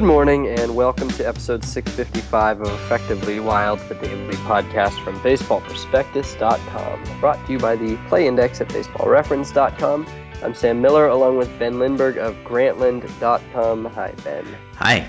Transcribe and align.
Good 0.00 0.06
morning, 0.06 0.48
and 0.48 0.74
welcome 0.74 1.10
to 1.10 1.28
episode 1.28 1.62
655 1.62 2.62
of 2.62 2.68
Effectively 2.68 3.38
Wild, 3.38 3.80
the 3.80 3.94
daily 3.96 4.34
podcast 4.46 4.98
from 5.04 5.20
BaseballProspectus.com. 5.20 7.20
Brought 7.20 7.44
to 7.44 7.52
you 7.52 7.58
by 7.58 7.76
the 7.76 7.98
Play 8.08 8.26
Index 8.26 8.62
at 8.62 8.68
BaseballReference.com. 8.68 10.06
I'm 10.42 10.54
Sam 10.54 10.80
Miller, 10.80 11.08
along 11.08 11.36
with 11.36 11.50
Ben 11.58 11.78
Lindbergh 11.78 12.16
of 12.16 12.34
Grantland.com. 12.44 13.84
Hi, 13.84 14.12
Ben. 14.24 14.46
Hi. 14.76 15.06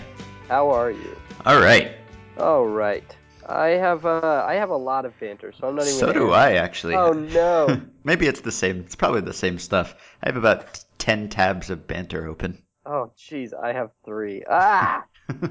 How 0.49 0.69
are 0.71 0.91
you? 0.91 1.15
All 1.45 1.61
right. 1.61 1.93
All 2.37 2.67
right. 2.67 3.15
I 3.47 3.67
have 3.67 4.05
uh, 4.05 4.43
I 4.45 4.55
have 4.55 4.71
a 4.71 4.77
lot 4.77 5.05
of 5.05 5.17
banter, 5.21 5.53
so 5.53 5.69
I'm 5.69 5.75
not 5.75 5.83
even. 5.83 5.99
So 5.99 6.11
do. 6.11 6.31
I, 6.31 6.55
actually. 6.55 6.95
Oh 6.95 7.13
no! 7.13 7.81
Maybe 8.03 8.27
it's 8.27 8.41
the 8.41 8.51
same. 8.51 8.81
It's 8.81 8.97
probably 8.97 9.21
the 9.21 9.31
same 9.31 9.57
stuff. 9.57 9.95
I 10.21 10.27
have 10.27 10.35
about 10.35 10.83
10 10.97 11.29
tabs 11.29 11.69
of 11.69 11.87
banter 11.87 12.27
open. 12.27 12.61
Oh 12.85 13.11
jeez, 13.17 13.53
I 13.53 13.73
have 13.73 13.91
three. 14.05 14.43
Ah! 14.49 15.03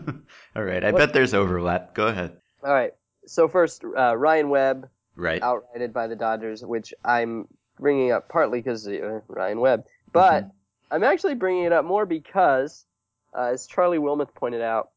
All 0.56 0.62
right. 0.64 0.84
I 0.84 0.90
What- 0.92 0.98
bet 0.98 1.12
there's 1.12 1.34
overlap. 1.34 1.94
Go 1.94 2.06
ahead. 2.08 2.36
All 2.64 2.72
right. 2.72 2.92
So 3.26 3.48
first, 3.48 3.84
uh, 3.84 4.16
Ryan 4.16 4.48
Webb 4.48 4.88
Right. 5.16 5.42
outrighted 5.42 5.92
by 5.92 6.06
the 6.06 6.16
Dodgers, 6.16 6.64
which 6.64 6.94
I'm 7.04 7.46
bringing 7.78 8.12
up 8.12 8.28
partly 8.28 8.58
because 8.60 8.86
uh, 8.86 9.20
Ryan 9.28 9.60
Webb, 9.60 9.84
but 10.12 10.44
Mhm. 10.44 10.50
I'm 10.90 11.04
actually 11.04 11.34
bringing 11.34 11.64
it 11.64 11.72
up 11.72 11.84
more 11.84 12.04
because, 12.06 12.84
uh, 13.34 13.50
as 13.52 13.66
Charlie 13.66 13.98
Wilmoth 13.98 14.34
pointed 14.34 14.60
out 14.62 14.90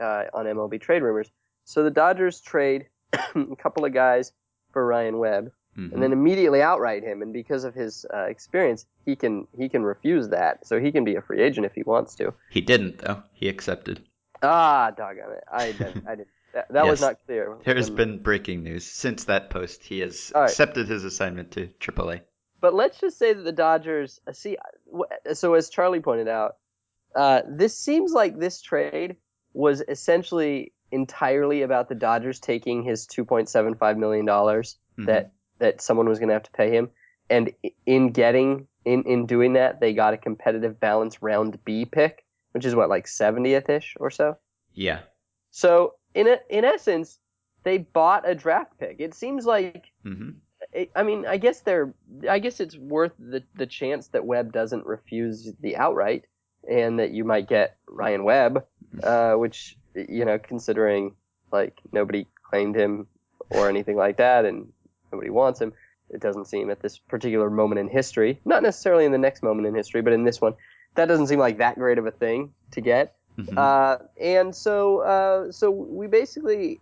uh, 0.00 0.24
on 0.34 0.46
MLB 0.46 0.80
Trade 0.80 1.02
Rumors, 1.02 1.30
so 1.64 1.82
the 1.82 1.90
Dodgers 1.90 2.40
trade 2.40 2.88
a 3.12 3.56
couple 3.56 3.84
of 3.84 3.92
guys 3.92 4.32
for 4.72 4.84
Ryan 4.86 5.18
Webb, 5.18 5.50
Mhm. 5.78 5.92
and 5.92 6.02
then 6.02 6.12
immediately 6.12 6.60
outright 6.60 7.04
him, 7.04 7.22
and 7.22 7.32
because 7.32 7.62
of 7.62 7.74
his 7.74 8.04
uh, 8.12 8.24
experience, 8.24 8.84
he 9.04 9.14
can 9.14 9.46
he 9.56 9.68
can 9.68 9.84
refuse 9.84 10.28
that, 10.30 10.66
so 10.66 10.80
he 10.80 10.90
can 10.90 11.04
be 11.04 11.14
a 11.14 11.22
free 11.22 11.40
agent 11.40 11.66
if 11.66 11.72
he 11.74 11.84
wants 11.84 12.16
to. 12.16 12.34
He 12.50 12.60
didn't, 12.60 12.98
though. 12.98 13.22
He 13.32 13.48
accepted. 13.48 14.02
Ah, 14.42 14.90
doggone 14.90 15.32
it! 15.32 15.44
I 15.50 15.72
didn't. 15.72 16.06
I 16.06 16.14
didn't. 16.16 16.28
That, 16.54 16.72
that 16.72 16.86
was 16.86 17.00
not 17.00 17.16
clear. 17.26 17.58
There 17.64 17.76
has 17.76 17.90
been 17.90 18.18
breaking 18.22 18.62
news. 18.64 18.86
Since 18.86 19.24
that 19.24 19.50
post, 19.50 19.84
he 19.84 20.00
has 20.00 20.32
right. 20.34 20.44
accepted 20.44 20.88
his 20.88 21.04
assignment 21.04 21.52
to 21.52 21.66
AAA. 21.78 22.22
But 22.60 22.74
let's 22.74 22.98
just 22.98 23.18
say 23.18 23.34
that 23.34 23.42
the 23.42 23.52
Dodgers 23.52 24.20
uh, 24.26 24.32
see. 24.32 24.56
So 25.34 25.54
as 25.54 25.68
Charlie 25.68 26.00
pointed 26.00 26.26
out, 26.26 26.56
uh, 27.14 27.42
this 27.46 27.78
seems 27.78 28.12
like 28.12 28.38
this 28.38 28.62
trade 28.62 29.16
was 29.52 29.82
essentially 29.86 30.72
entirely 30.90 31.62
about 31.62 31.88
the 31.88 31.94
Dodgers 31.94 32.40
taking 32.40 32.82
his 32.82 33.06
two 33.06 33.24
point 33.24 33.48
seven 33.48 33.74
five 33.74 33.98
million 33.98 34.24
dollars 34.24 34.78
Mhm. 34.98 35.06
that 35.06 35.32
that 35.58 35.80
someone 35.80 36.08
was 36.08 36.18
going 36.18 36.28
to 36.28 36.34
have 36.34 36.42
to 36.44 36.50
pay 36.52 36.70
him, 36.70 36.90
and 37.30 37.52
in 37.86 38.10
getting 38.10 38.66
in 38.84 39.02
in 39.04 39.26
doing 39.26 39.54
that, 39.54 39.80
they 39.80 39.92
got 39.92 40.14
a 40.14 40.18
competitive 40.18 40.80
balance 40.80 41.22
round 41.22 41.62
B 41.64 41.84
pick, 41.84 42.24
which 42.52 42.64
is 42.64 42.74
what 42.74 42.88
like 42.88 43.06
seventieth 43.06 43.68
ish 43.68 43.96
or 44.00 44.10
so. 44.10 44.36
Yeah. 44.74 45.00
So 45.50 45.94
in 46.14 46.28
a, 46.28 46.38
in 46.48 46.64
essence, 46.64 47.18
they 47.64 47.78
bought 47.78 48.28
a 48.28 48.34
draft 48.34 48.78
pick. 48.78 48.96
It 48.98 49.14
seems 49.14 49.44
like 49.46 49.86
hmm 50.02 50.30
I- 50.74 50.88
I 50.96 51.02
mean, 51.04 51.24
I 51.24 51.36
guess 51.36 51.60
they're. 51.60 51.94
I 52.28 52.40
guess 52.40 52.60
it's 52.60 52.76
worth 52.76 53.12
the 53.18 53.42
the 53.54 53.66
chance 53.66 54.08
that 54.08 54.24
Webb 54.26 54.52
doesn't 54.52 54.86
refuse 54.86 55.52
the 55.60 55.76
outright, 55.76 56.24
and 56.68 56.98
that 56.98 57.12
you 57.12 57.24
might 57.24 57.48
get 57.48 57.76
Ryan 57.88 58.24
Webb, 58.24 58.64
uh, 59.02 59.34
which 59.34 59.78
you 59.94 60.24
know, 60.24 60.38
considering 60.38 61.14
like 61.52 61.80
nobody 61.92 62.26
claimed 62.42 62.76
him 62.76 63.06
or 63.50 63.68
anything 63.68 63.96
like 63.96 64.16
that, 64.18 64.44
and 64.44 64.72
nobody 65.12 65.30
wants 65.30 65.60
him. 65.60 65.72
It 66.10 66.20
doesn't 66.20 66.46
seem 66.46 66.70
at 66.70 66.80
this 66.80 66.98
particular 66.98 67.50
moment 67.50 67.80
in 67.80 67.88
history, 67.88 68.40
not 68.44 68.62
necessarily 68.62 69.04
in 69.04 69.12
the 69.12 69.18
next 69.18 69.42
moment 69.42 69.66
in 69.66 69.74
history, 69.74 70.00
but 70.00 70.12
in 70.12 70.24
this 70.24 70.40
one, 70.40 70.54
that 70.94 71.06
doesn't 71.06 71.26
seem 71.26 71.38
like 71.38 71.58
that 71.58 71.76
great 71.76 71.98
of 71.98 72.06
a 72.06 72.10
thing 72.10 72.52
to 72.72 72.80
get. 72.80 73.14
hmm 73.36 73.58
Uh, 73.58 73.98
and 74.20 74.54
so, 74.54 75.00
uh, 75.00 75.52
so 75.52 75.70
we 75.70 76.06
basically 76.06 76.80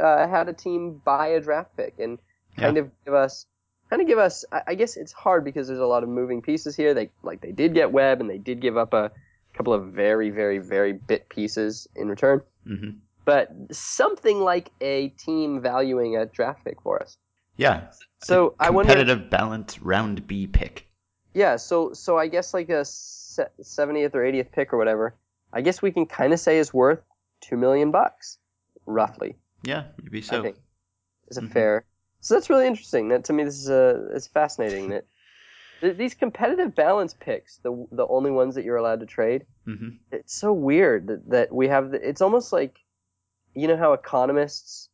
uh, 0.00 0.28
had 0.28 0.48
a 0.48 0.52
team 0.52 1.00
buy 1.04 1.28
a 1.28 1.40
draft 1.40 1.76
pick 1.76 1.94
and 1.98 2.18
kind 2.56 2.78
of 2.78 2.90
give 3.04 3.14
us, 3.14 3.46
kind 3.90 4.02
of 4.02 4.08
give 4.08 4.18
us. 4.18 4.44
I, 4.52 4.62
I 4.68 4.74
guess 4.74 4.96
it's 4.96 5.12
hard 5.12 5.44
because 5.44 5.68
there's 5.68 5.80
a 5.80 5.86
lot 5.86 6.02
of 6.02 6.08
moving 6.08 6.42
pieces 6.42 6.76
here. 6.76 6.94
They 6.94 7.10
like 7.22 7.40
they 7.40 7.52
did 7.52 7.74
get 7.74 7.92
Webb 7.92 8.20
and 8.20 8.30
they 8.30 8.38
did 8.38 8.60
give 8.60 8.76
up 8.76 8.92
a 8.94 9.10
couple 9.54 9.72
of 9.72 9.86
very, 9.86 10.30
very, 10.30 10.58
very 10.58 10.92
bit 10.92 11.28
pieces 11.28 11.88
in 11.96 12.08
return, 12.08 12.42
hmm 12.66 12.90
but 13.24 13.50
something 13.72 14.40
like 14.40 14.70
a 14.80 15.08
team 15.08 15.60
valuing 15.60 16.16
a 16.16 16.26
draft 16.26 16.64
pick 16.64 16.80
for 16.80 17.02
us. 17.02 17.18
Yeah. 17.56 17.90
So 18.22 18.54
I 18.58 18.70
wonder. 18.70 18.92
Competitive 18.92 19.30
balance 19.30 19.80
round 19.82 20.26
B 20.26 20.46
pick. 20.46 20.86
Yeah, 21.34 21.56
so 21.56 21.92
so 21.92 22.16
I 22.16 22.28
guess 22.28 22.54
like 22.54 22.70
a 22.70 22.84
seventieth 22.84 24.14
or 24.14 24.24
eightieth 24.24 24.52
pick 24.52 24.72
or 24.72 24.78
whatever. 24.78 25.14
I 25.52 25.60
guess 25.60 25.82
we 25.82 25.92
can 25.92 26.06
kind 26.06 26.32
of 26.32 26.40
say 26.40 26.58
is 26.58 26.72
worth 26.72 27.00
two 27.40 27.56
million 27.56 27.90
bucks, 27.90 28.38
roughly. 28.86 29.36
Yeah, 29.62 29.84
maybe 30.02 30.18
I 30.18 30.22
so. 30.22 30.42
think 30.42 30.56
is 31.28 31.36
a 31.38 31.42
Mhm. 31.42 31.52
fair. 31.52 31.84
So 32.20 32.34
that's 32.34 32.50
really 32.50 32.66
interesting. 32.66 33.08
That 33.08 33.24
to 33.24 33.32
me, 33.32 33.44
this 33.44 33.56
is 33.58 33.68
a 33.68 34.08
it's 34.14 34.26
fascinating 34.26 34.90
that 34.90 35.04
these 35.98 36.14
competitive 36.14 36.74
balance 36.74 37.14
picks, 37.14 37.58
the 37.58 37.86
the 37.92 38.06
only 38.06 38.30
ones 38.30 38.54
that 38.54 38.64
you're 38.64 38.76
allowed 38.76 39.00
to 39.00 39.06
trade. 39.06 39.46
hmm 39.64 39.90
It's 40.10 40.34
so 40.34 40.52
weird 40.52 41.08
that, 41.08 41.28
that 41.30 41.52
we 41.52 41.68
have. 41.68 41.90
The, 41.90 42.08
it's 42.08 42.22
almost 42.22 42.52
like, 42.52 42.78
you 43.54 43.68
know 43.68 43.76
how 43.76 43.92
economists, 43.92 44.88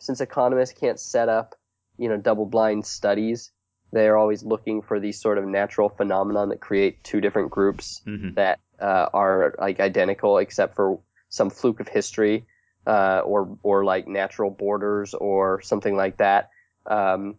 since 0.00 0.20
economists 0.20 0.72
can't 0.78 0.98
set 0.98 1.28
up, 1.28 1.54
you 1.98 2.08
know, 2.08 2.16
double 2.16 2.46
blind 2.46 2.86
studies, 2.86 3.52
they 3.92 4.08
are 4.08 4.16
always 4.16 4.42
looking 4.42 4.82
for 4.82 5.00
these 5.00 5.20
sort 5.20 5.38
of 5.38 5.44
natural 5.44 5.88
phenomenon 5.88 6.50
that 6.50 6.60
create 6.60 7.02
two 7.04 7.20
different 7.20 7.50
groups 7.50 8.02
hmm 8.04 8.30
that 8.34 8.58
uh, 8.80 9.06
are 9.14 9.54
like 9.58 9.80
identical 9.80 10.36
except 10.38 10.74
for 10.76 11.00
some 11.30 11.48
fluke 11.48 11.80
of 11.80 11.88
history 11.88 12.44
uh, 12.86 13.20
or 13.24 13.56
or 13.62 13.84
like 13.84 14.06
natural 14.06 14.50
borders 14.50 15.14
or 15.14 15.62
something 15.62 15.96
like 15.96 16.18
that 16.18 16.50
um, 16.86 17.36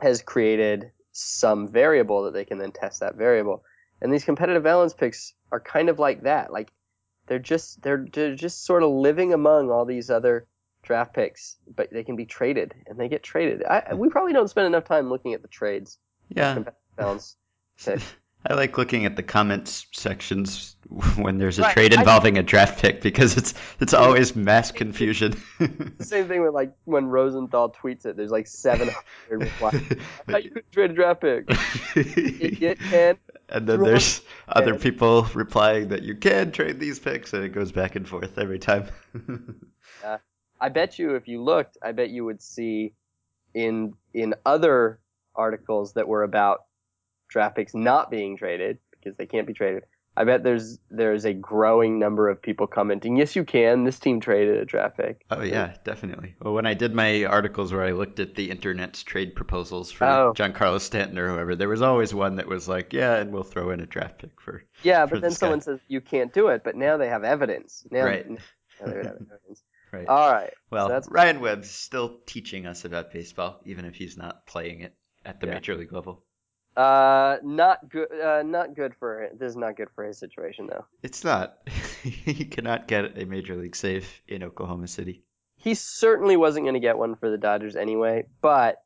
has 0.00 0.22
created 0.22 0.90
some 1.12 1.68
variable 1.68 2.24
that 2.24 2.34
they 2.34 2.44
can 2.44 2.58
then 2.58 2.72
test 2.72 3.00
that 3.00 3.16
variable. 3.16 3.64
And 4.00 4.12
these 4.12 4.24
competitive 4.24 4.62
balance 4.62 4.94
picks 4.94 5.34
are 5.52 5.60
kind 5.60 5.88
of 5.88 5.98
like 5.98 6.22
that. 6.22 6.52
Like 6.52 6.72
they're 7.26 7.38
just 7.38 7.82
they're, 7.82 8.06
they're 8.12 8.34
just 8.34 8.64
sort 8.64 8.82
of 8.82 8.90
living 8.90 9.32
among 9.32 9.70
all 9.70 9.84
these 9.84 10.10
other 10.10 10.46
draft 10.82 11.14
picks 11.14 11.56
but 11.76 11.90
they 11.92 12.02
can 12.04 12.16
be 12.16 12.26
traded 12.26 12.74
and 12.86 12.98
they 12.98 13.08
get 13.08 13.22
traded 13.22 13.62
I, 13.64 13.94
we 13.94 14.08
probably 14.08 14.32
don't 14.32 14.48
spend 14.48 14.66
enough 14.66 14.84
time 14.84 15.08
looking 15.10 15.34
at 15.34 15.42
the 15.42 15.48
trades 15.48 15.98
Yeah. 16.28 16.64
balance 16.96 17.36
pick. 17.84 18.00
I 18.48 18.54
like 18.54 18.78
looking 18.78 19.04
at 19.04 19.16
the 19.16 19.22
comments 19.22 19.86
sections 19.92 20.76
when 21.16 21.36
there's 21.36 21.58
a 21.58 21.62
Right, 21.62 21.74
trade 21.74 21.92
involving 21.92 22.38
a 22.38 22.42
draft 22.42 22.80
pick 22.80 23.02
because 23.02 23.36
it's 23.36 23.52
it's 23.80 23.92
always 23.92 24.34
mass 24.34 24.72
confusion. 24.72 25.34
Same 26.00 26.26
thing 26.26 26.40
with 26.42 26.54
like 26.54 26.72
when 26.84 27.04
Rosenthal 27.06 27.70
tweets 27.70 28.06
it. 28.06 28.16
There's 28.16 28.30
like 28.30 28.46
700 28.46 28.94
replies. 29.28 29.74
I 30.18 30.22
thought 30.32 30.44
you 30.44 30.50
could 30.52 30.72
trade 30.72 30.90
a 30.90 30.94
draft 30.94 31.20
pick. 31.20 31.50
Idiot, 31.94 32.78
Ken. 32.88 33.18
and 33.50 33.66
then 33.68 33.82
there's 33.82 34.22
other 34.48 34.74
people 34.74 35.24
replying 35.34 35.88
that 35.88 36.02
you 36.02 36.14
can 36.14 36.50
trade 36.52 36.80
these 36.80 36.98
picks, 36.98 37.34
and 37.34 37.44
it 37.44 37.50
goes 37.50 37.72
back 37.72 37.94
and 37.96 38.08
forth 38.08 38.38
every 38.38 38.58
time. 38.58 38.86
I 40.60 40.68
bet 40.68 40.98
you 40.98 41.14
if 41.14 41.26
you 41.28 41.42
looked, 41.42 41.78
I 41.82 41.92
bet 41.92 42.10
you 42.10 42.24
would 42.24 42.42
see 42.42 42.92
in 43.54 43.94
in 44.14 44.34
other 44.44 45.00
articles 45.34 45.94
that 45.94 46.06
were 46.08 46.22
about 46.22 46.64
draft 47.28 47.56
picks 47.56 47.74
not 47.74 48.10
being 48.10 48.36
traded 48.36 48.78
because 48.90 49.16
they 49.16 49.26
can't 49.26 49.46
be 49.46 49.54
traded. 49.54 49.84
I 50.16 50.24
bet 50.24 50.42
there's 50.42 50.78
there's 50.90 51.24
a 51.24 51.32
growing 51.32 51.98
number 51.98 52.28
of 52.28 52.42
people 52.42 52.66
commenting, 52.66 53.16
"Yes, 53.16 53.36
you 53.36 53.44
can. 53.44 53.84
This 53.84 53.98
team 54.00 54.20
traded 54.20 54.56
a 54.58 54.64
draft 54.64 54.96
pick." 54.98 55.24
oh 55.30 55.40
yeah, 55.42 55.76
definitely. 55.84 56.34
Well, 56.42 56.52
when 56.52 56.66
I 56.66 56.74
did 56.74 56.94
my 56.94 57.24
articles 57.24 57.72
where 57.72 57.84
I 57.84 57.92
looked 57.92 58.18
at 58.20 58.34
the 58.34 58.50
internet's 58.50 59.02
trade 59.04 59.34
proposals 59.36 59.90
for 59.92 60.04
Oh. 60.06 60.32
Giancarlo 60.36 60.80
Stanton 60.80 61.16
or 61.16 61.28
whoever, 61.30 61.54
there 61.54 61.68
was 61.68 61.80
always 61.80 62.12
one 62.12 62.36
that 62.36 62.48
was 62.48 62.68
like, 62.68 62.92
yeah, 62.92 63.16
and 63.16 63.32
we'll 63.32 63.44
throw 63.44 63.70
in 63.70 63.80
a 63.80 63.86
draft 63.86 64.18
pick 64.18 64.38
for. 64.40 64.64
Yeah, 64.82 65.06
For 65.06 65.14
but 65.14 65.22
then 65.22 65.30
guy. 65.30 65.34
someone 65.36 65.60
says 65.60 65.78
you 65.88 66.00
can't 66.00 66.34
do 66.34 66.48
it, 66.48 66.64
but 66.64 66.74
now 66.76 66.96
they 66.96 67.08
have 67.08 67.24
evidence. 67.24 67.86
Now, 67.90 68.04
Right. 68.04 68.28
now 68.28 68.36
they 68.86 68.96
have 68.96 69.06
evidence. 69.06 69.62
Right. 69.92 70.06
All 70.06 70.32
right. 70.32 70.52
well, 70.70 70.86
so 70.86 70.92
that's 70.92 71.08
Ryan 71.10 71.40
Webb's 71.40 71.70
still 71.70 72.18
teaching 72.26 72.66
us 72.66 72.84
about 72.84 73.12
baseball, 73.12 73.60
even 73.64 73.84
if 73.84 73.94
he's 73.96 74.16
not 74.16 74.46
playing 74.46 74.80
it 74.82 74.94
at 75.24 75.40
the 75.40 75.46
Yeah. 75.48 75.54
major 75.54 75.74
league 75.76 75.92
level. 75.92 76.24
Uh, 76.76 77.38
not 77.42 77.88
good. 77.88 78.08
Uh, 78.12 78.42
not 78.44 78.74
good 78.76 78.94
for. 78.98 79.28
This 79.36 79.50
is 79.50 79.56
not 79.56 79.76
good 79.76 79.88
for 79.94 80.04
his 80.04 80.18
situation, 80.18 80.68
though. 80.68 80.84
It's 81.02 81.24
not. 81.24 81.58
he 82.02 82.44
cannot 82.44 82.86
get 82.86 83.18
a 83.20 83.24
major 83.26 83.56
league 83.56 83.74
save 83.76 84.08
in 84.28 84.42
Oklahoma 84.44 84.86
City. 84.86 85.24
He 85.56 85.74
certainly 85.74 86.36
wasn't 86.36 86.64
going 86.64 86.74
to 86.74 86.80
get 86.80 86.96
one 86.96 87.16
for 87.16 87.28
the 87.28 87.36
Dodgers 87.38 87.74
anyway. 87.76 88.26
But 88.40 88.80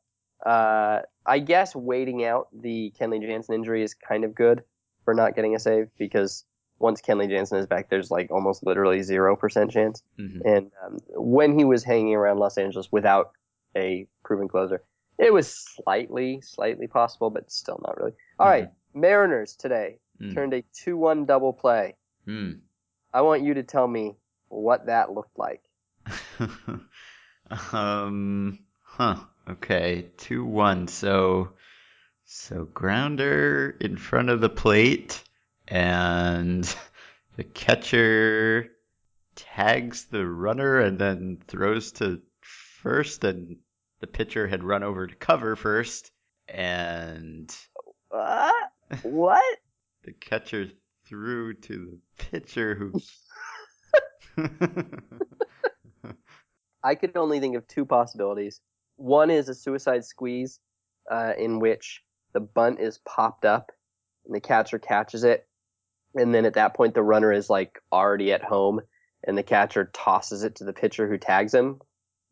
uh, 0.45 1.01
I 1.25 1.39
guess 1.39 1.75
waiting 1.75 2.25
out 2.25 2.47
the 2.51 2.91
Kenley 2.99 3.21
Jansen 3.21 3.55
injury 3.55 3.83
is 3.83 3.93
kind 3.93 4.23
of 4.25 4.33
good 4.35 4.63
for 5.05 5.13
not 5.13 5.35
getting 5.35 5.55
a 5.55 5.59
save 5.59 5.89
because 5.97 6.43
once 6.79 7.01
Kenley 7.01 7.29
Jansen 7.29 7.57
is 7.59 7.67
back, 7.67 7.89
there's 7.89 8.11
like 8.11 8.31
almost 8.31 8.65
literally 8.65 9.01
zero 9.03 9.35
percent 9.35 9.71
chance. 9.71 10.03
hmm 10.17 10.39
And 10.45 10.71
um, 10.85 10.99
when 11.15 11.57
he 11.57 11.65
was 11.65 11.83
hanging 11.83 12.15
around 12.15 12.37
Los 12.39 12.57
Angeles 12.57 12.91
without 12.91 13.31
a 13.75 14.07
proven 14.23 14.47
closer, 14.47 14.83
It 15.17 15.31
was 15.33 15.47
slightly, 15.47 16.41
slightly 16.41 16.87
possible, 16.87 17.29
but 17.29 17.49
still 17.51 17.79
not 17.85 17.97
really. 17.97 18.13
All 18.39 18.47
right, 18.49 18.69
Mariners 18.93 19.55
today 19.55 19.99
Mm. 20.21 20.33
turned 20.33 20.53
a 20.53 20.63
2 20.83 20.95
1 20.95 21.25
double 21.25 21.51
play. 21.51 21.95
Hmm. 22.25 22.51
I 23.13 23.21
want 23.21 23.43
you 23.43 23.55
to 23.55 23.63
tell 23.63 23.85
me 23.85 24.15
what 24.47 24.85
that 24.85 25.11
looked 25.11 25.37
like. 25.37 25.61
um. 27.71 28.59
Huh. 28.83 29.17
Okay. 29.49 30.05
Two 30.17 30.45
one. 30.45 30.87
So. 30.87 31.49
So 32.27 32.65
grounder 32.73 33.75
in 33.79 33.97
front 33.97 34.29
of 34.29 34.41
the 34.41 34.49
plate, 34.49 35.21
and 35.67 36.63
the 37.37 37.43
catcher 37.43 38.71
tags 39.35 40.05
the 40.05 40.25
runner 40.25 40.79
and 40.79 40.97
then 40.99 41.37
throws 41.47 41.91
to 41.93 42.21
first, 42.41 43.23
and 43.23 43.57
the 43.99 44.07
pitcher 44.07 44.47
had 44.47 44.63
run 44.63 44.83
over 44.83 45.07
to 45.07 45.15
cover 45.15 45.55
first, 45.55 46.11
and 46.47 47.53
What? 48.09 48.71
What? 49.01 49.57
the 50.03 50.13
catcher 50.13 50.67
threw 51.07 51.53
to 51.55 51.73
the 51.73 51.99
pitcher 52.17 52.75
who. 52.75 52.93
I 56.83 56.93
could 56.93 57.17
only 57.17 57.39
think 57.39 57.55
of 57.55 57.67
two 57.67 57.85
possibilities. 57.85 58.61
One 58.97 59.31
is 59.31 59.49
a 59.49 59.55
suicide 59.55 60.05
squeeze, 60.05 60.59
uh, 61.09 61.33
in 61.37 61.59
which 61.59 62.03
the 62.33 62.39
bunt 62.41 62.79
is 62.79 62.99
popped 62.99 63.45
up 63.45 63.71
and 64.25 64.35
the 64.35 64.39
catcher 64.39 64.77
catches 64.77 65.23
it, 65.23 65.47
and 66.15 66.33
then 66.33 66.45
at 66.45 66.53
that 66.55 66.73
point 66.73 66.93
the 66.93 67.03
runner 67.03 67.31
is 67.31 67.49
like 67.49 67.79
already 67.91 68.31
at 68.33 68.43
home, 68.43 68.81
and 69.23 69.37
the 69.37 69.43
catcher 69.43 69.89
tosses 69.93 70.43
it 70.43 70.55
to 70.55 70.63
the 70.63 70.73
pitcher 70.73 71.07
who 71.07 71.17
tags 71.17 71.53
him, 71.53 71.79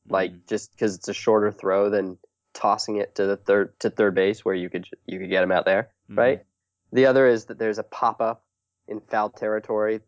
like 0.10 0.46
just 0.48 0.72
because 0.72 0.96
it's 0.96 1.08
a 1.08 1.14
shorter 1.14 1.52
throw 1.52 1.90
than 1.90 2.18
tossing 2.54 2.98
it 2.98 3.16
to 3.16 3.26
the 3.26 3.38
third 3.38 3.80
to 3.80 3.90
third 3.90 4.14
base 4.16 4.46
where 4.46 4.56
you 4.56 4.70
could 4.70 4.88
you 5.06 5.20
could 5.20 5.30
get 5.30 5.44
him 5.44 5.52
out 5.52 5.66
there, 5.66 5.90
Mhm. 6.10 6.18
right? 6.18 6.46
The 6.92 7.08
other 7.08 7.26
is 7.28 7.46
that 7.46 7.58
there's 7.58 7.80
a 7.80 7.84
pop 7.84 8.22
up 8.22 8.44
in 8.88 9.00
foul 9.02 9.30
territory 9.30 10.02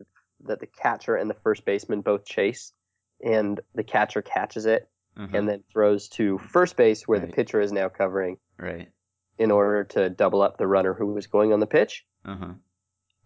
that 0.44 0.60
the 0.60 0.66
catcher 0.66 1.16
and 1.16 1.28
the 1.30 1.34
first 1.34 1.64
baseman 1.64 2.02
both 2.02 2.24
chase, 2.24 2.72
and 3.24 3.58
the 3.74 3.82
catcher 3.84 4.22
catches 4.22 4.66
it 4.66 4.88
Uh-huh. 5.16 5.34
and 5.36 5.48
then 5.48 5.64
throws 5.72 6.08
to 6.10 6.36
first 6.38 6.76
base 6.76 7.08
where 7.08 7.18
the 7.18 7.26
pitcher 7.26 7.58
is 7.60 7.72
now 7.72 7.88
covering 7.88 8.36
right. 8.58 8.88
in 9.38 9.50
order 9.50 9.82
to 9.84 10.10
double 10.10 10.42
up 10.42 10.58
the 10.58 10.66
runner 10.66 10.92
who 10.92 11.06
was 11.06 11.26
going 11.26 11.52
on 11.54 11.60
the 11.60 11.66
pitch. 11.66 12.06
Uh 12.24 12.36
huh. 12.36 12.52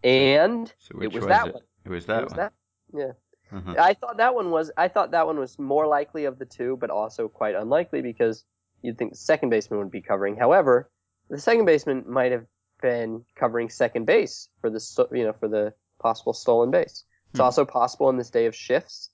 And 0.03 0.73
So 0.79 0.99
it 1.01 1.11
was, 1.13 1.21
was 1.23 1.27
that 1.27 1.47
it? 1.47 1.53
one. 1.53 1.63
It 1.85 1.89
was 1.89 2.03
It 2.03 2.07
that 2.07 2.23
was 2.23 2.31
one. 2.31 2.37
that. 2.37 2.53
Yeah. 2.93 3.11
Uh-huh. 3.51 3.75
I 3.77 3.93
thought 3.93 4.17
that 4.17 4.33
one 4.33 4.49
was 4.49 4.71
I 4.77 4.87
thought 4.87 5.11
that 5.11 5.25
one 5.27 5.37
was 5.37 5.59
more 5.59 5.85
likely 5.85 6.25
of 6.25 6.39
the 6.39 6.45
two, 6.45 6.77
but 6.79 6.89
also 6.89 7.27
quite 7.27 7.55
unlikely 7.55 8.01
because 8.01 8.45
you'd 8.81 8.97
think 8.97 9.11
the 9.11 9.17
second 9.17 9.49
baseman 9.49 9.79
would 9.79 9.91
be 9.91 10.01
covering. 10.01 10.37
However, 10.37 10.89
the 11.29 11.37
second 11.37 11.65
baseman 11.65 12.05
might 12.07 12.31
have 12.31 12.45
been 12.81 13.23
covering 13.35 13.69
second 13.69 14.05
base 14.05 14.47
for 14.61 14.69
the 14.69 15.07
you 15.11 15.25
know 15.25 15.33
for 15.33 15.47
the 15.49 15.73
possible 15.99 16.33
stolen 16.33 16.71
base. 16.71 17.03
It's 17.31 17.39
Hmm. 17.39 17.41
also 17.41 17.65
possible 17.65 18.09
in 18.09 18.17
this 18.17 18.29
day 18.29 18.45
of 18.45 18.55
shifts 18.55 19.09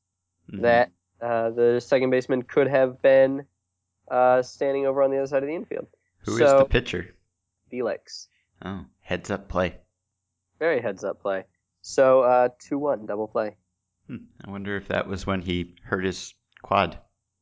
Mhm. 0.51 0.62
that 0.62 0.92
uh, 1.19 1.50
the 1.50 1.80
second 1.81 2.12
baseman 2.12 2.44
could 2.44 2.68
have 2.68 3.01
been 3.01 3.45
uh, 4.10 4.42
standing 4.44 4.86
over 4.86 5.01
on 5.04 5.10
the 5.12 5.18
other 5.18 5.28
side 5.28 5.42
of 5.44 5.48
the 5.50 5.56
infield. 5.56 5.88
Who 6.19 6.33
is 6.33 6.38
so 6.50 6.60
the 6.60 6.66
pitcher? 6.66 7.13
Felix, 7.69 8.30
Oh, 8.63 8.86
heads 9.01 9.30
up 9.31 9.50
play. 9.50 9.80
Very 10.59 10.81
heads 10.81 11.04
up 11.04 11.21
play. 11.21 11.44
So 11.81 12.21
uh, 12.21 12.50
two 12.59 12.77
one 12.77 13.06
double 13.06 13.27
play. 13.27 13.56
Hmm. 14.07 14.18
I 14.45 14.51
wonder 14.51 14.75
if 14.75 14.88
that 14.88 15.07
was 15.07 15.27
when 15.27 15.42
he 15.42 15.75
hurt 15.83 16.06
his 16.06 16.33
quad. 16.62 16.98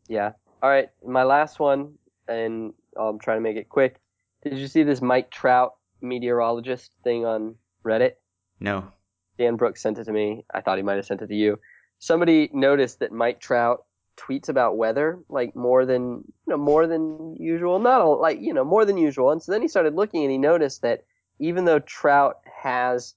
Yeah. 0.07 0.31
All 0.61 0.69
right, 0.69 0.89
my 1.05 1.23
last 1.23 1.59
one, 1.59 1.93
and 2.27 2.73
I'll 2.97 3.17
try 3.17 3.35
to 3.35 3.41
make 3.41 3.57
it 3.57 3.69
quick. 3.69 3.99
Did 4.43 4.57
you 4.57 4.67
see 4.67 4.83
this 4.83 5.01
Mike 5.01 5.29
Trout 5.31 5.73
meteorologist 6.01 6.91
thing 7.03 7.25
on 7.25 7.55
Reddit? 7.83 8.13
No. 8.59 8.91
Dan 9.37 9.57
Brooks 9.57 9.81
sent 9.81 9.99
it 9.99 10.05
to 10.05 10.13
me. 10.13 10.45
I 10.53 10.61
thought 10.61 10.77
he 10.77 10.83
might 10.83 10.95
have 10.95 11.05
sent 11.05 11.21
it 11.21 11.27
to 11.27 11.35
you. 11.35 11.59
Somebody 11.99 12.49
noticed 12.53 12.99
that 12.99 13.11
Mike 13.11 13.39
Trout 13.39 13.85
tweets 14.17 14.47
about 14.49 14.77
weather 14.77 15.19
like 15.29 15.55
more 15.55 15.85
than 15.85 16.23
you 16.47 16.51
know 16.51 16.57
more 16.57 16.87
than 16.87 17.35
usual, 17.37 17.79
not 17.79 18.01
a, 18.01 18.05
like 18.05 18.39
you 18.39 18.53
know 18.53 18.63
more 18.63 18.85
than 18.85 18.97
usual. 18.97 19.31
And 19.31 19.41
so 19.41 19.51
then 19.51 19.61
he 19.61 19.67
started 19.67 19.95
looking 19.95 20.23
and 20.23 20.31
he 20.31 20.37
noticed 20.37 20.81
that 20.83 21.03
even 21.39 21.65
though 21.65 21.79
Trout 21.79 22.37
has 22.65 23.13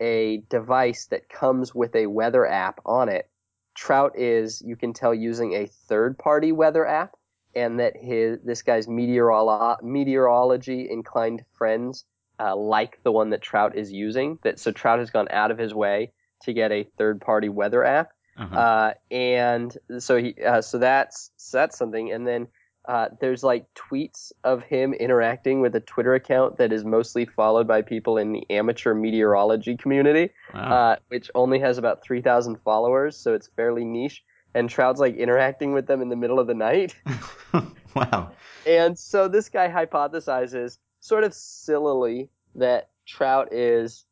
a 0.00 0.42
device 0.50 1.06
that 1.06 1.28
comes 1.28 1.74
with 1.74 1.94
a 1.94 2.06
weather 2.06 2.44
app 2.46 2.80
on 2.84 3.08
it, 3.08 3.30
Trout 3.74 4.12
is 4.18 4.60
you 4.64 4.76
can 4.76 4.92
tell 4.92 5.14
using 5.14 5.52
a 5.54 5.66
third-party 5.88 6.50
weather 6.52 6.84
app, 6.84 7.14
and 7.54 7.78
that 7.80 7.94
his 7.96 8.38
this 8.44 8.62
guy's 8.62 8.86
meteorolo- 8.88 9.80
meteorology 9.82 10.88
inclined 10.90 11.44
friends 11.56 12.04
uh, 12.40 12.56
like 12.56 12.98
the 13.04 13.12
one 13.12 13.30
that 13.30 13.42
Trout 13.42 13.76
is 13.76 13.92
using. 13.92 14.38
That 14.42 14.58
so 14.58 14.72
Trout 14.72 14.98
has 14.98 15.10
gone 15.10 15.28
out 15.30 15.50
of 15.50 15.58
his 15.58 15.74
way 15.74 16.12
to 16.42 16.52
get 16.52 16.72
a 16.72 16.88
third 16.98 17.20
party 17.20 17.48
weather 17.48 17.84
app, 17.84 18.10
Uh-huh. 18.36 18.56
uh, 18.56 18.92
and 19.10 19.76
so 19.98 20.16
he 20.16 20.34
uh, 20.44 20.60
so 20.60 20.78
that's 20.78 21.30
so 21.36 21.58
that's 21.58 21.78
something. 21.78 22.12
And 22.12 22.26
then 22.26 22.48
uh, 22.88 23.08
there's 23.20 23.44
like 23.44 23.66
tweets 23.74 24.32
of 24.44 24.62
him 24.62 24.94
interacting 24.94 25.60
with 25.60 25.76
a 25.76 25.80
Twitter 25.80 26.14
account 26.14 26.56
that 26.56 26.72
is 26.72 26.86
mostly 26.86 27.26
followed 27.26 27.68
by 27.68 27.82
people 27.82 28.16
in 28.16 28.32
the 28.32 28.44
amateur 28.50 28.94
meteorology 28.94 29.76
community, 29.76 30.30
wow. 30.54 30.60
uh, 30.60 30.96
which 31.08 31.30
only 31.34 31.58
has 31.58 31.76
about 31.76 32.02
three 32.02 32.22
thousand 32.22 32.56
followers, 32.64 33.14
so 33.14 33.34
it's 33.34 33.48
fairly 33.54 33.84
niche. 33.84 34.24
And 34.54 34.70
Trout's 34.70 34.98
like 34.98 35.14
interacting 35.16 35.74
with 35.74 35.86
them 35.86 36.00
in 36.00 36.08
the 36.08 36.16
middle 36.16 36.40
of 36.40 36.46
the 36.46 36.54
night. 36.54 36.96
wow. 37.94 38.30
And 38.66 38.98
so 38.98 39.28
this 39.28 39.50
guy 39.50 39.68
hypothesizes, 39.68 40.78
sort 41.00 41.22
of 41.22 41.34
sillily, 41.34 42.30
that 42.54 42.88
Trout 43.06 43.52
is 43.52 44.06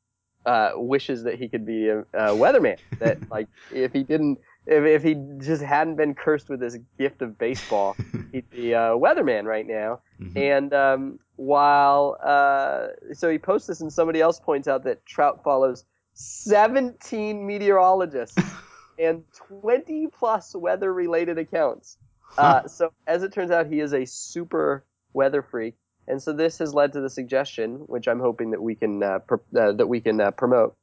uh, 0.44 0.72
wishes 0.74 1.24
that 1.24 1.36
he 1.36 1.48
could 1.48 1.64
be 1.64 1.88
a, 1.88 2.00
a 2.00 2.34
weatherman. 2.34 2.78
that 2.98 3.18
like 3.30 3.48
if 3.72 3.94
he 3.94 4.02
didn't, 4.02 4.38
if, 4.66 4.84
if 4.84 5.02
he 5.02 5.14
just 5.38 5.62
hadn't 5.62 5.96
been 5.96 6.14
cursed 6.14 6.48
with 6.48 6.60
this 6.60 6.76
gift 6.98 7.22
of 7.22 7.38
baseball, 7.38 7.96
he'd 8.32 8.50
be 8.50 8.72
a 8.72 8.90
weatherman 8.96 9.44
right 9.44 9.66
now. 9.66 10.00
Mhm. 10.20 10.36
And 10.36 10.74
um, 10.74 11.18
while 11.36 12.16
uh, 12.22 12.88
so 13.14 13.30
he 13.30 13.38
posts 13.38 13.68
this, 13.68 13.80
and 13.80 13.92
somebody 13.92 14.20
else 14.20 14.40
points 14.40 14.68
out 14.68 14.84
that 14.84 15.04
Trout 15.06 15.42
follows 15.44 15.84
17 16.14 17.46
meteorologists 17.46 18.42
and 18.98 19.22
20 19.60 20.08
plus 20.08 20.54
weather 20.54 20.92
related 20.92 21.38
accounts. 21.38 21.98
Uh, 22.36 22.66
so 22.66 22.92
as 23.06 23.22
it 23.22 23.32
turns 23.32 23.50
out, 23.50 23.66
he 23.66 23.80
is 23.80 23.94
a 23.94 24.04
super 24.04 24.84
weather 25.12 25.42
freak, 25.42 25.74
and 26.08 26.22
so 26.22 26.32
this 26.32 26.58
has 26.58 26.74
led 26.74 26.92
to 26.92 27.00
the 27.00 27.08
suggestion, 27.08 27.76
which 27.86 28.08
I'm 28.08 28.20
hoping 28.20 28.50
that 28.50 28.62
we 28.62 28.74
can 28.74 29.02
uh, 29.02 29.20
pr- 29.20 29.56
uh, 29.56 29.72
that 29.72 29.86
we 29.86 30.00
can 30.00 30.20
uh, 30.20 30.32
promote, 30.32 30.76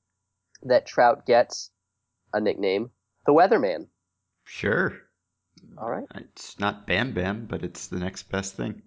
that 0.64 0.86
Trout 0.86 1.26
gets 1.26 1.70
a 2.34 2.40
nickname, 2.40 2.92
the 3.26 3.34
Weatherman. 3.34 3.88
Sure. 4.46 4.94
All 5.78 5.90
right, 5.90 6.04
It's 6.16 6.60
not 6.60 6.86
Bam 6.86 7.14
Bam, 7.14 7.46
but 7.46 7.64
it's 7.64 7.88
the 7.88 8.00
next 8.00 8.24
best 8.30 8.56
thing. 8.56 8.82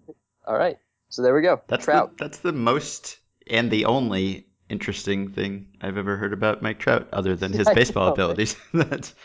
all 0.45 0.57
right. 0.57 0.77
So 1.09 1.21
there 1.21 1.33
we 1.33 1.41
go. 1.41 1.61
That's 1.67 1.85
Trout. 1.85 2.17
the 2.17 2.23
that's 2.25 2.39
the 2.39 2.51
most 2.53 3.17
and 3.49 3.71
the 3.71 3.85
only 3.85 4.47
interesting 4.69 5.31
thing 5.31 5.69
I've 5.81 5.97
ever 5.97 6.17
heard 6.17 6.33
about 6.33 6.61
Mike 6.61 6.79
Trout, 6.79 7.07
other 7.13 7.35
than 7.35 7.51
his 7.53 7.67
I 7.71 7.73
baseball 7.73 8.07
know. 8.07 8.13
abilities. 8.13 8.55
That's 8.73 9.15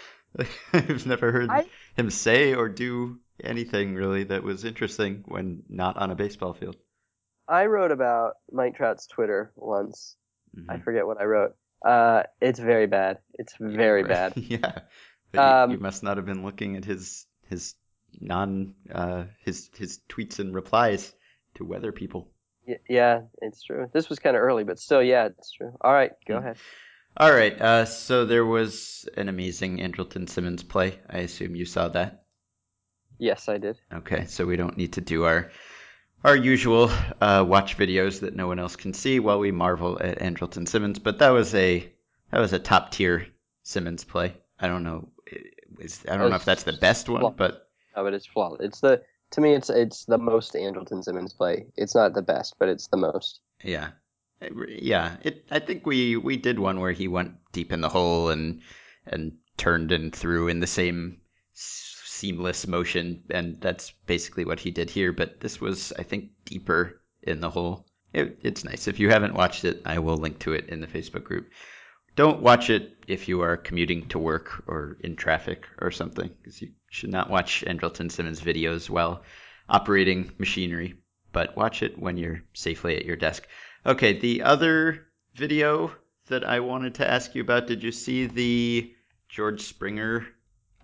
I've 0.72 1.04
never 1.06 1.30
heard 1.32 1.50
I- 1.50 1.66
him 1.96 2.10
say 2.10 2.54
or 2.54 2.68
do 2.68 3.18
anything 3.42 3.94
really 3.96 4.24
that 4.24 4.42
was 4.44 4.64
interesting 4.64 5.24
when 5.26 5.64
not 5.68 5.96
on 5.96 6.10
a 6.10 6.14
baseball 6.14 6.54
field. 6.54 6.76
I 7.48 7.66
wrote 7.66 7.90
about 7.90 8.34
Mike 8.50 8.76
Trout's 8.76 9.06
Twitter 9.08 9.52
once. 9.56 10.16
Mhm. 10.56 10.66
I 10.70 10.78
forget 10.78 11.06
what 11.06 11.20
I 11.20 11.24
wrote. 11.24 11.54
Uh, 11.84 12.22
it's 12.40 12.58
very 12.58 12.86
bad. 12.86 13.18
It's 13.34 13.54
very 13.58 14.02
Right. 14.02 14.08
bad. 14.08 14.32
yeah. 14.36 14.80
You, 15.32 15.40
Um, 15.40 15.70
you 15.70 15.78
must 15.78 16.02
not 16.02 16.16
have 16.18 16.26
been 16.26 16.44
looking 16.44 16.76
at 16.76 16.84
his 16.84 17.26
his 17.48 17.74
non 18.20 18.74
uh 18.92 19.24
his 19.44 19.70
his 19.76 20.00
tweets 20.08 20.38
and 20.38 20.54
replies 20.54 21.14
to 21.54 21.64
weather 21.64 21.92
people. 21.92 22.30
Y- 22.66 22.78
yeah, 22.88 23.22
it's 23.40 23.62
true. 23.62 23.88
This 23.92 24.08
was 24.08 24.18
kind 24.18 24.36
of 24.36 24.42
early, 24.42 24.64
but 24.64 24.78
still, 24.78 25.02
yeah, 25.02 25.26
it's 25.26 25.52
true. 25.52 25.72
All 25.80 25.92
right, 25.92 26.12
go 26.26 26.36
Hmm. 26.36 26.38
ahead. 26.38 26.58
All 27.16 27.32
right. 27.32 27.60
Uh, 27.60 27.84
so 27.86 28.24
there 28.26 28.44
was 28.46 29.08
an 29.16 29.28
amazing 29.28 29.78
Andrelton 29.78 30.28
Simmons 30.28 30.62
play. 30.62 30.98
I 31.08 31.18
assume 31.18 31.56
you 31.56 31.64
saw 31.66 31.88
that. 31.88 32.24
Yes, 33.18 33.48
I 33.48 33.58
did. 33.58 33.80
Okay, 33.92 34.26
so 34.26 34.46
we 34.46 34.56
don't 34.56 34.76
need 34.76 34.94
to 34.94 35.00
do 35.00 35.24
our 35.24 35.50
our 36.24 36.36
usual 36.36 36.90
uh, 37.20 37.44
watch 37.46 37.76
videos 37.76 38.20
that 38.20 38.36
no 38.36 38.46
one 38.46 38.58
else 38.58 38.76
can 38.76 38.92
see 38.94 39.18
while 39.20 39.38
we 39.38 39.50
marvel 39.50 39.98
at 40.00 40.20
Andrelton 40.20 40.68
Simmons. 40.68 40.98
But 40.98 41.18
that 41.18 41.30
was 41.30 41.54
a 41.54 41.92
that 42.30 42.40
was 42.40 42.52
a 42.52 42.58
top 42.58 42.90
tier 42.90 43.26
Simmons 43.62 44.04
play. 44.04 44.34
I 44.58 44.68
don't 44.68 44.84
know. 44.84 45.08
Is, 45.78 46.04
I 46.08 46.16
don't 46.16 46.30
know 46.30 46.36
if 46.36 46.44
that's 46.44 46.62
the 46.64 46.74
best 46.74 47.08
one, 47.08 47.34
but 47.36 47.68
No, 47.96 48.04
but 48.04 48.14
it's 48.14 48.26
flawed. 48.26 48.60
It's 48.60 48.80
the 48.80 49.02
to 49.32 49.40
me, 49.40 49.54
it's 49.54 49.70
it's 49.70 50.04
the 50.04 50.18
most 50.18 50.54
Andrelton 50.54 51.02
Simmons 51.02 51.32
play. 51.32 51.66
It's 51.76 51.94
not 51.94 52.14
the 52.14 52.22
best, 52.22 52.56
but 52.58 52.68
it's 52.68 52.88
the 52.88 52.98
most. 52.98 53.40
yeah, 53.64 53.88
yeah. 54.68 55.16
It. 55.22 55.46
I 55.50 55.58
think 55.58 55.86
we 55.86 56.16
we 56.16 56.36
did 56.36 56.58
one 56.58 56.80
where 56.80 56.92
he 56.92 57.08
went 57.08 57.34
deep 57.52 57.72
in 57.72 57.80
the 57.80 57.88
hole 57.88 58.28
and 58.28 58.60
and 59.06 59.32
turned 59.56 59.90
and 59.90 60.14
threw 60.14 60.48
in 60.48 60.60
the 60.60 60.66
same 60.66 61.20
seamless 62.22 62.68
motion, 62.68 63.24
and 63.30 63.60
that's 63.60 63.90
basically 64.06 64.44
what 64.44 64.60
he 64.60 64.70
did 64.70 64.88
here. 64.88 65.12
But 65.12 65.40
this 65.40 65.60
was, 65.60 65.92
I 65.98 66.04
think, 66.04 66.30
deeper 66.44 67.00
in 67.20 67.40
the 67.40 67.50
hole. 67.50 67.84
It, 68.12 68.38
it's 68.42 68.62
nice. 68.62 68.86
If 68.86 69.00
you 69.00 69.10
haven't 69.10 69.34
watched 69.34 69.64
it, 69.64 69.82
I 69.84 69.98
will 69.98 70.16
link 70.16 70.38
to 70.40 70.52
it 70.52 70.68
in 70.68 70.80
the 70.80 70.86
Facebook 70.86 71.24
group. 71.24 71.50
Don't 72.14 72.40
watch 72.40 72.70
it 72.70 73.04
if 73.08 73.26
you 73.26 73.40
are 73.40 73.56
commuting 73.56 74.06
to 74.10 74.20
work 74.20 74.62
or 74.68 74.98
in 75.00 75.16
traffic 75.16 75.66
or 75.80 75.90
something, 75.90 76.30
because 76.38 76.62
you 76.62 76.68
should 76.90 77.10
not 77.10 77.28
watch 77.28 77.64
Andrelton 77.66 78.08
Simmons 78.12 78.40
videos 78.40 78.88
while 78.88 79.24
operating 79.68 80.30
machinery, 80.38 80.94
but 81.32 81.56
watch 81.56 81.82
it 81.82 81.98
when 81.98 82.16
you're 82.16 82.42
safely 82.52 82.96
at 82.96 83.04
your 83.04 83.16
desk. 83.16 83.48
Okay, 83.84 84.20
the 84.20 84.42
other 84.42 85.08
video 85.34 85.90
that 86.28 86.44
I 86.44 86.60
wanted 86.60 86.94
to 86.96 87.10
ask 87.10 87.34
you 87.34 87.42
about, 87.42 87.66
did 87.66 87.82
you 87.82 87.90
see 87.90 88.26
the 88.26 88.94
George 89.28 89.62
Springer 89.62 90.24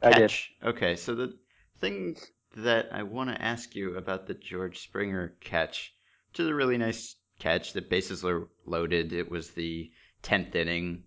I 0.02 0.11
did. 0.11 0.21
catch? 0.21 0.52
Okay, 0.62 0.97
so 0.97 1.14
the 1.14 1.37
thing 1.81 2.17
that 2.57 2.88
I 2.93 3.02
want 3.02 3.31
to 3.31 3.43
ask 3.43 3.75
you 3.75 3.97
about 3.97 4.26
the 4.26 4.35
George 4.35 4.78
Springer 4.78 5.35
catch, 5.40 5.95
which 6.31 6.40
is 6.40 6.49
a 6.49 6.55
really 6.55 6.78
nice 6.78 7.17
catch. 7.38 7.73
The 7.73 7.83
bases 7.83 8.23
were 8.23 8.49
loaded. 8.67 9.12
It 9.12 9.31
was 9.31 9.50
the 9.50 9.90
tenth 10.23 10.55
inning, 10.55 11.05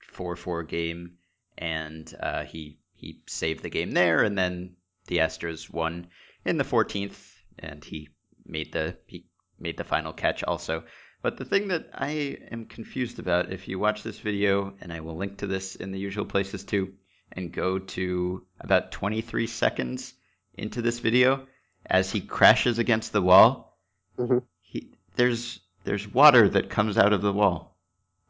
four 0.00 0.36
four 0.36 0.62
game, 0.62 1.18
and 1.58 2.12
uh, 2.20 2.44
he 2.44 2.78
he 2.94 3.22
saved 3.26 3.62
the 3.62 3.70
game 3.70 3.92
there, 3.92 4.22
and 4.22 4.36
then 4.36 4.76
the 5.06 5.18
Astros 5.18 5.70
won 5.70 6.08
in 6.44 6.56
the 6.56 6.64
fourteenth, 6.64 7.42
and 7.58 7.84
he 7.84 8.08
made 8.46 8.72
the 8.72 8.96
he 9.06 9.26
made 9.58 9.76
the 9.76 9.84
final 9.84 10.12
catch 10.12 10.42
also. 10.44 10.84
But 11.22 11.38
the 11.38 11.44
thing 11.44 11.68
that 11.68 11.88
I 11.94 12.38
am 12.50 12.66
confused 12.66 13.18
about, 13.18 13.50
if 13.50 13.66
you 13.66 13.78
watch 13.78 14.02
this 14.02 14.18
video, 14.18 14.74
and 14.80 14.92
I 14.92 15.00
will 15.00 15.16
link 15.16 15.38
to 15.38 15.46
this 15.46 15.74
in 15.74 15.90
the 15.90 15.98
usual 15.98 16.26
places 16.26 16.64
too, 16.64 16.92
and 17.34 17.52
go 17.52 17.78
to 17.78 18.44
about 18.60 18.92
23 18.92 19.46
seconds 19.46 20.14
into 20.54 20.80
this 20.82 20.98
video, 21.00 21.46
as 21.86 22.10
he 22.10 22.20
crashes 22.20 22.78
against 22.78 23.12
the 23.12 23.22
wall, 23.22 23.78
Mhm. 24.18 24.42
he, 24.60 24.92
there's 25.16 25.60
there's 25.84 26.08
water 26.08 26.48
that 26.48 26.70
comes 26.70 26.96
out 26.96 27.12
of 27.12 27.20
the 27.22 27.32
wall. 27.32 27.76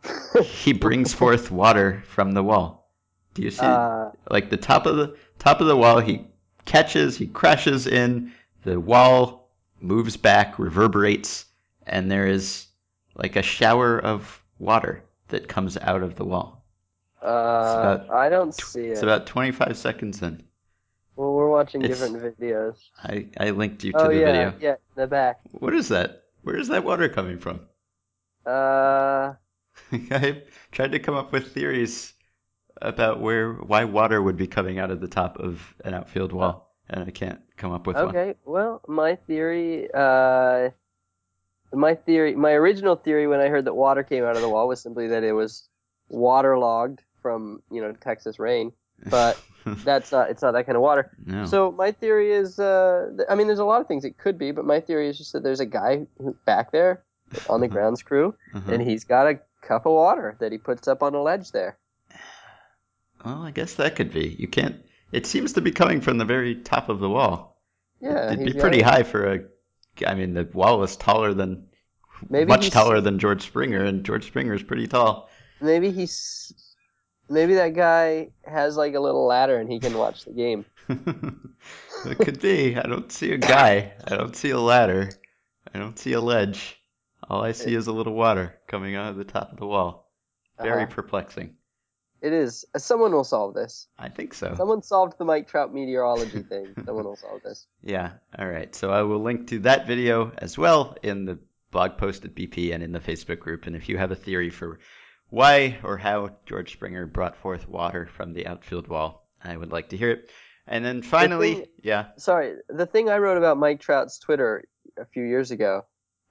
He 0.42 0.72
brings 0.72 1.14
forth 1.14 1.50
water 1.50 2.02
from 2.08 2.32
the 2.32 2.42
wall. 2.42 2.90
Do 3.34 3.42
you 3.42 3.50
see? 3.50 3.64
uh, 3.66 4.10
like 4.30 4.50
the 4.50 4.56
top 4.56 4.86
of 4.86 4.96
the 4.96 5.16
top 5.38 5.60
of 5.60 5.66
the 5.66 5.76
wall 5.76 6.00
he 6.00 6.26
catches 6.64 7.16
he 7.16 7.26
crashes 7.26 7.86
in 7.86 8.32
the 8.64 8.80
wall 8.80 9.50
moves 9.80 10.16
back 10.16 10.58
reverberates 10.58 11.44
and 11.86 12.10
there 12.10 12.26
is 12.26 12.66
like 13.14 13.36
a 13.36 13.42
shower 13.42 13.98
of 13.98 14.42
water 14.58 15.02
that 15.28 15.46
comes 15.46 15.76
out 15.76 16.02
of 16.02 16.14
the 16.16 16.24
wall 16.24 16.63
uh, 17.24 17.78
about 17.78 18.10
I 18.10 18.28
don't 18.28 18.54
see 18.54 18.80
it. 18.80 18.92
it's 18.92 19.02
about 19.02 19.26
25 19.26 19.76
seconds 19.76 20.22
in 20.22 20.42
well, 21.16 21.32
we're 21.32 21.48
watching 21.48 21.82
it's- 21.82 21.98
different 22.00 22.38
videos. 22.40 22.76
i 23.02 23.26
i 23.38 23.50
linked 23.50 23.84
you 23.84 23.92
to 23.92 23.98
Oh 23.98 24.08
the 24.10 24.18
yeah, 24.20 24.26
video 24.32 24.54
yeah, 24.60 24.74
the 24.96 25.06
back. 25.06 25.40
what 25.52 25.74
is 25.74 25.88
that 25.88 26.24
where 26.42 26.56
is 26.56 26.68
that 26.68 26.84
water 26.84 27.08
coming 27.08 27.38
from 27.38 27.60
Uh, 28.46 29.34
i 29.92 30.42
tried 30.72 30.92
to 30.92 30.98
come 30.98 31.14
up 31.14 31.32
with 31.32 31.52
theories 31.52 32.12
about 32.82 33.20
where 33.20 33.52
why 33.54 33.84
water 33.84 34.20
would 34.20 34.36
be 34.36 34.46
coming 34.46 34.78
out 34.78 34.90
of 34.90 35.00
the 35.00 35.08
top 35.08 35.38
of 35.38 35.74
an 35.84 35.94
outfield 35.94 36.32
wall 36.32 36.74
and 36.90 37.04
i 37.04 37.10
can't 37.10 37.40
come 37.56 37.72
up 37.72 37.86
with 37.86 37.96
one 37.96 38.08
okay. 38.08 38.34
Well, 38.44 38.82
my 38.86 39.16
theory, 39.16 39.88
uh, 39.94 40.70
my 41.72 41.94
theory, 41.94 42.34
my 42.34 42.52
original 42.52 42.96
theory 42.96 43.26
when 43.26 43.40
I 43.40 43.48
heard 43.48 43.64
that 43.64 43.74
water 43.74 44.02
came 44.02 44.24
out 44.24 44.36
of 44.36 44.42
the 44.42 44.48
wall 44.48 44.68
was 44.68 44.80
simply 44.80 45.08
that 45.08 45.24
it 45.24 45.32
was 45.32 45.68
waterlogged 46.08 47.02
from 47.24 47.62
you 47.70 47.80
know 47.80 47.92
Texas 47.92 48.38
rain. 48.38 48.70
But 49.10 49.36
That's 49.64 50.12
not. 50.12 50.30
It's 50.30 50.40
not 50.42 50.52
that 50.52 50.66
kind 50.66 50.76
of 50.76 50.82
water. 50.82 51.10
no. 51.26 51.46
So 51.46 51.72
my 51.72 51.90
theory 51.90 52.30
is, 52.32 52.58
uh, 52.60 53.10
th- 53.16 53.26
I 53.30 53.34
mean, 53.34 53.48
there's 53.48 53.58
a 53.58 53.64
lot 53.64 53.80
of 53.80 53.88
things 53.88 54.04
it 54.04 54.18
could 54.18 54.38
be, 54.38 54.52
but 54.52 54.64
my 54.64 54.78
theory 54.80 55.08
is 55.08 55.18
just 55.18 55.32
that 55.32 55.42
there's 55.42 55.58
a 55.60 55.66
guy 55.66 56.06
who, 56.18 56.36
back 56.46 56.70
there 56.70 57.02
on 57.50 57.60
the 57.60 57.66
grounds 57.68 58.02
crew, 58.02 58.34
Uh-huh. 58.54 58.72
and 58.72 58.80
he's 58.82 59.02
got 59.04 59.26
a 59.26 59.40
cup 59.62 59.84
of 59.86 59.92
water 59.92 60.36
that 60.38 60.52
he 60.52 60.58
puts 60.58 60.86
up 60.86 61.02
on 61.02 61.14
a 61.14 61.20
ledge 61.22 61.50
there. 61.50 61.76
Well, 63.24 63.42
I 63.42 63.50
guess 63.50 63.74
that 63.74 63.96
could 63.96 64.12
be. 64.12 64.36
You 64.38 64.48
can't. 64.48 64.76
It 65.12 65.26
seems 65.26 65.52
to 65.54 65.60
be 65.60 65.72
coming 65.72 66.00
from 66.00 66.18
the 66.18 66.24
very 66.24 66.54
top 66.56 66.88
of 66.88 67.00
the 67.00 67.08
wall. 67.08 67.60
Yeah, 68.00 68.32
It'd 68.32 68.44
be 68.46 68.52
pretty 68.52 68.80
high 68.82 69.02
for 69.02 69.32
a. 69.34 69.40
I 70.06 70.14
mean, 70.14 70.34
the 70.34 70.48
wall 70.52 70.82
is 70.84 70.96
taller 70.96 71.34
than. 71.34 71.66
Maybe 72.28 72.48
much 72.48 72.70
taller 72.70 73.00
than 73.00 73.18
George 73.18 73.42
Springer, 73.42 73.84
and 73.84 74.04
George 74.04 74.26
Springer 74.26 74.54
is 74.54 74.62
pretty 74.62 74.86
tall. 74.86 75.28
Maybe 75.60 75.90
he's, 75.90 76.73
maybe 77.28 77.54
that 77.54 77.74
guy 77.74 78.28
has 78.44 78.76
like 78.76 78.94
a 78.94 79.00
little 79.00 79.26
ladder 79.26 79.58
and 79.58 79.70
he 79.70 79.78
can 79.80 79.96
watch 79.96 80.24
the 80.24 80.32
game. 80.32 80.64
it 80.88 82.18
could 82.18 82.40
be. 82.40 82.76
I 82.76 82.82
don't 82.82 83.10
see 83.10 83.32
a 83.32 83.38
guy. 83.38 83.92
I 84.06 84.16
don't 84.16 84.36
see 84.36 84.50
a 84.50 84.60
ladder. 84.60 85.10
I 85.74 85.78
don't 85.78 85.98
see 85.98 86.12
a 86.12 86.20
ledge. 86.20 86.80
All 87.28 87.42
I 87.42 87.52
see 87.52 87.74
is 87.74 87.86
a 87.86 87.92
little 87.92 88.14
water 88.14 88.54
coming 88.66 88.94
out 88.96 89.08
of 89.10 89.16
the 89.16 89.24
top 89.24 89.52
of 89.52 89.58
the 89.58 89.66
wall. 89.66 90.10
Very 90.60 90.82
Uh-huh. 90.84 90.92
perplexing. 90.94 91.56
It 92.20 92.32
is. 92.32 92.64
Uh, 92.74 92.78
Someone 92.78 93.12
will 93.12 93.24
solve 93.24 93.54
this. 93.54 93.88
I 93.98 94.08
think 94.08 94.34
so. 94.34 94.54
Someone 94.56 94.82
solved 94.82 95.18
the 95.18 95.24
Mike 95.24 95.48
Trout 95.48 95.74
meteorology 95.74 96.42
thing. 96.48 96.74
Someone 96.84 97.04
will 97.04 97.16
solve 97.16 97.42
this. 97.42 97.66
Yeah. 97.82 98.12
All 98.38 98.48
right. 98.48 98.74
So 98.74 98.90
I 98.90 99.02
will 99.02 99.20
link 99.22 99.48
to 99.48 99.58
that 99.60 99.86
video 99.86 100.32
as 100.38 100.56
well 100.56 100.96
in 101.02 101.24
the 101.24 101.38
blog 101.70 101.96
post 101.98 102.24
at 102.24 102.34
BP 102.34 102.72
and 102.72 102.82
in 102.82 102.92
the 102.92 103.00
Facebook 103.00 103.40
group. 103.40 103.66
And 103.66 103.74
if 103.74 103.88
you 103.88 103.98
have 103.98 104.10
a 104.12 104.16
theory 104.16 104.48
for 104.50 104.78
why 105.34 105.78
or 105.82 105.96
how 105.96 106.30
George 106.46 106.72
Springer 106.72 107.06
brought 107.06 107.36
forth 107.36 107.68
water 107.68 108.06
from 108.06 108.32
the 108.32 108.46
outfield 108.46 108.86
wall, 108.88 109.26
I 109.42 109.56
would 109.56 109.72
like 109.72 109.88
to 109.90 109.96
hear 109.96 110.10
it. 110.10 110.30
And 110.66 110.84
then 110.84 111.02
finally, 111.02 111.54
thing- 111.54 111.66
yeah. 111.82 112.06
sorry, 112.16 112.54
the 112.68 112.86
thing 112.86 113.10
I 113.10 113.18
wrote 113.18 113.36
about 113.36 113.58
Mike 113.58 113.80
Trout's 113.80 114.18
Twitter 114.18 114.64
a 114.96 115.04
few 115.04 115.24
years 115.24 115.50
ago 115.50 115.82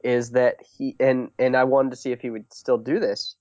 is 0.04 0.32
that 0.32 0.58
he 0.78 0.96
and 1.00 1.30
and 1.38 1.56
I 1.56 1.66
wanted 1.66 1.92
to 1.92 1.96
see 1.98 2.12
if 2.12 2.22
he 2.22 2.30
would 2.30 2.52
still 2.52 2.78
do 2.78 3.00
this. 3.00 3.36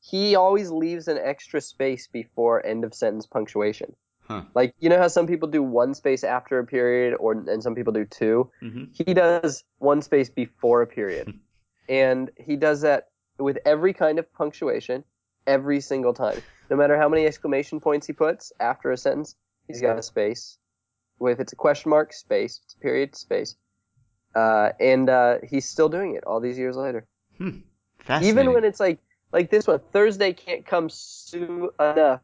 He 0.00 0.36
always 0.36 0.70
leaves 0.70 1.08
an 1.08 1.18
extra 1.18 1.60
space 1.60 2.08
before 2.08 2.64
end 2.64 2.84
of 2.84 2.92
sentence 2.92 3.26
punctuation. 3.26 3.96
Huh. 4.28 4.42
Like 4.54 4.74
you 4.78 4.88
know 4.90 4.98
how 4.98 5.08
some 5.08 5.26
people 5.26 5.48
do 5.48 5.62
one 5.62 5.94
space 5.94 6.24
after 6.24 6.58
a 6.58 6.66
period, 6.66 7.14
or 7.18 7.32
and 7.32 7.62
some 7.62 7.74
people 7.74 7.92
do 7.92 8.04
two. 8.04 8.50
hmm 8.60 8.84
He 8.92 9.14
does 9.14 9.64
one 9.78 10.02
space 10.02 10.28
before 10.28 10.82
a 10.82 10.86
period, 10.86 11.32
and 11.88 12.30
he 12.36 12.56
does 12.56 12.82
that 12.82 13.08
with 13.38 13.58
every 13.64 13.92
kind 13.92 14.18
of 14.18 14.32
punctuation, 14.32 15.04
every 15.46 15.80
single 15.80 16.14
time. 16.14 16.42
No 16.70 16.76
matter 16.76 16.96
how 16.96 17.08
many 17.08 17.26
exclamation 17.26 17.80
points 17.80 18.06
he 18.06 18.12
puts 18.12 18.52
after 18.60 18.90
a 18.90 18.96
sentence, 18.96 19.36
he's 19.68 19.80
got 19.80 19.98
a 19.98 20.02
space. 20.02 20.58
If 21.20 21.40
it's 21.40 21.52
a 21.52 21.56
question 21.56 21.90
mark, 21.90 22.12
space. 22.12 22.58
If 22.58 22.64
it's 22.64 22.74
a 22.74 22.78
period, 22.78 23.14
space. 23.16 23.56
Uh, 24.34 24.70
and 24.80 25.08
uh, 25.08 25.38
he's 25.48 25.68
still 25.68 25.88
doing 25.88 26.14
it 26.14 26.24
all 26.24 26.40
these 26.40 26.58
years 26.58 26.76
later. 26.76 27.06
Fascinating. 27.98 28.28
Even 28.28 28.52
when 28.52 28.64
it's 28.64 28.80
like 28.80 28.98
like 29.32 29.50
this 29.50 29.66
one, 29.66 29.80
Thursday 29.92 30.32
can't 30.32 30.64
come 30.66 30.88
soon 30.88 31.68
enough, 31.80 32.20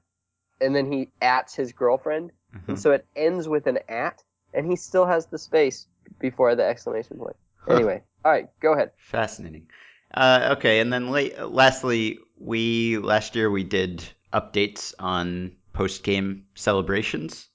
and 0.60 0.74
then 0.74 0.90
he 0.90 1.08
ats 1.20 1.54
his 1.54 1.72
girlfriend, 1.72 2.32
Mhm. 2.54 2.68
and 2.68 2.78
so 2.78 2.92
it 2.92 3.06
ends 3.16 3.48
with 3.48 3.66
an 3.66 3.78
at, 3.88 4.22
and 4.54 4.66
he 4.66 4.76
still 4.76 5.06
has 5.06 5.26
the 5.26 5.38
space 5.38 5.86
before 6.18 6.54
the 6.54 6.64
exclamation 6.64 7.18
point. 7.18 7.36
Anyway, 7.68 8.02
all 8.24 8.32
right, 8.32 8.48
go 8.60 8.72
ahead. 8.72 8.90
Fascinating. 8.96 9.68
Uh, 10.12 10.54
okay, 10.58 10.80
and 10.80 10.92
then 10.92 11.10
la- 11.10 11.44
lastly, 11.46 12.18
we 12.38 12.98
last 12.98 13.36
year 13.36 13.50
we 13.50 13.64
did 13.64 14.02
updates 14.32 14.94
on 14.98 15.52
post 15.72 16.02
game 16.02 16.46
celebrations, 16.54 17.48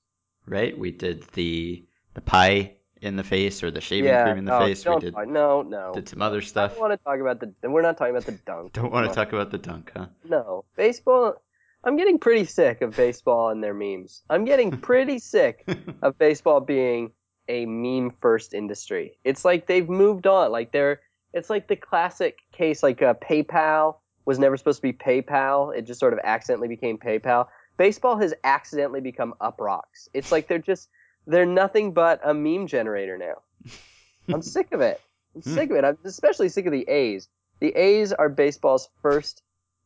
right? 0.45 0.77
We 0.77 0.91
did 0.91 1.23
the 1.33 1.85
the 2.13 2.21
pie 2.21 2.75
in 3.01 3.17
the 3.17 3.23
face 3.23 3.61
or 3.61 3.71
the 3.71 3.81
shaving 3.81 4.05
yeah, 4.05 4.23
cream 4.23 4.37
in 4.37 4.45
the 4.45 4.57
no, 4.57 4.65
face. 4.65 4.85
We 4.85 4.91
don't 4.91 5.01
did 5.01 5.13
talk- 5.13 5.27
no, 5.27 5.61
no. 5.61 5.91
did 5.93 6.07
some 6.07 6.21
other 6.21 6.37
I 6.37 6.41
stuff. 6.41 6.71
don't 6.71 6.81
want 6.81 6.93
to 6.93 7.03
talk 7.03 7.19
about 7.19 7.39
the. 7.39 7.69
We're 7.69 7.81
not 7.81 7.97
talking 7.97 8.15
about 8.15 8.25
the 8.25 8.39
dunk. 8.45 8.73
Don't 8.73 8.91
want 8.91 9.07
to 9.07 9.13
talk 9.13 9.33
about 9.33 9.51
the 9.51 9.57
dunk, 9.57 9.91
huh? 9.95 10.07
No, 10.27 10.65
baseball. 10.75 11.41
I'm 11.83 11.97
getting 11.97 12.17
pretty 12.17 12.45
sick 12.45 12.81
of 12.81 12.95
baseball 12.95 13.49
and 13.49 13.63
their 13.63 13.73
memes. 13.73 14.23
I'm 14.29 14.45
getting 14.45 14.71
pretty 14.89 15.19
sick 15.19 15.67
of 16.01 16.17
baseball 16.17 16.59
being 16.61 17.11
a 17.47 17.65
meme 17.67 18.11
first 18.21 18.55
industry. 18.55 19.19
It's 19.23 19.45
like 19.45 19.67
they've 19.67 19.87
moved 19.89 20.25
on. 20.25 20.51
Like 20.51 20.71
they're. 20.71 21.01
It's 21.35 21.49
like 21.49 21.67
the 21.67 21.75
classic 21.75 22.39
case. 22.51 22.81
Like 22.81 23.01
uh, 23.01 23.13
PayPal 23.15 23.97
was 24.25 24.39
never 24.39 24.57
supposed 24.57 24.77
to 24.77 24.81
be 24.81 24.93
PayPal. 24.93 25.77
It 25.77 25.83
just 25.83 25.99
sort 25.99 26.13
of 26.13 26.19
accidentally 26.23 26.67
became 26.69 26.97
PayPal. 26.97 27.47
Baseball 27.77 28.17
has 28.17 28.33
accidentally 28.43 29.01
become 29.01 29.35
Up 29.41 29.59
Rocks. 29.59 30.09
It's 30.13 30.31
like 30.31 30.47
they're 30.47 30.57
just. 30.59 30.89
They're 31.27 31.45
nothing 31.45 31.91
but 31.91 32.21
a 32.23 32.33
meme 32.33 32.67
generator 32.67 33.17
now. 33.17 33.41
I'm 34.33 34.41
sick 34.41 34.71
of 34.71 34.81
it. 34.81 35.01
I'm 35.35 35.41
sick 35.41 35.69
of 35.71 35.75
it. 35.75 35.83
I'm 35.83 35.97
especially 36.03 36.49
sick 36.49 36.65
of 36.67 36.71
the 36.71 36.87
A's. 36.87 37.27
The 37.59 37.75
A's 37.75 38.13
are 38.13 38.29
baseball's 38.29 38.89
first 39.01 39.41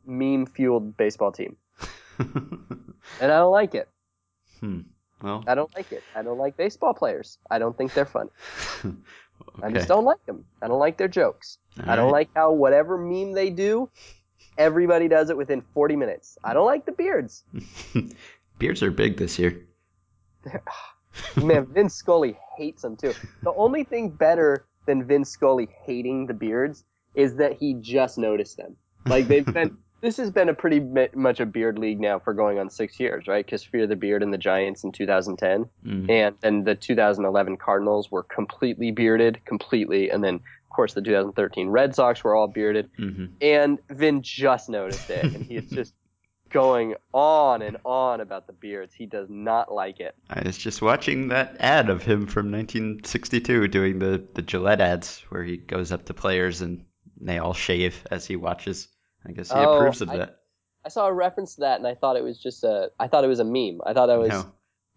meme 0.06 0.46
fueled 0.46 0.96
baseball 0.98 1.32
team. 1.32 1.56
And 3.22 3.32
I 3.32 3.38
don't 3.38 3.52
like 3.52 3.76
it. 3.76 3.90
hmm. 4.60 4.82
Well, 5.22 5.44
I 5.48 5.56
don't 5.56 5.74
like 5.76 5.92
it. 5.92 6.04
I 6.16 6.22
don't 6.22 6.38
like 6.38 6.56
baseball 6.56 6.94
players. 6.94 7.38
I 7.50 7.60
don't 7.60 7.78
think 7.78 7.94
they're 7.94 8.06
fun. 8.06 8.30
I 9.64 9.72
just 9.72 9.88
don't 9.88 10.06
like 10.06 10.26
them. 10.26 10.46
I 10.62 10.68
don't 10.68 10.80
like 10.80 10.98
their 10.98 11.08
jokes. 11.08 11.58
I 11.80 11.96
don't 11.96 12.00
All 12.00 12.06
right. 12.06 12.12
like 12.12 12.30
how 12.36 12.52
whatever 12.52 12.98
meme 12.98 13.34
they 13.34 13.50
do, 13.50 13.90
everybody 14.58 15.08
does 15.08 15.30
it 15.30 15.38
within 15.38 15.62
40 15.74 15.96
minutes. 15.96 16.38
I 16.44 16.54
don't 16.54 16.66
like 16.66 16.86
the 16.86 16.92
beards. 16.92 17.44
Beards 18.60 18.84
are 18.84 18.92
big 18.92 19.18
this 19.18 19.40
year. 19.40 19.66
Ah, 20.46 20.96
man, 21.38 21.66
Vin 21.74 21.90
Scully 21.90 22.38
hates 22.58 22.82
them 22.82 22.98
too. 22.98 23.16
The 23.44 23.54
only 23.54 23.84
thing 23.84 24.10
better 24.10 24.66
than 24.86 25.06
Vin 25.06 25.24
Scully 25.26 25.70
hating 25.86 26.28
the 26.28 26.34
beards 26.34 26.84
is 27.16 27.36
that 27.38 27.54
he 27.54 27.76
just 27.76 28.18
noticed 28.18 28.58
them. 28.58 28.76
Like 29.06 29.28
they've 29.28 29.46
been. 29.46 29.78
This 30.02 30.18
has 30.18 30.32
been 30.32 30.50
a 30.50 30.54
pretty 30.54 30.80
much 31.14 31.40
a 31.40 31.46
beard 31.46 31.78
league 31.78 32.00
now 32.00 32.20
for 32.20 32.34
going 32.34 32.58
on 32.60 32.70
six 32.70 33.00
years, 33.00 33.28
right? 33.28 33.46
Because 33.46 33.64
Fear 33.64 33.88
the 33.88 33.96
Beard 33.96 34.24
and 34.24 34.34
the 34.34 34.38
Giants 34.38 34.84
in 34.84 34.92
2010, 34.92 35.66
Mm. 35.86 36.10
and 36.10 36.36
then 36.42 36.64
the 36.64 36.76
2011 36.76 37.58
Cardinals 37.58 38.10
were 38.10 38.24
completely 38.24 38.92
bearded, 38.92 39.44
completely, 39.46 40.10
and 40.10 40.24
then 40.24 40.36
of 40.36 40.76
course 40.76 40.94
the 40.94 41.02
2013 41.02 41.68
Red 41.70 41.96
Sox 41.96 42.24
were 42.24 42.36
all 42.36 42.48
bearded, 42.48 42.90
hmm 42.98 43.26
and 43.42 43.80
Vin 43.90 44.22
just 44.22 44.70
noticed 44.70 45.10
it, 45.10 45.26
and 45.34 45.46
he's 45.46 45.70
just 45.80 45.94
going 46.50 46.96
on 47.14 47.62
and 47.62 47.78
on 47.86 48.22
about 48.22 48.48
the 48.48 48.54
beards. 48.54 48.94
He 48.94 49.06
does 49.06 49.30
not 49.30 49.72
like 49.72 50.00
it. 50.00 50.16
I 50.32 50.42
was 50.44 50.58
just 50.58 50.82
watching 50.82 51.28
that 51.28 51.58
ad 51.60 51.90
of 51.92 52.02
him 52.04 52.26
from 52.26 52.52
1962 52.52 53.68
doing 53.68 54.00
the, 54.00 54.24
the 54.34 54.42
Gillette 54.42 54.82
ads 54.82 55.20
where 55.30 55.44
he 55.44 55.58
goes 55.58 55.92
up 55.92 56.06
to 56.06 56.14
players 56.16 56.62
and 56.62 56.86
they 57.22 57.38
all 57.38 57.54
shave 57.54 58.04
as 58.10 58.26
he 58.26 58.36
watches. 58.36 58.88
I 59.28 59.32
guess 59.32 59.52
he 59.52 59.58
Oh, 59.58 59.78
approves 59.78 60.02
of 60.02 60.10
I- 60.10 60.18
that. 60.18 60.36
I 60.86 60.90
saw 60.90 61.08
a 61.08 61.14
reference 61.14 61.56
to 61.56 61.62
that, 61.62 61.78
and 61.80 61.86
I 61.88 61.94
thought 61.96 62.16
it 62.16 62.24
was 62.24 62.40
just 62.40 62.64
a. 62.64 62.90
I 63.00 63.08
thought 63.10 63.24
it 63.26 63.28
was 63.28 63.40
a 63.42 63.44
meme. 63.44 63.82
I 63.86 63.94
thought 63.94 64.10
it 64.10 64.18
was. 64.18 64.30
No, 64.30 64.52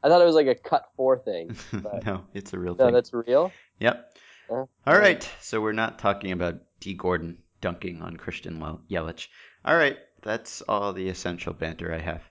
I 0.05 0.09
thought 0.09 0.23
it 0.23 0.25
was 0.27 0.37
like 0.37 0.47
a 0.47 0.55
cut 0.55 0.85
four 0.97 1.19
thing. 1.19 1.57
but- 1.73 2.07
no, 2.07 2.25
it's 2.35 2.53
a 2.53 2.59
real 2.59 2.75
No, 2.75 2.85
thing. 2.85 2.87
No, 2.87 2.93
that's 2.93 3.13
real. 3.13 3.53
Yep. 3.81 4.17
Uh, 4.49 4.55
All 4.55 4.69
yeah. 4.87 4.97
right, 4.99 5.29
so 5.41 5.61
we're 5.61 5.73
not 5.73 5.99
talking 5.99 6.31
about 6.33 6.61
Dee 6.81 6.95
Gordon 6.95 7.39
dunking 7.61 8.01
on 8.03 8.17
Christian 8.17 8.61
Yelich. 8.91 9.29
All 9.65 9.77
right, 9.77 9.97
that's 10.23 10.63
all 10.63 10.93
the 10.93 11.09
essential 11.09 11.53
banter 11.53 11.93
I 11.93 11.99
have. 11.99 12.23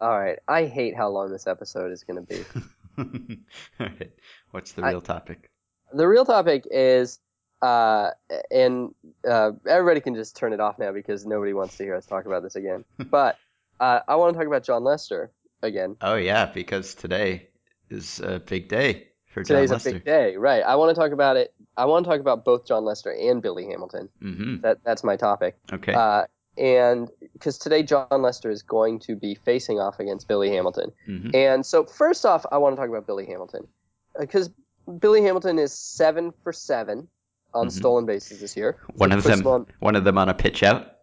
All 0.00 0.16
right. 0.18 0.38
I 0.46 0.64
hate 0.66 0.96
how 0.96 1.08
long 1.08 1.30
this 1.32 1.46
episode 1.48 1.90
is 1.92 2.04
going 2.04 2.24
to 2.24 2.34
be. 2.34 2.44
all 3.80 3.86
right, 3.86 4.12
what's 4.52 4.72
the 4.72 4.82
I- 4.84 4.90
real 4.90 5.00
topic? 5.00 5.50
the 5.92 6.06
real 6.06 6.24
topic 6.26 6.64
is, 6.70 7.18
uh, 7.62 8.10
and 8.50 8.94
uh, 9.28 9.52
everybody 9.66 10.00
can 10.00 10.14
just 10.14 10.36
turn 10.36 10.52
it 10.52 10.60
off 10.60 10.78
now 10.78 10.92
because 10.92 11.26
nobody 11.26 11.52
wants 11.52 11.76
to 11.76 11.84
hear 11.84 11.94
us 11.94 12.06
talk 12.06 12.26
about 12.26 12.42
this 12.42 12.56
again. 12.56 12.84
But 13.10 13.36
uh, 13.80 14.00
I 14.06 14.16
want 14.16 14.34
to 14.34 14.38
talk 14.38 14.46
about 14.46 14.64
Jon 14.64 14.84
Lester 14.84 15.30
again. 15.62 15.96
Oh 16.00 16.16
yeah, 16.16 16.46
because 16.46 16.94
today 16.94 17.48
is 17.90 18.20
a 18.20 18.40
big 18.40 18.68
day 18.68 19.08
for 19.26 19.42
Today's 19.42 19.70
Jon 19.70 19.76
Lester. 19.76 19.90
Today's 19.90 20.00
a 20.00 20.04
big 20.04 20.04
day, 20.04 20.36
right? 20.36 20.62
I 20.62 20.76
want 20.76 20.94
to 20.94 21.00
talk 21.00 21.12
about 21.12 21.36
it. 21.36 21.54
I 21.76 21.84
want 21.86 22.04
to 22.04 22.10
talk 22.10 22.20
about 22.20 22.44
both 22.44 22.66
Jon 22.66 22.84
Lester 22.84 23.12
and 23.12 23.42
Billy 23.42 23.66
Hamilton. 23.66 24.08
Mm-hmm. 24.22 24.60
That 24.60 24.78
that's 24.84 25.04
my 25.04 25.16
topic. 25.16 25.56
Okay. 25.72 25.94
Uh, 25.94 26.26
and 26.56 27.08
because 27.32 27.56
today 27.56 27.82
Jon 27.82 28.06
Lester 28.10 28.50
is 28.50 28.62
going 28.62 28.98
to 29.00 29.14
be 29.14 29.34
facing 29.34 29.78
off 29.78 30.00
against 30.00 30.26
Billy 30.26 30.50
Hamilton. 30.50 30.92
hmm 31.06 31.30
And 31.34 31.64
so 31.64 31.84
first 31.84 32.26
off, 32.26 32.44
I 32.50 32.58
want 32.58 32.74
to 32.74 32.80
talk 32.80 32.88
about 32.88 33.06
Billy 33.06 33.26
Hamilton 33.26 33.68
because 34.18 34.50
Billy 34.98 35.22
Hamilton 35.22 35.58
is 35.58 35.72
seven 35.72 36.32
for 36.42 36.52
seven 36.52 37.08
on 37.58 37.66
Mhm. 37.68 37.72
stolen 37.72 38.06
bases 38.06 38.40
this 38.40 38.56
year. 38.56 38.76
One 38.96 39.12
of 39.12 39.22
them, 39.24 39.46
on- 39.46 39.66
one 39.80 39.96
of 39.96 40.04
them 40.04 40.18
on 40.18 40.28
a 40.28 40.34
pitch 40.34 40.62
out. 40.62 40.94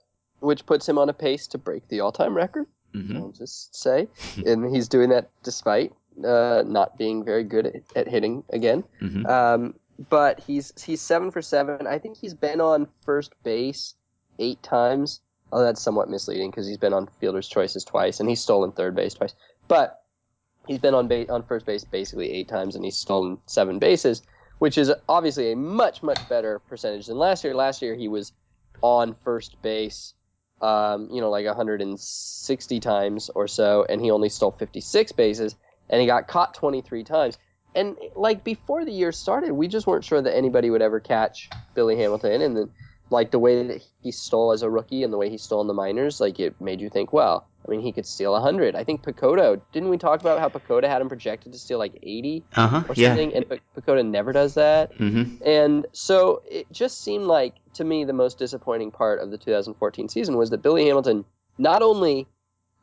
which 0.42 0.66
puts 0.66 0.88
him 0.88 0.98
on 0.98 1.10
a 1.10 1.14
pace 1.14 1.48
to 1.48 1.58
break 1.58 1.88
the 1.88 2.02
all-time 2.02 2.36
record. 2.36 2.68
hmm 2.94 3.18
I'll 3.18 3.32
just 3.32 3.76
say, 3.76 4.08
and 4.46 4.74
he's 4.74 4.88
doing 4.88 5.10
that 5.10 5.30
despite 5.44 5.94
uh, 6.24 6.64
not 6.66 6.98
being 6.98 7.24
very 7.26 7.44
good 7.44 7.66
at, 7.68 7.76
at 7.96 8.08
hitting 8.08 8.44
again. 8.50 8.84
hmm 9.00 9.26
Um, 9.26 9.74
but 10.10 10.40
he's 10.42 10.72
he's 10.82 11.02
seven 11.02 11.32
for 11.32 11.42
seven. 11.42 11.88
I 11.88 11.98
think 12.00 12.18
he's 12.18 12.34
been 12.34 12.62
on 12.62 12.88
first 13.06 13.32
base 13.44 13.96
eight 14.40 14.62
times. 14.62 15.20
Oh, 15.51 15.62
that's 15.62 15.82
somewhat 15.82 16.10
misleading 16.10 16.51
because 16.51 16.68
he's 16.68 16.77
been 16.77 16.94
on 16.94 17.08
fielder's 17.20 17.48
choices 17.48 17.84
twice 17.86 18.20
and 18.20 18.27
he's 18.29 18.42
stolen 18.42 18.72
third 18.72 18.94
base 18.96 19.14
twice. 19.14 19.34
But 19.68 20.03
he's 20.68 20.79
been 20.79 20.94
on 20.94 21.08
ba- 21.08 21.32
on 21.32 21.44
first 21.44 21.66
base 21.66 21.84
basically 21.86 22.32
eight 22.32 22.48
times 22.50 22.75
and 22.75 22.84
he's 22.86 22.98
stolen 22.98 23.38
seven 23.46 23.79
bases, 23.79 24.22
which 24.66 24.80
is 24.80 24.92
obviously 25.08 25.51
a 25.51 25.56
much 25.56 26.01
much 26.01 26.18
better 26.28 26.58
percentage 26.58 27.06
than 27.06 27.20
last 27.20 27.44
year. 27.44 27.54
Last 27.54 27.84
year 27.84 27.94
he 27.94 28.08
was 28.08 28.32
on 28.82 29.16
first 29.24 29.62
base, 29.62 30.16
um, 30.60 31.08
you 31.12 31.22
know, 31.22 31.30
like 31.30 31.46
160 31.46 32.80
times 32.80 33.30
or 33.36 33.48
so, 33.48 33.86
and 33.88 34.01
he 34.01 34.10
only 34.10 34.28
stole 34.28 34.50
56 34.50 35.12
bases, 35.12 35.56
and 35.88 36.01
he 36.01 36.08
got 36.08 36.28
caught 36.28 36.56
23 36.56 37.04
times. 37.04 37.38
And 37.75 37.96
like 38.16 38.44
before 38.44 38.84
the 38.84 38.92
year 38.92 39.12
started, 39.12 39.51
we 39.51 39.68
just 39.68 39.86
weren't 39.86 40.04
sure 40.04 40.20
that 40.20 40.36
anybody 40.36 40.72
would 40.72 40.82
ever 40.82 41.00
catch 41.00 41.48
Billy 41.75 41.96
Hamilton, 41.98 42.42
and 42.42 42.58
then 42.58 42.72
like 43.12 43.30
the 43.30 43.38
way 43.38 43.68
that 43.68 43.84
he 44.01 44.12
stole 44.12 44.51
as 44.51 44.64
a 44.64 44.70
rookie 44.70 45.04
and 45.04 45.14
the 45.14 45.18
way 45.20 45.30
he 45.30 45.38
stole 45.38 45.62
in 45.62 45.68
the 45.68 45.75
minors, 45.75 46.20
like 46.20 46.40
it 46.40 46.60
made 46.60 46.82
you 46.82 46.90
think, 46.90 47.14
well, 47.14 47.48
I 47.66 47.72
mean, 47.72 47.82
he 47.82 47.92
could 47.92 48.06
steal 48.06 48.32
100. 48.34 48.75
I 48.75 48.84
think 48.84 49.04
PECOTA, 49.04 49.62
didn't 49.72 49.90
we 49.90 49.98
talk 49.98 50.20
about 50.22 50.40
how 50.40 50.50
PECOTA 50.50 50.88
had 50.88 51.01
him 51.01 51.10
projected 51.10 51.54
to 51.54 51.60
steal 51.60 51.80
like 51.80 51.98
80 52.04 52.44
Uh 52.56 52.68
huh. 52.68 52.84
or 52.88 52.96
Yeah. 52.96 53.10
something, 53.10 53.34
and 53.34 53.50
P- 53.50 54.04
never 54.04 54.32
does 54.32 54.54
that. 54.56 54.94
hmm 54.94 55.24
And 55.44 55.86
so 55.92 56.42
it 56.50 56.72
just 56.72 57.01
seemed 57.04 57.25
like, 57.25 57.56
to 57.74 57.84
me, 57.84 58.04
the 58.04 58.14
most 58.14 58.38
disappointing 58.38 58.92
part 58.92 59.20
of 59.20 59.32
the 59.32 59.38
2014 59.38 60.10
season 60.10 60.38
was 60.38 60.50
that 60.51 60.62
Billy 60.62 60.86
Hamilton 60.86 61.25
not 61.58 61.82
only 61.82 62.28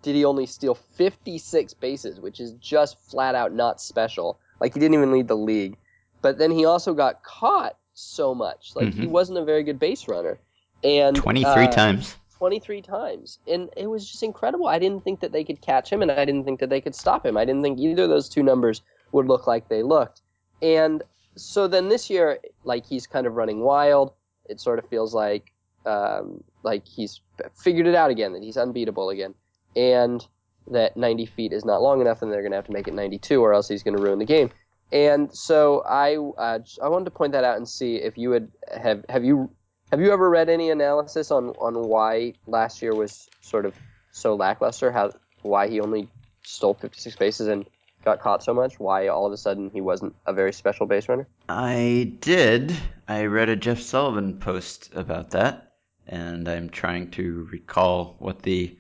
did 0.02 0.16
he 0.16 0.24
only 0.24 0.46
steal 0.46 0.74
56 0.74 1.74
bases, 1.74 2.18
which 2.20 2.40
is 2.40 2.52
just 2.54 2.98
flat 3.10 3.34
out 3.36 3.52
not 3.52 3.80
special, 3.80 4.40
like 4.60 4.74
he 4.74 4.80
didn't 4.80 4.94
even 4.94 5.12
lead 5.12 5.28
the 5.28 5.36
league, 5.36 5.76
but 6.22 6.38
then 6.38 6.50
he 6.50 6.64
also 6.64 6.92
got 6.94 7.22
caught 7.22 7.76
so 7.94 8.34
much. 8.34 8.72
Like 8.74 8.92
he 8.94 9.06
Mhm. 9.06 9.10
wasn't 9.10 9.38
a 9.38 9.44
very 9.44 9.62
good 9.62 9.78
base 9.78 10.08
runner. 10.08 10.40
And 10.82 11.16
Twenty-three 11.16 11.66
uh, 11.66 11.72
times. 11.72 12.16
23 12.42 12.82
times. 12.82 13.38
And 13.46 13.70
it 13.76 13.86
was 13.86 14.10
just 14.10 14.24
incredible. 14.24 14.66
I 14.66 14.80
didn't 14.80 15.04
think 15.04 15.20
that 15.20 15.30
they 15.30 15.44
could 15.44 15.60
catch 15.60 15.92
him, 15.92 16.02
and 16.02 16.10
I 16.10 16.24
didn't 16.24 16.42
think 16.42 16.58
that 16.58 16.70
they 16.70 16.80
could 16.80 16.96
stop 16.96 17.24
him. 17.24 17.36
I 17.36 17.44
didn't 17.44 17.62
think 17.62 17.78
either 17.78 18.02
of 18.02 18.08
those 18.08 18.28
two 18.28 18.42
numbers 18.42 18.82
would 19.12 19.28
look 19.28 19.46
like 19.46 19.68
they 19.68 19.84
looked. 19.84 20.22
And 20.60 21.04
so 21.36 21.68
then 21.68 21.88
this 21.88 22.10
year, 22.10 22.40
like 22.64 22.84
he's 22.84 23.06
kind 23.06 23.28
of 23.28 23.34
running 23.34 23.60
wild. 23.60 24.12
It 24.46 24.60
sort 24.60 24.80
of 24.80 24.88
feels 24.88 25.14
like 25.14 25.52
um, 25.86 26.42
like 26.64 26.84
he's 26.84 27.20
figured 27.54 27.86
it 27.86 27.94
out 27.94 28.10
again, 28.10 28.32
that 28.32 28.42
he's 28.42 28.56
unbeatable 28.56 29.10
again, 29.10 29.34
and 29.76 30.26
that 30.66 30.96
90 30.96 31.26
feet 31.26 31.52
is 31.52 31.64
not 31.64 31.80
long 31.80 32.00
enough, 32.00 32.22
and 32.22 32.32
they're 32.32 32.42
going 32.42 32.50
to 32.50 32.58
have 32.58 32.66
to 32.66 32.72
make 32.72 32.88
it 32.88 32.94
92, 32.94 33.40
or 33.40 33.54
else 33.54 33.68
he's 33.68 33.84
going 33.84 33.96
to 33.96 34.02
ruin 34.02 34.18
the 34.18 34.24
game. 34.24 34.50
And 34.90 35.32
so 35.32 35.84
I 35.88 36.16
uh, 36.16 36.58
I 36.82 36.88
wanted 36.88 37.04
to 37.04 37.12
point 37.12 37.34
that 37.34 37.44
out 37.44 37.56
and 37.56 37.68
see 37.68 37.98
if 37.98 38.18
you 38.18 38.30
would 38.30 38.50
have 38.76 39.04
have 39.08 39.24
you 39.24 39.48
have 39.92 40.00
you 40.00 40.10
ever 40.10 40.30
read 40.30 40.48
any 40.48 40.70
analysis 40.70 41.30
on, 41.30 41.50
on 41.60 41.74
why 41.86 42.32
last 42.46 42.80
year 42.80 42.94
was 42.94 43.28
sort 43.42 43.66
of 43.66 43.74
so 44.10 44.34
lackluster? 44.34 44.90
How 44.90 45.12
why 45.42 45.68
he 45.68 45.80
only 45.80 46.08
stole 46.42 46.72
56 46.72 47.14
bases 47.16 47.46
and 47.48 47.66
got 48.02 48.20
caught 48.20 48.42
so 48.42 48.54
much? 48.54 48.80
Why 48.80 49.08
all 49.08 49.26
of 49.26 49.32
a 49.34 49.36
sudden 49.36 49.68
he 49.70 49.82
wasn't 49.82 50.16
a 50.26 50.32
very 50.32 50.54
special 50.54 50.86
base 50.86 51.10
runner? 51.10 51.28
I 51.46 52.14
did. 52.20 52.74
I 53.06 53.26
read 53.26 53.50
a 53.50 53.56
Jeff 53.56 53.80
Sullivan 53.82 54.38
post 54.38 54.88
about 54.94 55.32
that, 55.32 55.74
and 56.06 56.48
I'm 56.48 56.70
trying 56.70 57.10
to 57.12 57.46
recall 57.52 58.16
what 58.18 58.40
the 58.40 58.78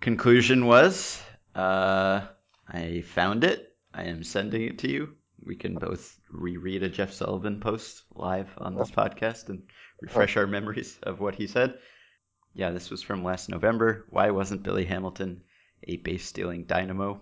conclusion 0.00 0.66
was. 0.66 1.22
Uh, 1.54 2.20
I 2.68 3.00
found 3.06 3.44
it. 3.44 3.74
I 3.94 4.04
am 4.04 4.24
sending 4.24 4.62
it 4.64 4.80
to 4.80 4.90
you. 4.90 5.16
We 5.44 5.56
can 5.56 5.74
both 5.74 6.18
reread 6.30 6.82
a 6.82 6.88
Jeff 6.88 7.12
Sullivan 7.12 7.60
post 7.60 8.02
live 8.14 8.48
on 8.58 8.74
this 8.74 8.90
podcast 8.90 9.48
and 9.48 9.62
refresh 10.00 10.36
our 10.36 10.46
memories 10.46 10.98
of 11.02 11.20
what 11.20 11.34
he 11.34 11.46
said. 11.46 11.78
Yeah, 12.54 12.70
this 12.70 12.90
was 12.90 13.02
from 13.02 13.24
last 13.24 13.48
November. 13.48 14.04
Why 14.10 14.30
wasn't 14.30 14.62
Billy 14.62 14.84
Hamilton 14.84 15.42
a 15.84 15.96
base 15.96 16.26
stealing 16.26 16.64
dynamo? 16.64 17.20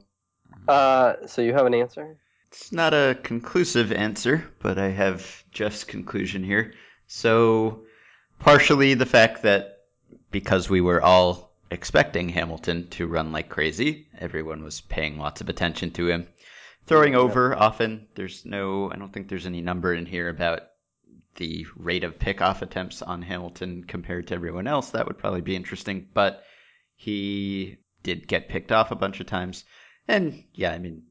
Uh, 0.67 1.27
so 1.27 1.43
you 1.43 1.53
have 1.53 1.67
an 1.67 1.75
answer? 1.75 2.19
It's 2.51 2.73
not 2.73 2.95
a 2.95 3.19
conclusive 3.23 3.93
answer, 3.93 4.51
but 4.61 4.79
I 4.79 4.89
have 4.89 5.45
Jeff's 5.53 5.85
conclusion 5.85 6.43
here. 6.43 6.73
So, 7.07 7.85
partially 8.39 8.95
the 8.95 9.07
fact 9.07 9.43
that 9.43 9.81
because 10.31 10.71
we 10.71 10.81
were 10.81 11.03
all 11.03 11.53
expecting 11.71 12.31
Hamilton 12.31 12.89
to 12.89 13.07
run 13.07 13.33
like 13.33 13.51
crazy, 13.51 14.09
everyone 14.19 14.63
was 14.63 14.81
paying 14.81 15.19
lots 15.19 15.41
of 15.43 15.49
attention 15.49 15.91
to 15.93 16.09
him. 16.09 16.27
Throwing 16.89 17.15
over 17.15 17.55
often, 17.55 18.09
there's 18.15 18.45
no, 18.47 18.91
I 18.91 18.97
don't 18.97 19.13
think 19.13 19.29
there's 19.29 19.47
any 19.47 19.61
number 19.61 19.93
in 19.93 20.07
here 20.07 20.29
about 20.29 20.63
the 21.37 21.67
rate 21.77 22.03
of 22.03 22.19
pickoff 22.19 22.63
attempts 22.63 23.03
on 23.03 23.23
Hamilton 23.23 23.85
compared 23.85 24.29
to 24.29 24.35
everyone 24.35 24.67
else. 24.67 24.91
That 24.91 25.07
would 25.07 25.19
probably 25.19 25.43
be 25.43 25.55
interesting, 25.55 26.09
but 26.13 26.43
he 26.97 27.77
did 28.03 28.27
get 28.27 28.49
picked 28.49 28.73
off 28.73 28.91
a 28.91 28.97
bunch 28.97 29.21
of 29.21 29.27
times. 29.27 29.65
And 30.09 30.45
yeah, 30.55 30.73
I 30.73 30.79
mean, 30.79 31.05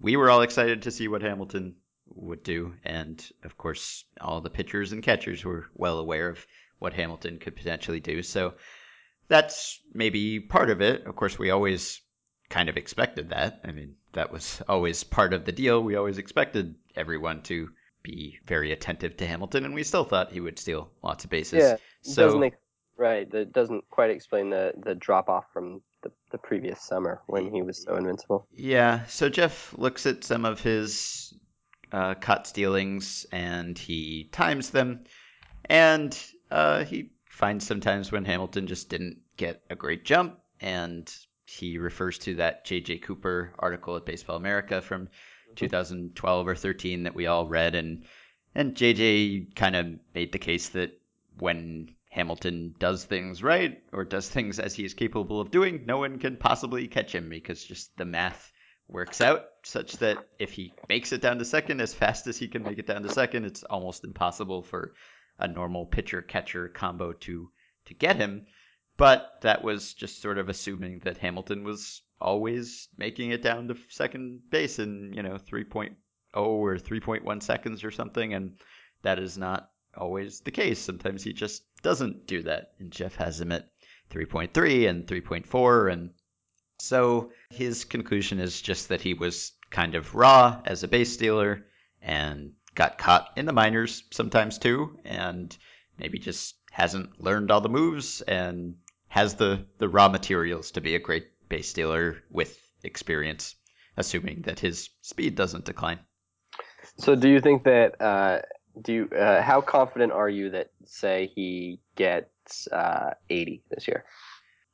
we 0.00 0.16
were 0.16 0.30
all 0.30 0.42
excited 0.42 0.82
to 0.82 0.90
see 0.90 1.08
what 1.08 1.22
Hamilton 1.22 1.76
would 2.06 2.42
do, 2.42 2.74
and 2.84 3.24
of 3.44 3.56
course, 3.56 4.04
all 4.20 4.40
the 4.40 4.50
pitchers 4.50 4.92
and 4.92 5.02
catchers 5.02 5.44
were 5.44 5.66
well 5.74 5.98
aware 5.98 6.30
of 6.30 6.46
what 6.78 6.94
Hamilton 6.94 7.38
could 7.38 7.56
potentially 7.56 8.00
do. 8.00 8.22
So 8.22 8.54
that's 9.28 9.80
maybe 9.92 10.40
part 10.40 10.70
of 10.70 10.80
it. 10.80 11.06
Of 11.06 11.16
course, 11.16 11.38
we 11.38 11.50
always 11.50 12.01
kind 12.52 12.68
of 12.68 12.76
expected 12.76 13.30
that. 13.30 13.62
I 13.64 13.72
mean, 13.72 13.96
that 14.12 14.30
was 14.30 14.60
always 14.68 15.02
part 15.04 15.32
of 15.32 15.46
the 15.46 15.52
deal. 15.52 15.82
We 15.82 15.96
always 15.96 16.18
expected 16.18 16.74
everyone 16.94 17.40
to 17.44 17.70
be 18.02 18.38
very 18.46 18.72
attentive 18.72 19.16
to 19.16 19.26
Hamilton, 19.26 19.64
and 19.64 19.74
we 19.74 19.82
still 19.84 20.04
thought 20.04 20.32
he 20.32 20.40
would 20.40 20.58
steal 20.58 20.90
lots 21.02 21.24
of 21.24 21.30
bases. 21.30 21.62
yeah. 21.62 21.76
So 22.02 22.26
doesn't 22.26 22.42
ex- 22.42 22.56
right. 22.98 23.30
That 23.30 23.52
doesn't 23.52 23.88
quite 23.88 24.10
explain 24.10 24.50
the 24.50 24.74
the 24.76 24.94
drop 24.94 25.30
off 25.30 25.46
from 25.52 25.80
the, 26.02 26.10
the 26.30 26.38
previous 26.38 26.82
summer 26.82 27.22
when 27.26 27.50
he 27.50 27.62
was 27.62 27.82
so 27.82 27.96
invincible. 27.96 28.46
Yeah, 28.52 29.06
so 29.06 29.30
Jeff 29.30 29.74
looks 29.78 30.04
at 30.04 30.22
some 30.22 30.44
of 30.44 30.60
his 30.60 31.32
uh, 31.90 32.14
caught 32.14 32.46
stealings 32.46 33.24
and 33.32 33.78
he 33.78 34.28
times 34.30 34.70
them, 34.70 35.04
and 35.64 36.18
uh, 36.50 36.84
he 36.84 37.12
finds 37.30 37.66
sometimes 37.66 38.12
when 38.12 38.26
Hamilton 38.26 38.66
just 38.66 38.90
didn't 38.90 39.20
get 39.38 39.62
a 39.70 39.74
great 39.74 40.04
jump, 40.04 40.38
and 40.60 41.10
he 41.52 41.78
refers 41.78 42.18
to 42.18 42.36
that 42.36 42.64
J.J. 42.64 42.98
Cooper 42.98 43.52
article 43.58 43.96
at 43.96 44.06
Baseball 44.06 44.36
America 44.36 44.80
from 44.80 45.02
mm-hmm. 45.06 45.54
2012 45.54 46.48
or 46.48 46.54
13 46.54 47.04
that 47.04 47.14
we 47.14 47.26
all 47.26 47.46
read, 47.46 47.74
and 47.74 48.04
and 48.54 48.74
JJ 48.74 49.54
kind 49.54 49.76
of 49.76 49.86
made 50.14 50.32
the 50.32 50.38
case 50.38 50.70
that 50.70 50.98
when 51.38 51.94
Hamilton 52.10 52.74
does 52.78 53.04
things 53.04 53.42
right 53.42 53.82
or 53.92 54.04
does 54.04 54.28
things 54.28 54.58
as 54.58 54.74
he 54.74 54.84
is 54.84 54.92
capable 54.92 55.40
of 55.40 55.50
doing, 55.50 55.84
no 55.86 55.98
one 55.98 56.18
can 56.18 56.36
possibly 56.36 56.86
catch 56.86 57.14
him 57.14 57.30
because 57.30 57.64
just 57.64 57.96
the 57.96 58.04
math 58.04 58.52
works 58.88 59.20
out 59.22 59.46
such 59.64 59.96
that 59.98 60.18
if 60.38 60.52
he 60.52 60.74
makes 60.88 61.12
it 61.12 61.22
down 61.22 61.38
to 61.38 61.44
second 61.44 61.80
as 61.80 61.94
fast 61.94 62.26
as 62.26 62.36
he 62.36 62.48
can 62.48 62.62
make 62.62 62.78
it 62.78 62.86
down 62.86 63.02
to 63.02 63.08
second, 63.08 63.46
it's 63.46 63.62
almost 63.64 64.04
impossible 64.04 64.62
for 64.62 64.92
a 65.38 65.48
normal 65.48 65.86
pitcher 65.86 66.20
catcher 66.20 66.68
combo 66.68 67.12
to 67.12 67.50
to 67.86 67.94
get 67.94 68.16
him. 68.16 68.46
But 68.96 69.40
that 69.40 69.64
was 69.64 69.94
just 69.94 70.20
sort 70.20 70.38
of 70.38 70.48
assuming 70.48 71.00
that 71.00 71.18
Hamilton 71.18 71.64
was 71.64 72.02
always 72.20 72.88
making 72.96 73.30
it 73.30 73.42
down 73.42 73.68
to 73.68 73.76
second 73.88 74.42
base 74.50 74.78
in, 74.78 75.12
you 75.12 75.22
know, 75.22 75.36
3.0 75.36 75.94
or 76.34 76.76
3.1 76.76 77.42
seconds 77.42 77.84
or 77.84 77.90
something 77.90 78.32
and 78.32 78.58
that 79.02 79.18
is 79.18 79.36
not 79.36 79.70
always 79.96 80.40
the 80.40 80.50
case. 80.50 80.78
Sometimes 80.78 81.22
he 81.22 81.32
just 81.32 81.64
doesn't 81.82 82.26
do 82.26 82.42
that. 82.42 82.72
And 82.78 82.90
Jeff 82.90 83.16
has 83.16 83.40
him 83.40 83.52
at 83.52 83.68
3.3 84.10 84.88
and 84.88 85.06
3.4. 85.06 85.92
And 85.92 86.10
so 86.78 87.32
his 87.50 87.84
conclusion 87.84 88.38
is 88.38 88.62
just 88.62 88.88
that 88.88 89.02
he 89.02 89.14
was 89.14 89.52
kind 89.70 89.94
of 89.94 90.14
raw 90.14 90.60
as 90.64 90.82
a 90.82 90.88
base 90.88 91.12
stealer 91.12 91.66
and 92.00 92.52
got 92.74 92.98
caught 92.98 93.30
in 93.36 93.46
the 93.46 93.52
minors 93.52 94.04
sometimes 94.10 94.58
too. 94.58 94.98
And 95.04 95.56
maybe 95.98 96.18
just 96.18 96.54
hasn't 96.70 97.20
learned 97.20 97.50
all 97.50 97.60
the 97.60 97.68
moves 97.68 98.22
and 98.22 98.76
has 99.12 99.34
the, 99.34 99.62
the 99.76 99.90
raw 99.90 100.08
materials 100.08 100.70
to 100.70 100.80
be 100.80 100.94
a 100.94 100.98
great 100.98 101.26
base 101.50 101.68
stealer 101.68 102.16
with 102.30 102.58
experience, 102.82 103.54
assuming 103.94 104.40
that 104.46 104.58
his 104.58 104.88
speed 105.02 105.34
doesn't 105.34 105.66
decline. 105.66 105.98
So, 106.96 107.14
do 107.14 107.28
you 107.28 107.38
think 107.42 107.64
that? 107.64 108.00
Uh, 108.00 108.38
do 108.80 108.92
you? 108.94 109.08
Uh, 109.14 109.42
how 109.42 109.60
confident 109.60 110.12
are 110.12 110.30
you 110.30 110.48
that, 110.52 110.70
say, 110.86 111.30
he 111.34 111.78
gets 111.94 112.68
uh, 112.68 113.12
80 113.28 113.62
this 113.68 113.86
year? 113.86 114.06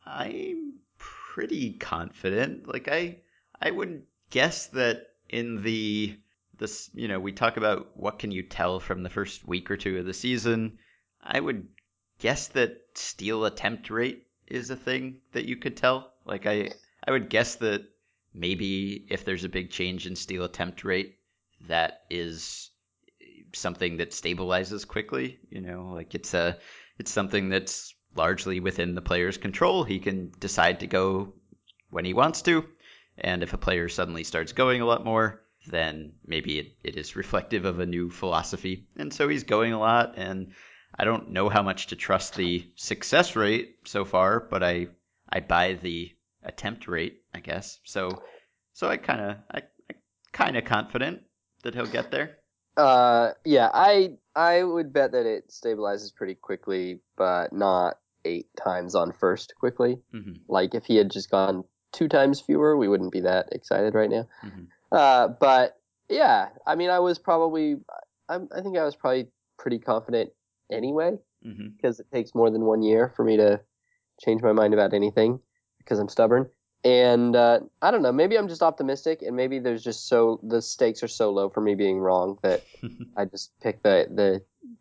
I'm 0.06 0.74
pretty 0.98 1.72
confident. 1.72 2.68
Like 2.68 2.86
I, 2.86 3.16
I 3.60 3.72
would 3.72 4.04
guess 4.30 4.68
that 4.68 5.02
in 5.28 5.64
the 5.64 6.16
this, 6.58 6.88
you 6.94 7.08
know, 7.08 7.18
we 7.18 7.32
talk 7.32 7.56
about 7.56 7.96
what 7.96 8.20
can 8.20 8.30
you 8.30 8.44
tell 8.44 8.78
from 8.78 9.02
the 9.02 9.10
first 9.10 9.44
week 9.48 9.68
or 9.68 9.76
two 9.76 9.98
of 9.98 10.06
the 10.06 10.14
season. 10.14 10.78
I 11.20 11.40
would 11.40 11.66
guess 12.20 12.46
that 12.48 12.82
steal 12.94 13.44
attempt 13.44 13.90
rate 13.90 14.27
is 14.50 14.70
a 14.70 14.76
thing 14.76 15.20
that 15.32 15.46
you 15.46 15.56
could 15.56 15.76
tell. 15.76 16.12
Like 16.24 16.46
I, 16.46 16.70
I 17.06 17.10
would 17.10 17.28
guess 17.28 17.56
that 17.56 17.84
maybe 18.34 19.06
if 19.08 19.24
there's 19.24 19.44
a 19.44 19.48
big 19.48 19.70
change 19.70 20.06
in 20.06 20.16
steal 20.16 20.44
attempt 20.44 20.84
rate, 20.84 21.18
that 21.68 22.02
is 22.10 22.70
something 23.54 23.98
that 23.98 24.10
stabilizes 24.10 24.86
quickly. 24.86 25.38
You 25.50 25.60
know, 25.60 25.90
like 25.94 26.14
it's 26.14 26.34
a 26.34 26.58
it's 26.98 27.10
something 27.10 27.48
that's 27.48 27.94
largely 28.14 28.60
within 28.60 28.94
the 28.94 29.02
player's 29.02 29.38
control. 29.38 29.84
He 29.84 29.98
can 29.98 30.32
decide 30.38 30.80
to 30.80 30.86
go 30.86 31.34
when 31.90 32.04
he 32.04 32.14
wants 32.14 32.42
to, 32.42 32.64
and 33.16 33.42
if 33.42 33.52
a 33.52 33.58
player 33.58 33.88
suddenly 33.88 34.24
starts 34.24 34.52
going 34.52 34.80
a 34.80 34.86
lot 34.86 35.04
more, 35.04 35.42
then 35.66 36.12
maybe 36.26 36.58
it, 36.58 36.72
it 36.82 36.96
is 36.96 37.16
reflective 37.16 37.64
of 37.64 37.80
a 37.80 37.86
new 37.86 38.10
philosophy. 38.10 38.86
And 38.96 39.12
so 39.12 39.28
he's 39.28 39.44
going 39.44 39.72
a 39.72 39.78
lot, 39.78 40.14
and 40.16 40.52
I 40.94 41.04
don't 41.04 41.30
know 41.30 41.48
how 41.48 41.62
much 41.62 41.88
to 41.88 41.96
trust 41.96 42.34
the 42.34 42.66
success 42.76 43.36
rate 43.36 43.76
so 43.84 44.04
far, 44.04 44.40
but 44.40 44.62
I 44.62 44.88
I 45.28 45.40
buy 45.40 45.74
the 45.74 46.12
attempt 46.42 46.88
rate, 46.88 47.22
I 47.34 47.40
guess. 47.40 47.78
So 47.84 48.22
so 48.72 48.88
I 48.88 48.96
kind 48.96 49.20
of 49.20 49.36
I, 49.50 49.62
I 49.90 49.94
kind 50.32 50.56
of 50.56 50.64
confident 50.64 51.22
that 51.62 51.74
he'll 51.74 51.86
get 51.86 52.10
there. 52.10 52.38
Uh, 52.76 53.32
yeah, 53.44 53.68
I 53.72 54.12
I 54.34 54.62
would 54.62 54.92
bet 54.92 55.12
that 55.12 55.26
it 55.26 55.48
stabilizes 55.50 56.14
pretty 56.14 56.34
quickly, 56.34 57.00
but 57.16 57.52
not 57.52 57.98
eight 58.24 58.48
times 58.56 58.94
on 58.94 59.12
first 59.12 59.54
quickly. 59.58 59.98
hmm 60.12 60.32
Like 60.48 60.74
if 60.74 60.84
he 60.84 60.96
had 60.96 61.10
just 61.10 61.30
gone 61.30 61.64
two 61.92 62.08
times 62.08 62.40
fewer, 62.40 62.76
we 62.76 62.88
wouldn't 62.88 63.12
be 63.12 63.20
that 63.22 63.48
excited 63.52 63.94
right 63.94 64.10
now. 64.10 64.28
Mhm. 64.44 64.66
Uh, 64.92 65.28
but 65.28 65.76
yeah, 66.08 66.48
I 66.66 66.74
mean, 66.74 66.90
I 66.90 67.00
was 67.00 67.18
probably, 67.18 67.76
I, 68.28 68.36
I 68.36 68.60
think 68.62 68.76
I 68.78 68.84
was 68.84 68.96
probably 68.96 69.28
pretty 69.58 69.78
confident 69.78 70.30
anyway 70.70 71.16
hmm 71.42 71.68
because 71.76 72.00
it 72.00 72.10
takes 72.12 72.34
more 72.34 72.50
than 72.50 72.62
one 72.62 72.82
year 72.82 73.12
for 73.14 73.24
me 73.24 73.36
to 73.36 73.60
change 74.20 74.42
my 74.42 74.52
mind 74.52 74.74
about 74.74 74.92
anything 74.92 75.38
because 75.78 76.00
I'm 76.00 76.08
stubborn. 76.08 76.48
And 76.84 77.36
uh, 77.36 77.60
I 77.82 77.90
don't 77.90 78.02
know, 78.02 78.10
maybe 78.12 78.36
I'm 78.36 78.48
just 78.48 78.62
optimistic, 78.62 79.22
and 79.22 79.36
maybe 79.36 79.58
there's 79.60 79.82
just 79.84 80.08
so 80.08 80.40
the 80.42 80.60
stakes 80.60 81.02
are 81.02 81.08
so 81.08 81.30
low 81.30 81.48
for 81.50 81.60
me 81.60 81.74
being 81.74 81.98
wrong 81.98 82.38
that 82.42 82.66
I 83.16 83.24
just 83.26 83.52
pick 83.62 83.82
the 83.82 84.06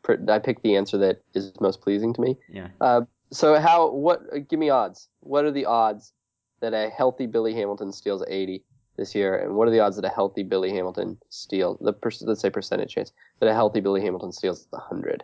the 0.07 0.31
I 0.31 0.39
pick 0.39 0.61
the 0.61 0.75
answer 0.75 0.97
that 0.97 1.21
is 1.33 1.53
most 1.59 1.81
pleasing 1.81 2.13
to 2.13 2.21
me. 2.21 2.37
yeah. 2.49 2.69
Uh, 2.81 3.01
so 3.31 3.59
how 3.59 3.91
what? 3.91 4.21
uh, 4.33 4.39
Give 4.39 4.59
me 4.59 4.69
odds. 4.69 5.09
What 5.19 5.45
are 5.45 5.51
the 5.51 5.65
odds 5.65 6.13
that 6.61 6.73
a 6.73 6.89
healthy 6.89 7.27
Billy 7.27 7.53
Hamilton 7.53 7.91
steals 7.91 8.23
80 8.27 8.63
this 8.95 9.13
year, 9.13 9.37
and 9.37 9.55
what 9.55 9.67
are 9.67 9.71
the 9.71 9.79
odds 9.81 9.95
that 9.97 10.05
a 10.05 10.09
healthy 10.09 10.43
Billy 10.43 10.71
Hamilton 10.71 11.17
steals 11.29 11.77
the 11.79 11.93
per- 11.93 12.09
let's 12.21 12.41
say 12.41 12.49
percentage 12.49 12.93
chance 12.93 13.11
that 13.39 13.49
a 13.49 13.53
healthy 13.53 13.79
Billy 13.81 14.01
Hamilton 14.01 14.31
steals 14.31 14.67
100? 14.69 15.23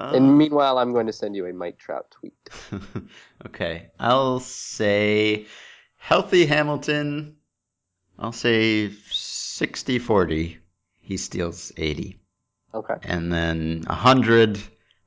Um, 0.00 0.14
And 0.14 0.38
meanwhile, 0.38 0.78
I'm 0.78 0.92
going 0.92 1.06
to 1.06 1.12
send 1.12 1.36
you 1.36 1.46
a 1.46 1.52
Mike 1.52 1.78
Trout 1.78 2.10
tweet. 2.10 2.34
okay, 3.46 3.90
I'll 3.98 4.40
say 4.40 5.46
healthy 5.96 6.46
Hamilton. 6.46 7.36
I'll 8.18 8.32
say 8.32 8.88
60-40. 8.88 10.58
He 11.00 11.16
steals 11.16 11.72
80. 11.76 12.18
Okay. 12.74 12.94
And 13.02 13.32
then 13.32 13.82
100, 13.86 14.60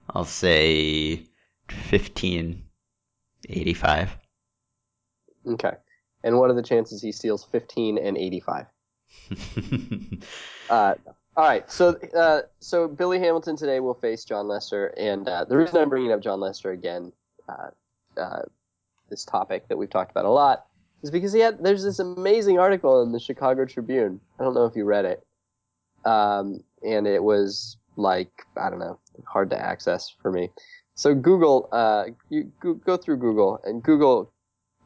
I'll 0.09 0.25
say 0.25 1.23
15 1.69 2.63
85. 3.49 4.17
Okay. 5.47 5.73
And 6.23 6.37
what 6.37 6.49
are 6.49 6.53
the 6.53 6.63
chances 6.63 7.01
he 7.01 7.11
steals 7.11 7.45
15 7.45 7.97
and 7.97 8.17
85? 8.17 8.65
Uh, 10.69 10.95
all 11.37 11.47
right. 11.47 11.69
So, 11.71 11.95
uh, 12.17 12.41
so 12.59 12.87
Billy 12.87 13.19
Hamilton 13.19 13.55
today 13.55 13.79
will 13.79 13.93
face 13.93 14.25
Jon 14.25 14.47
Lester, 14.47 14.87
and 14.97 15.29
uh, 15.29 15.45
the 15.45 15.55
reason 15.55 15.77
I'm 15.77 15.87
bringing 15.87 16.11
up 16.11 16.19
Jon 16.19 16.39
Lester 16.39 16.71
again, 16.71 17.13
uh, 17.47 17.69
uh, 18.19 18.41
this 19.11 19.23
topic 19.23 19.67
that 19.67 19.77
we've 19.77 19.89
talked 19.89 20.09
about 20.09 20.25
a 20.25 20.31
lot, 20.31 20.65
is 21.03 21.11
because 21.11 21.31
he 21.31 21.39
had 21.39 21.63
there's 21.63 21.83
this 21.83 21.99
amazing 21.99 22.57
article 22.57 23.03
in 23.03 23.11
the 23.11 23.19
Chicago 23.19 23.65
Tribune. 23.65 24.19
I 24.39 24.43
don't 24.43 24.55
know 24.55 24.65
if 24.65 24.75
you 24.75 24.83
read 24.83 25.05
it, 25.05 25.23
um, 26.05 26.63
and 26.83 27.05
it 27.05 27.23
was 27.23 27.77
like 27.97 28.31
I 28.59 28.71
don't 28.71 28.79
know, 28.79 28.99
hard 29.27 29.51
to 29.51 29.61
access 29.61 30.09
for 30.19 30.31
me. 30.31 30.49
So 30.95 31.13
Google, 31.13 31.69
uh, 31.71 32.05
you 32.29 32.51
go, 32.59 32.73
go 32.73 32.97
through 32.97 33.17
Google, 33.17 33.61
and 33.63 33.83
Google 33.83 34.33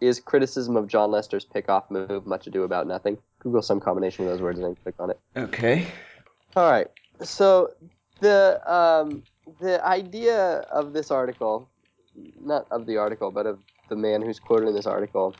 is 0.01 0.19
criticism 0.19 0.75
of 0.75 0.87
Jon 0.87 1.11
Lester's 1.11 1.45
pickoff 1.45 1.89
move, 1.89 2.25
much 2.25 2.45
ado 2.45 2.63
about 2.63 2.87
nothing. 2.87 3.17
Google 3.39 3.61
some 3.61 3.79
combination 3.79 4.25
of 4.25 4.31
those 4.31 4.41
words 4.41 4.59
and 4.59 4.65
then 4.67 4.75
click 4.83 4.95
on 4.99 5.11
it. 5.11 5.19
okay. 5.37 5.87
All 6.55 6.69
right. 6.69 6.87
So 7.21 7.71
the 8.19 8.61
um, 8.71 9.23
the 9.59 9.83
idea 9.85 10.37
of 10.71 10.93
this 10.93 11.11
article, 11.11 11.69
not 12.43 12.67
of 12.71 12.85
the 12.85 12.97
article, 12.97 13.31
but 13.31 13.45
of 13.45 13.59
the 13.89 13.95
man 13.95 14.21
who's 14.21 14.39
quoted 14.39 14.67
in 14.69 14.73
this 14.75 14.85
article, 14.85 15.35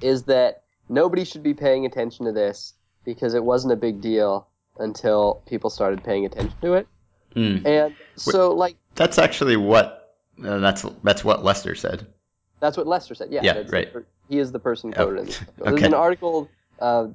is 0.00 0.24
that 0.24 0.62
nobody 0.88 1.24
should 1.24 1.42
be 1.42 1.54
paying 1.54 1.86
attention 1.86 2.26
to 2.26 2.32
this 2.32 2.74
because 3.04 3.34
it 3.34 3.44
wasn't 3.44 3.72
a 3.72 3.76
big 3.76 4.00
deal 4.00 4.46
until 4.78 5.42
people 5.46 5.70
started 5.70 6.02
paying 6.02 6.24
attention 6.26 6.56
to 6.62 6.74
it. 6.74 6.88
Hmm. 7.34 7.58
And 7.66 7.94
so, 8.16 8.52
like, 8.54 8.76
That's 8.94 9.18
actually 9.18 9.56
what 9.56 10.16
uh, 10.44 10.58
that's 10.58 10.84
that's 11.02 11.24
what 11.24 11.44
Lester 11.44 11.74
said. 11.74 12.06
that's 12.60 12.76
what 12.76 12.86
Lester 12.86 13.14
said. 13.14 13.30
Yeah, 13.30 13.42
Yeah, 13.42 13.62
right. 13.68 13.92
the 13.92 14.04
he 14.28 14.38
is 14.38 14.52
the 14.52 14.58
person 14.58 14.92
Oh, 14.96 15.04
quoted 15.04 15.20
in 15.20 15.26
this 15.26 15.38
article. 15.48 15.64
There's 15.70 15.82
an 15.82 15.94
article 15.94 16.50
uh, 16.80 17.08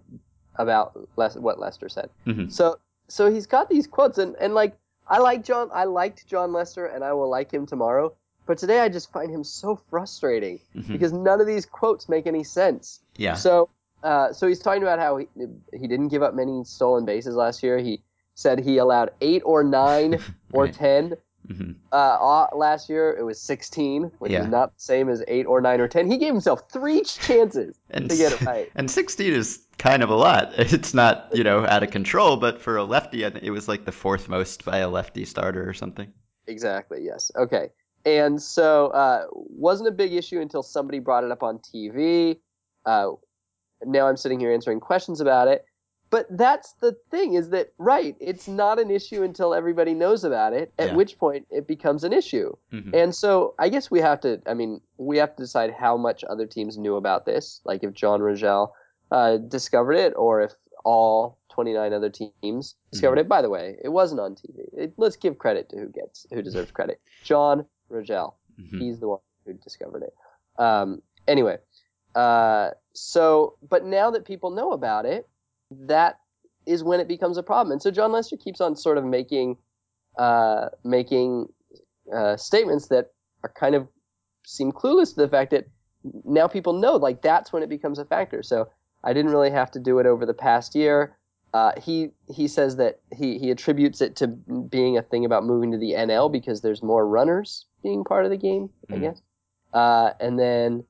about 0.55 1.07
Les- 1.17 1.35
what 1.35 1.59
Lester 1.59 1.89
said. 1.89 2.09
Mhm. 2.27 2.51
So 2.51 2.77
so 3.09 3.29
he's 3.31 3.45
got 3.45 3.69
these 3.69 3.87
quotes 3.87 4.17
and, 4.17 4.35
and 4.39 4.53
like 4.53 4.77
I 5.07 5.17
like 5.19 5.43
Jon 5.43 5.69
I 5.73 5.85
liked 5.85 6.27
Jon 6.27 6.53
Lester 6.53 6.85
and 6.85 7.03
I 7.03 7.13
will 7.13 7.29
like 7.29 7.51
him 7.51 7.65
tomorrow. 7.65 8.13
But 8.45 8.57
today 8.57 8.79
I 8.79 8.89
just 8.89 9.11
find 9.11 9.29
him 9.31 9.43
so 9.43 9.75
frustrating 9.89 10.59
Mhm. 10.75 10.87
because 10.93 11.13
none 11.13 11.39
of 11.41 11.47
these 11.47 11.65
quotes 11.65 12.09
make 12.09 12.25
any 12.27 12.43
sense. 12.43 13.01
Yeah. 13.17 13.33
So 13.35 13.69
uh, 14.03 14.31
so 14.31 14.47
he's 14.47 14.59
talking 14.59 14.81
about 14.81 14.97
how 14.99 15.17
he, 15.17 15.27
he 15.73 15.85
didn't 15.87 16.07
give 16.07 16.23
up 16.23 16.33
many 16.33 16.63
stolen 16.63 17.03
bases 17.05 17.35
last 17.35 17.61
year. 17.63 17.77
He 17.79 18.01
said 18.33 18.59
he 18.59 18.77
allowed 18.77 19.11
eight 19.19 19.41
or 19.45 19.63
nine 19.63 20.19
or 20.53 20.67
ten 20.69 21.15
hmm 21.47 21.71
Uh, 21.91 22.47
last 22.53 22.89
year 22.89 23.15
it 23.17 23.23
was 23.23 23.41
16, 23.41 24.11
which 24.19 24.31
Yeah. 24.31 24.43
is 24.43 24.47
not 24.47 24.75
the 24.75 24.81
same 24.81 25.09
as 25.09 25.23
eight 25.27 25.45
or 25.45 25.59
nine 25.59 25.81
or 25.81 25.87
10. 25.87 26.09
He 26.09 26.17
gave 26.17 26.33
himself 26.33 26.71
three 26.71 27.03
chances 27.03 27.75
And 27.89 28.09
to 28.09 28.15
get 28.15 28.31
it 28.31 28.45
right. 28.45 28.69
And 28.75 28.89
16 28.91 29.33
is 29.33 29.65
kind 29.77 30.03
of 30.03 30.09
a 30.09 30.15
lot. 30.15 30.53
It's 30.57 30.93
not, 30.93 31.29
you 31.33 31.43
know, 31.43 31.65
out 31.65 31.83
of 31.83 31.91
control, 31.91 32.37
but 32.37 32.61
for 32.61 32.77
a 32.77 32.83
lefty, 32.83 33.23
it 33.23 33.51
was 33.51 33.67
like 33.67 33.85
the 33.85 33.91
fourth 33.91 34.29
most 34.29 34.65
by 34.65 34.79
a 34.79 34.89
lefty 34.89 35.25
starter 35.25 35.67
or 35.67 35.73
something. 35.73 36.11
Exactly. 36.47 37.03
Yes. 37.03 37.31
Okay. 37.35 37.69
And 38.05 38.41
so 38.41 38.87
uh, 38.87 39.25
wasn't 39.31 39.89
a 39.89 39.91
big 39.91 40.13
issue 40.13 40.39
until 40.39 40.63
somebody 40.63 40.99
brought 40.99 41.23
it 41.23 41.31
up 41.31 41.43
on 41.43 41.59
TV. 41.59 42.39
Uh, 42.85 43.11
now 43.85 44.07
I'm 44.07 44.17
sitting 44.17 44.39
here 44.39 44.51
answering 44.51 44.79
questions 44.79 45.21
about 45.21 45.47
it. 45.47 45.65
But 46.11 46.25
that's 46.35 46.73
the 46.81 46.93
thing 47.11 47.33
is 47.35 47.49
that 47.51 47.71
right, 47.77 48.15
it's 48.19 48.47
not 48.47 48.79
an 48.79 48.89
issue 48.89 49.21
until 49.23 49.53
everybody 49.53 49.93
knows 49.93 50.23
about 50.23 50.53
it. 50.53 50.73
At 50.79 50.89
Yeah. 50.89 50.95
which 50.95 51.17
point 51.19 51.45
it 51.51 51.67
becomes 51.67 52.03
an 52.03 52.13
issue. 52.13 52.55
Mhm. 52.71 52.93
And 52.95 53.13
so 53.15 53.53
I 53.59 53.69
guess 53.69 53.91
we 53.91 53.99
have 54.01 54.19
to. 54.21 54.41
I 54.47 54.53
mean, 54.55 54.81
we 54.97 55.17
have 55.17 55.35
to 55.35 55.43
decide 55.43 55.71
how 55.71 55.97
much 55.97 56.23
other 56.23 56.45
teams 56.47 56.77
knew 56.77 56.95
about 56.95 57.25
this. 57.25 57.61
Like 57.63 57.83
if 57.83 57.93
Jon 57.93 58.21
Roegele 58.21 58.71
uh, 59.11 59.37
discovered 59.37 59.93
it, 59.93 60.13
or 60.15 60.41
if 60.41 60.53
all 60.85 61.37
29 61.49 61.91
other 61.93 62.09
teams 62.09 62.75
discovered 62.91 63.19
it. 63.19 63.27
By 63.27 63.41
the 63.41 63.49
way, 63.49 63.77
it 63.83 63.89
wasn't 63.89 64.21
on 64.21 64.33
TV. 64.35 64.69
It, 64.71 64.93
let's 64.97 65.17
give 65.17 65.37
credit 65.37 65.67
to 65.69 65.77
who 65.77 65.87
gets 65.89 66.25
who 66.31 66.41
deserves 66.41 66.71
credit. 66.71 67.01
Jon 67.23 67.65
Roegele. 67.91 68.33
Mhm. 68.59 68.79
He's 68.79 68.99
the 68.99 69.07
one 69.09 69.19
who 69.45 69.53
discovered 69.53 70.03
it. 70.03 70.13
Um, 70.57 71.01
anyway, 71.27 71.57
uh, 72.15 72.71
so 72.93 73.55
but 73.67 73.83
now 73.85 74.11
that 74.11 74.25
people 74.25 74.51
know 74.51 74.71
about 74.71 75.05
it, 75.05 75.27
that 75.71 76.19
is 76.65 76.83
when 76.83 76.99
it 76.99 77.07
becomes 77.07 77.37
a 77.37 77.43
problem. 77.43 77.71
And 77.71 77.81
so 77.81 77.91
Jon 77.91 78.11
Lester 78.11 78.37
keeps 78.37 78.61
on 78.61 78.75
sort 78.75 78.97
of 78.97 79.03
making 79.05 79.57
uh, 80.17 80.69
making 80.83 81.47
uh, 82.13 82.35
statements 82.35 82.87
that 82.87 83.11
are 83.43 83.53
kind 83.57 83.75
of 83.75 83.87
seem 84.45 84.71
clueless 84.71 85.09
to 85.15 85.21
the 85.21 85.27
fact 85.27 85.51
that 85.51 85.65
now 86.25 86.47
people 86.47 86.73
know 86.73 86.95
like 86.95 87.21
that's 87.21 87.53
when 87.53 87.63
it 87.63 87.69
becomes 87.69 87.99
a 87.99 88.05
factor. 88.05 88.41
So 88.43 88.67
I 89.03 89.13
didn't 89.13 89.31
really 89.31 89.51
have 89.51 89.71
to 89.71 89.79
do 89.79 89.99
it 89.99 90.05
over 90.05 90.25
the 90.25 90.33
past 90.33 90.75
year. 90.75 91.15
Uh, 91.53 91.71
he 91.81 92.09
he 92.31 92.47
says 92.47 92.75
that 92.75 92.99
he, 93.15 93.39
he 93.39 93.49
attributes 93.49 94.01
it 94.01 94.15
to 94.17 94.27
being 94.27 94.97
a 94.97 95.01
thing 95.01 95.25
about 95.25 95.43
moving 95.45 95.71
to 95.71 95.77
the 95.77 95.93
NL 95.93 96.31
because 96.31 96.61
there's 96.61 96.83
more 96.83 97.07
runners 97.07 97.65
being 97.81 98.03
part 98.03 98.25
of 98.25 98.29
the 98.31 98.37
game, 98.37 98.69
I 98.91 98.95
Mm. 98.95 99.01
guess. 99.01 99.21
Uh, 99.73 100.11
and 100.19 100.37
then 100.37 100.83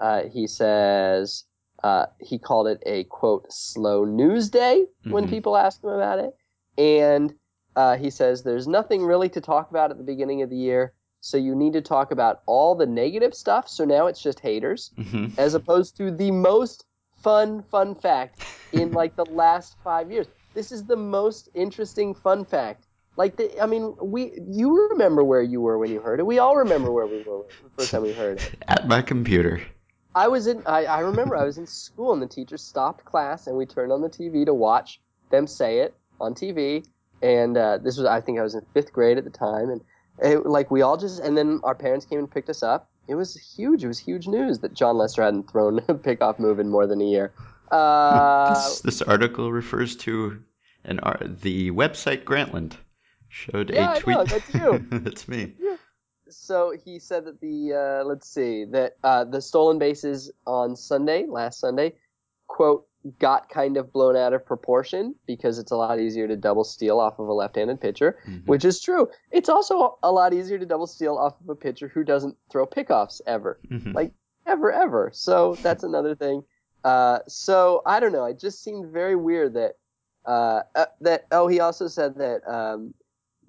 uh, 0.00 0.22
he 0.24 0.46
says 0.46 1.44
uh, 1.84 2.06
he 2.18 2.38
called 2.38 2.66
it 2.66 2.82
a 2.86 3.04
quote 3.04 3.44
slow 3.52 4.04
news 4.06 4.48
day 4.48 4.86
when 5.04 5.26
Mhm. 5.26 5.30
people 5.30 5.54
ask 5.56 5.84
him 5.84 5.90
about 5.90 6.18
it, 6.18 6.34
and 6.78 7.34
uh, 7.76 7.96
he 7.96 8.08
says 8.10 8.42
there's 8.42 8.66
nothing 8.66 9.04
really 9.04 9.28
to 9.28 9.40
talk 9.40 9.68
about 9.70 9.90
at 9.90 9.98
the 9.98 10.04
beginning 10.12 10.40
of 10.42 10.48
the 10.48 10.56
year, 10.56 10.94
so 11.20 11.36
you 11.36 11.54
need 11.54 11.74
to 11.74 11.82
talk 11.82 12.10
about 12.10 12.40
all 12.46 12.74
the 12.74 12.86
negative 12.86 13.34
stuff. 13.34 13.68
So 13.68 13.84
now 13.84 14.06
it's 14.06 14.22
just 14.22 14.40
haters, 14.40 14.92
Mhm. 14.98 15.34
as 15.38 15.54
opposed 15.54 15.96
to 15.98 16.10
the 16.10 16.30
most 16.30 16.84
fun 17.22 17.62
fun 17.70 17.94
fact 17.94 18.40
in 18.72 18.92
like 19.00 19.14
the 19.16 19.26
last 19.26 19.76
five 19.84 20.10
years. 20.10 20.26
This 20.54 20.72
is 20.72 20.86
the 20.86 20.96
most 20.96 21.48
interesting 21.54 22.14
fun 22.14 22.44
fact. 22.46 22.86
Like 23.16 23.36
the, 23.36 23.60
I 23.62 23.66
mean, 23.66 23.94
we 24.02 24.32
you 24.48 24.88
remember 24.90 25.22
where 25.22 25.42
you 25.42 25.60
were 25.60 25.78
when 25.78 25.90
you 25.90 26.00
heard 26.00 26.18
it. 26.20 26.26
We 26.26 26.38
all 26.38 26.56
remember 26.56 26.90
where 26.92 27.06
we 27.06 27.18
were 27.18 27.44
the 27.62 27.70
first 27.76 27.90
time 27.92 28.02
we 28.02 28.12
heard 28.12 28.38
it. 28.38 28.54
At 28.68 28.88
my 28.88 29.02
computer. 29.02 29.60
I 30.14 30.28
was 30.28 30.46
in. 30.46 30.62
I, 30.66 30.84
I 30.84 31.00
remember 31.00 31.36
I 31.36 31.44
was 31.44 31.58
in 31.58 31.66
school 31.66 32.12
and 32.12 32.22
the 32.22 32.26
teacher 32.26 32.56
stopped 32.56 33.04
class 33.04 33.46
and 33.46 33.56
we 33.56 33.66
turned 33.66 33.92
on 33.92 34.00
the 34.00 34.08
TV 34.08 34.44
to 34.46 34.54
watch 34.54 35.00
them 35.30 35.46
say 35.46 35.80
it 35.80 35.94
on 36.20 36.34
TV. 36.34 36.84
And 37.22 37.56
uh, 37.56 37.78
this 37.78 37.96
was 37.96 38.06
I 38.06 38.20
think 38.20 38.38
I 38.38 38.42
was 38.42 38.54
in 38.54 38.62
fifth 38.74 38.92
grade 38.92 39.18
at 39.18 39.24
the 39.24 39.30
time, 39.30 39.70
and 39.70 39.80
it, 40.20 40.46
like 40.46 40.70
we 40.70 40.82
all 40.82 40.96
just 40.96 41.20
and 41.20 41.36
then 41.36 41.60
our 41.64 41.74
parents 41.74 42.04
came 42.06 42.18
and 42.18 42.30
picked 42.30 42.50
us 42.50 42.62
up. 42.62 42.90
It 43.08 43.14
was 43.14 43.34
huge. 43.56 43.84
It 43.84 43.88
was 43.88 43.98
huge 43.98 44.26
news 44.26 44.60
that 44.60 44.74
Jon 44.74 44.96
Lester 44.96 45.22
hadn't 45.22 45.50
thrown 45.50 45.78
a 45.78 45.82
pickoff 45.94 46.38
move 46.38 46.58
in 46.58 46.70
more 46.70 46.86
than 46.86 47.00
a 47.00 47.04
year. 47.04 47.32
Uh, 47.70 48.48
this, 48.54 48.80
this 48.80 49.02
article 49.02 49.52
refers 49.52 49.96
to 49.96 50.42
an 50.84 51.00
the 51.42 51.70
website 51.70 52.24
Grantland 52.24 52.76
showed 53.28 53.70
Yeah, 53.70 53.96
a 53.96 54.00
tweet. 54.00 54.16
know, 54.16 54.24
that's 54.24 54.54
you. 54.54 54.86
that's 54.90 55.28
me. 55.28 55.54
So 56.36 56.74
he 56.84 56.98
said 56.98 57.24
that 57.26 57.40
the 57.40 57.72
uh, 57.72 58.04
let's 58.04 58.28
see 58.28 58.64
that 58.66 58.96
uh, 59.02 59.24
the 59.24 59.40
stolen 59.40 59.78
bases 59.78 60.30
on 60.46 60.76
Sunday, 60.76 61.26
last 61.26 61.60
Sunday, 61.60 61.94
quote 62.46 62.86
got 63.18 63.50
kind 63.50 63.76
of 63.76 63.92
blown 63.92 64.16
out 64.16 64.32
of 64.32 64.46
proportion 64.46 65.14
because 65.26 65.58
it's 65.58 65.70
a 65.70 65.76
lot 65.76 66.00
easier 66.00 66.26
to 66.26 66.36
double 66.36 66.64
steal 66.64 66.98
off 66.98 67.18
of 67.18 67.28
a 67.28 67.32
left-handed 67.34 67.78
pitcher, 67.78 68.18
Mhm. 68.26 68.46
which 68.46 68.64
is 68.64 68.80
true. 68.80 69.10
It's 69.30 69.50
also 69.50 69.98
a 70.02 70.10
lot 70.10 70.32
easier 70.32 70.58
to 70.58 70.64
double 70.64 70.86
steal 70.86 71.18
off 71.18 71.38
of 71.42 71.50
a 71.50 71.54
pitcher 71.54 71.86
who 71.88 72.02
doesn't 72.02 72.34
throw 72.50 72.66
pickoffs 72.66 73.20
ever, 73.26 73.60
Mhm. 73.70 73.94
like 73.94 74.12
ever 74.46 74.72
ever. 74.72 75.10
So 75.12 75.56
that's 75.62 75.84
another 75.84 76.14
thing. 76.14 76.44
Uh, 76.82 77.18
so 77.28 77.82
I 77.84 78.00
don't 78.00 78.12
know. 78.12 78.24
It 78.24 78.38
just 78.38 78.62
seemed 78.62 78.86
very 78.90 79.16
weird 79.16 79.52
that 79.54 79.76
uh, 80.26 80.62
uh, 80.74 80.86
that. 81.02 81.26
Oh, 81.30 81.46
he 81.48 81.60
also 81.60 81.86
said 81.86 82.14
that 82.16 82.40
um, 82.50 82.94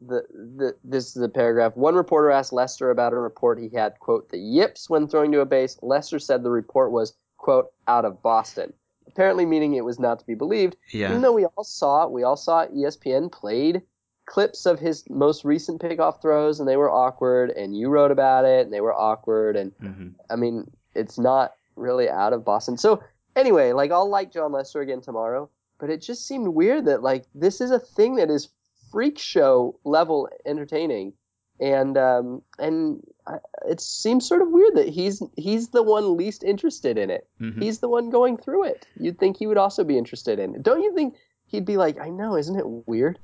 the 0.07 0.23
the 0.33 0.75
this 0.83 1.15
is 1.15 1.21
a 1.21 1.29
paragraph. 1.29 1.75
One 1.75 1.95
reporter 1.95 2.31
asked 2.31 2.53
Lester 2.53 2.89
about 2.91 3.13
a 3.13 3.17
report 3.17 3.59
he 3.59 3.69
had 3.69 3.99
quote 3.99 4.29
the 4.29 4.37
yips 4.37 4.89
when 4.89 5.07
throwing 5.07 5.31
to 5.33 5.39
a 5.41 5.45
base. 5.45 5.77
Lester 5.81 6.19
said 6.19 6.43
the 6.43 6.49
report 6.51 6.91
was 6.91 7.13
quote 7.37 7.67
out 7.87 8.05
of 8.05 8.21
Boston, 8.21 8.73
apparently 9.07 9.45
meaning 9.45 9.75
it 9.75 9.85
was 9.85 9.99
not 9.99 10.19
to 10.19 10.25
be 10.25 10.35
believed. 10.35 10.75
yeah. 10.91 11.09
Even 11.09 11.21
though 11.21 11.33
we 11.33 11.45
all 11.45 11.63
saw 11.63 12.03
it, 12.05 12.11
we 12.11 12.23
all 12.23 12.35
saw 12.35 12.63
E 12.65 12.83
ESPN 12.83 13.31
played 13.31 13.81
clips 14.25 14.65
of 14.65 14.79
his 14.79 15.07
most 15.09 15.45
recent 15.45 15.79
pickoff 15.79 16.19
throws 16.21 16.59
and 16.59 16.67
they 16.67 16.77
were 16.77 16.89
awkward, 16.89 17.51
and 17.51 17.77
you 17.77 17.89
wrote 17.89 18.09
about 18.11 18.43
it 18.45 18.65
and 18.65 18.73
they 18.73 18.81
were 18.81 18.93
awkward, 18.93 19.55
and 19.55 19.71
Mhm. 19.77 20.13
I 20.29 20.35
mean, 20.35 20.71
it's 20.95 21.19
not 21.19 21.53
really 21.75 22.09
out 22.09 22.33
of 22.33 22.43
Boston. 22.43 22.77
So 22.77 23.03
anyway, 23.35 23.71
like 23.73 23.91
I'll 23.91 24.09
like 24.09 24.31
Jon 24.31 24.51
Lester 24.51 24.81
again 24.81 25.01
tomorrow, 25.01 25.49
but 25.77 25.89
it 25.91 26.01
just 26.01 26.25
seemed 26.25 26.47
weird 26.49 26.85
that 26.85 27.03
like 27.03 27.25
this 27.35 27.61
is 27.61 27.69
a 27.69 27.79
thing 27.79 28.15
that 28.15 28.31
is 28.31 28.49
freak 28.95 29.19
show 29.19 29.77
level 29.83 30.29
entertaining, 30.45 31.11
and 31.59 31.97
um 31.97 32.41
and 32.57 33.03
I, 33.27 33.39
it 33.67 33.81
seems 33.81 34.25
sort 34.25 34.41
of 34.41 34.47
weird 34.49 34.75
that 34.75 34.87
he's 34.87 35.21
he's 35.35 35.67
the 35.67 35.83
one 35.83 36.15
least 36.15 36.45
interested 36.45 36.97
in 36.97 37.09
it. 37.09 37.27
Mhm. 37.41 37.61
He's 37.61 37.79
the 37.79 37.89
one 37.89 38.09
going 38.09 38.37
through 38.37 38.67
it. 38.67 38.87
You'd 38.97 39.19
think 39.19 39.35
he 39.35 39.47
would 39.47 39.57
also 39.57 39.83
be 39.83 39.97
interested 39.97 40.39
in 40.39 40.55
it. 40.55 40.63
Don't 40.63 40.81
you 40.81 40.95
think 40.95 41.15
he'd 41.47 41.65
be 41.65 41.75
like, 41.75 41.99
I 41.99 42.09
know, 42.09 42.37
isn't 42.37 42.57
it 42.57 42.65
weird? 42.65 43.19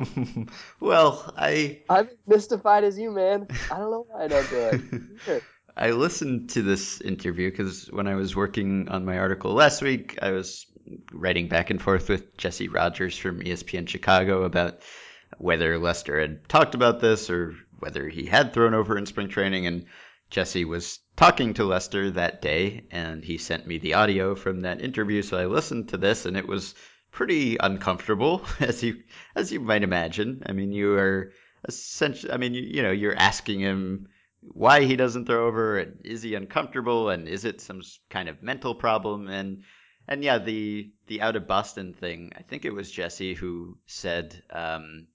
well, 0.80 1.34
I 1.36 1.82
I'm 1.90 2.08
mystified 2.26 2.84
as 2.84 2.98
you, 2.98 3.10
man. 3.10 3.48
I 3.70 3.76
don't 3.76 3.90
know 3.90 4.06
why 4.08 4.24
I 4.24 4.28
don't 4.28 4.48
do 4.48 4.70
it. 5.26 5.42
I 5.76 5.90
listened 5.90 6.50
to 6.50 6.62
this 6.62 7.02
interview 7.02 7.50
because 7.50 7.90
when 7.90 8.06
I 8.06 8.14
was 8.14 8.34
working 8.34 8.88
on 8.88 9.04
my 9.04 9.18
article 9.18 9.52
last 9.52 9.82
week, 9.82 10.18
I 10.22 10.30
was 10.30 10.66
writing 11.12 11.48
back 11.48 11.70
and 11.70 11.80
forth 11.80 12.08
with 12.08 12.36
Jesse 12.36 12.68
Rogers 12.68 13.16
from 13.16 13.40
ESPN 13.40 13.88
Chicago 13.88 14.42
about 14.42 14.82
whether 15.42 15.76
Lester 15.78 16.20
had 16.20 16.48
talked 16.48 16.74
about 16.74 17.00
this 17.00 17.28
or 17.28 17.54
whether 17.80 18.08
he 18.08 18.24
had 18.24 18.52
thrown 18.52 18.74
over 18.74 18.96
in 18.96 19.06
spring 19.06 19.28
training. 19.28 19.66
And 19.66 19.86
Jesse 20.30 20.64
was 20.64 21.00
talking 21.16 21.54
to 21.54 21.64
Lester 21.64 22.12
that 22.12 22.40
day, 22.40 22.86
and 22.90 23.24
he 23.24 23.36
sent 23.38 23.66
me 23.66 23.78
the 23.78 23.94
audio 23.94 24.34
from 24.34 24.60
that 24.60 24.80
interview. 24.80 25.20
So 25.20 25.36
I 25.36 25.46
listened 25.46 25.88
to 25.88 25.96
this, 25.96 26.26
and 26.26 26.36
it 26.36 26.46
was 26.46 26.74
pretty 27.10 27.56
uncomfortable, 27.58 28.44
as 28.60 28.82
you 28.82 29.02
as 29.34 29.52
you 29.52 29.60
might 29.60 29.82
imagine. 29.82 30.44
I 30.46 30.52
mean, 30.52 30.72
you 30.72 30.94
are 30.94 31.32
essentially, 31.68 32.32
I 32.32 32.36
mean, 32.36 32.54
you, 32.54 32.62
you 32.62 32.82
know, 32.82 32.92
you're 32.92 33.16
asking 33.16 33.60
him 33.60 34.08
why 34.42 34.84
he 34.84 34.96
doesn't 34.96 35.26
throw 35.26 35.46
over 35.46 35.78
and 35.78 36.04
is 36.04 36.22
he 36.22 36.34
uncomfortable 36.34 37.10
and 37.10 37.28
is 37.28 37.44
it 37.44 37.60
some 37.60 37.80
kind 38.10 38.28
of 38.28 38.42
mental 38.42 38.74
problem 38.74 39.28
and 39.28 39.62
and 40.08 40.24
yeah 40.24 40.38
the 40.38 40.90
the 41.06 41.22
out 41.22 41.36
of 41.36 41.46
boston 41.46 41.94
thing 41.94 42.32
i 42.36 42.42
think 42.42 42.64
it 42.64 42.74
was 42.74 42.90
jesse 42.90 43.34
who 43.34 43.78
said 43.86 44.42
um 44.50 45.06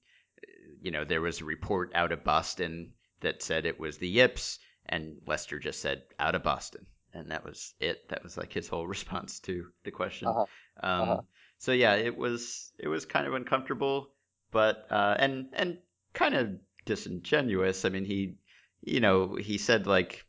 you 0.88 0.92
know 0.92 1.04
there 1.06 1.22
was 1.22 1.42
a 1.42 1.46
report 1.46 1.92
out 2.02 2.14
of 2.14 2.24
boston 2.24 2.94
that 3.20 3.44
said 3.44 3.66
it 3.66 3.78
was 3.80 3.98
the 3.98 4.08
yips 4.08 4.60
and 4.86 5.18
lester 5.28 5.60
just 5.60 5.82
said 5.82 6.02
out 6.18 6.34
of 6.36 6.44
boston 6.44 6.86
and 7.14 7.32
that 7.32 7.44
was 7.44 7.74
it 7.82 8.08
that 8.10 8.24
was 8.24 8.38
like 8.38 8.54
his 8.54 8.70
whole 8.70 8.88
response 8.96 9.40
to 9.42 9.66
the 9.84 9.92
question 9.92 10.28
Uh-huh. 10.30 10.46
um 10.90 11.10
Uh-huh. 11.10 11.22
so 11.58 11.72
yeah 11.74 11.96
it 11.96 12.16
was 12.18 12.72
it 12.80 12.88
was 12.88 13.06
kind 13.06 13.28
of 13.28 13.34
uncomfortable 13.34 14.14
but 14.52 14.88
uh 14.90 15.16
and 15.20 15.48
and 15.54 15.78
kind 16.14 16.36
of 16.36 16.50
disingenuous 16.86 17.84
i 17.86 17.90
mean 17.90 18.06
he 18.06 18.38
you 18.82 19.00
know, 19.02 19.36
he 19.36 19.58
said 19.58 19.88
like 19.88 20.24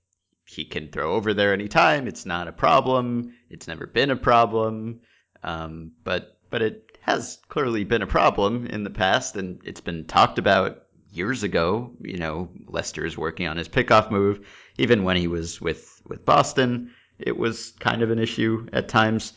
he 0.46 0.64
can 0.64 0.88
throw 0.90 1.12
over 1.12 1.34
there 1.34 1.52
anytime. 1.52 2.08
It's 2.08 2.26
not 2.26 2.48
a 2.48 2.52
problem. 2.52 3.34
It's 3.50 3.68
never 3.68 3.86
been 3.86 4.10
a 4.10 4.16
problem. 4.16 5.00
Um, 5.42 5.92
but 6.02 6.38
but 6.50 6.62
it 6.62 6.87
has 7.08 7.38
clearly 7.48 7.84
been 7.84 8.02
a 8.02 8.06
problem 8.06 8.66
in 8.66 8.84
the 8.84 8.90
past, 8.90 9.36
and 9.36 9.60
it's 9.64 9.80
been 9.80 10.04
talked 10.04 10.38
about 10.38 10.82
years 11.10 11.42
ago. 11.42 11.92
You 12.00 12.18
know, 12.18 12.50
Lester 12.66 13.06
is 13.06 13.16
working 13.16 13.48
on 13.48 13.56
his 13.56 13.68
pickoff 13.68 14.10
move. 14.10 14.46
Even 14.76 15.04
when 15.04 15.16
he 15.16 15.26
was 15.26 15.60
with 15.60 16.00
with 16.06 16.24
Boston, 16.24 16.92
it 17.18 17.36
was 17.36 17.72
kind 17.80 18.02
of 18.02 18.10
an 18.10 18.18
issue 18.18 18.66
at 18.72 18.88
times. 18.88 19.32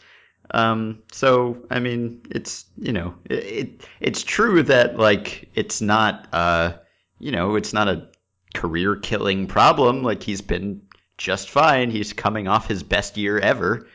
Um, 0.54 1.04
so 1.14 1.66
I 1.70 1.80
mean, 1.80 2.24
it's 2.30 2.66
you 2.78 2.92
know, 2.92 3.16
it, 3.26 3.34
it 3.34 3.88
it's 4.00 4.24
true 4.24 4.64
that 4.64 4.98
like 4.98 5.50
it's 5.56 5.82
not 5.82 6.28
uh 6.34 6.74
you 7.20 7.32
know, 7.32 7.56
it's 7.56 7.74
not 7.74 7.88
a 7.88 8.10
career 8.54 8.96
killing 8.98 9.48
problem. 9.48 10.04
Like 10.04 10.24
he's 10.24 10.42
been 10.42 10.82
just 11.18 11.50
fine. 11.50 11.90
He's 11.90 12.14
coming 12.14 12.48
off 12.48 12.68
his 12.68 12.84
best 12.84 13.16
year 13.16 13.40
ever. 13.40 13.88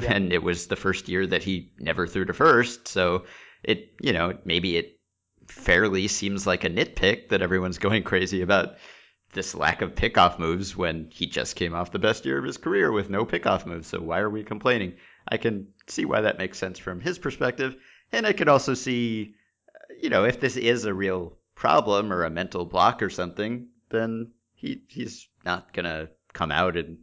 Yeah. 0.00 0.12
And 0.14 0.32
it 0.32 0.42
was 0.42 0.66
the 0.66 0.76
first 0.76 1.08
year 1.08 1.26
that 1.26 1.42
he 1.42 1.72
never 1.78 2.06
threw 2.06 2.24
to 2.24 2.32
first. 2.32 2.88
So 2.88 3.24
it, 3.62 3.92
you 4.00 4.12
know, 4.12 4.38
maybe 4.44 4.76
it 4.76 4.98
fairly 5.46 6.08
seems 6.08 6.46
like 6.46 6.64
a 6.64 6.70
nitpick 6.70 7.28
that 7.28 7.42
everyone's 7.42 7.78
going 7.86 8.02
crazy 8.02 8.42
about 8.42 8.76
this 9.32 9.54
lack 9.54 9.82
of 9.82 9.94
pickoff 9.94 10.38
moves 10.38 10.76
when 10.76 11.08
he 11.10 11.26
just 11.26 11.56
came 11.56 11.74
off 11.74 11.90
the 11.90 11.98
best 11.98 12.24
year 12.24 12.38
of 12.38 12.44
his 12.44 12.56
career 12.56 12.92
with 12.92 13.10
no 13.10 13.26
pickoff 13.26 13.66
moves. 13.66 13.88
So 13.88 14.00
why 14.00 14.20
are 14.20 14.30
we 14.30 14.44
complaining? 14.44 14.94
I 15.28 15.38
can 15.38 15.68
see 15.88 16.04
why 16.04 16.20
that 16.22 16.38
makes 16.38 16.58
sense 16.58 16.78
from 16.78 17.00
his 17.00 17.18
perspective. 17.18 17.76
And 18.12 18.26
I 18.26 18.32
could 18.32 18.48
also 18.48 18.74
see, 18.74 19.34
you 20.00 20.08
know, 20.08 20.24
if 20.24 20.38
this 20.38 20.56
is 20.56 20.84
a 20.84 20.94
real 20.94 21.36
problem 21.54 22.12
or 22.12 22.24
a 22.24 22.30
mental 22.30 22.64
block 22.64 23.02
or 23.02 23.10
something, 23.10 23.68
then 23.90 24.30
he 24.54 24.82
he's 24.88 25.28
not 25.44 25.72
gonna 25.72 26.08
come 26.32 26.52
out 26.52 26.76
and 26.76 26.98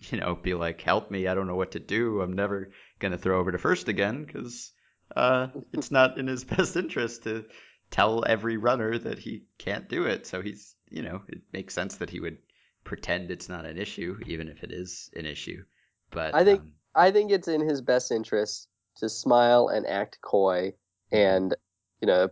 you 0.10 0.18
know 0.18 0.34
be 0.34 0.54
like, 0.54 0.80
"Help 0.80 1.10
me! 1.10 1.26
I 1.26 1.34
don't 1.34 1.46
know 1.46 1.56
what 1.56 1.72
to 1.72 1.80
do. 1.80 2.20
I'm 2.20 2.34
never 2.34 2.70
gonna 2.98 3.18
throw 3.18 3.38
over 3.38 3.52
to 3.52 3.58
first 3.58 3.88
again," 3.88 4.24
because 4.24 4.72
uh, 5.14 5.48
it's 5.72 5.90
not 5.90 6.18
in 6.18 6.26
his 6.26 6.44
best 6.56 6.76
interest 6.76 7.24
to 7.24 7.44
tell 7.90 8.24
every 8.26 8.56
runner 8.56 8.98
that 8.98 9.18
he 9.18 9.44
can't 9.58 9.88
do 9.88 10.06
it. 10.06 10.26
So 10.26 10.42
he's, 10.42 10.74
you 10.90 11.02
know, 11.02 11.22
it 11.28 11.42
makes 11.52 11.74
sense 11.74 11.96
that 11.96 12.10
he 12.10 12.20
would 12.20 12.38
pretend 12.84 13.30
it's 13.30 13.48
not 13.48 13.64
an 13.64 13.78
issue, 13.78 14.18
even 14.26 14.48
if 14.48 14.62
it 14.64 14.72
is 14.72 15.10
an 15.14 15.26
issue. 15.26 15.64
But 16.10 16.34
I 16.34 16.44
think- 16.44 16.60
um, 16.60 16.72
I 16.94 17.10
think 17.10 17.30
it's 17.30 17.48
in 17.48 17.60
his 17.60 17.82
best 17.82 18.10
interest 18.10 18.68
to 18.96 19.08
smile 19.08 19.68
and 19.68 19.86
act 19.86 20.18
coy 20.22 20.72
and, 21.12 21.54
you 22.00 22.06
know, 22.06 22.30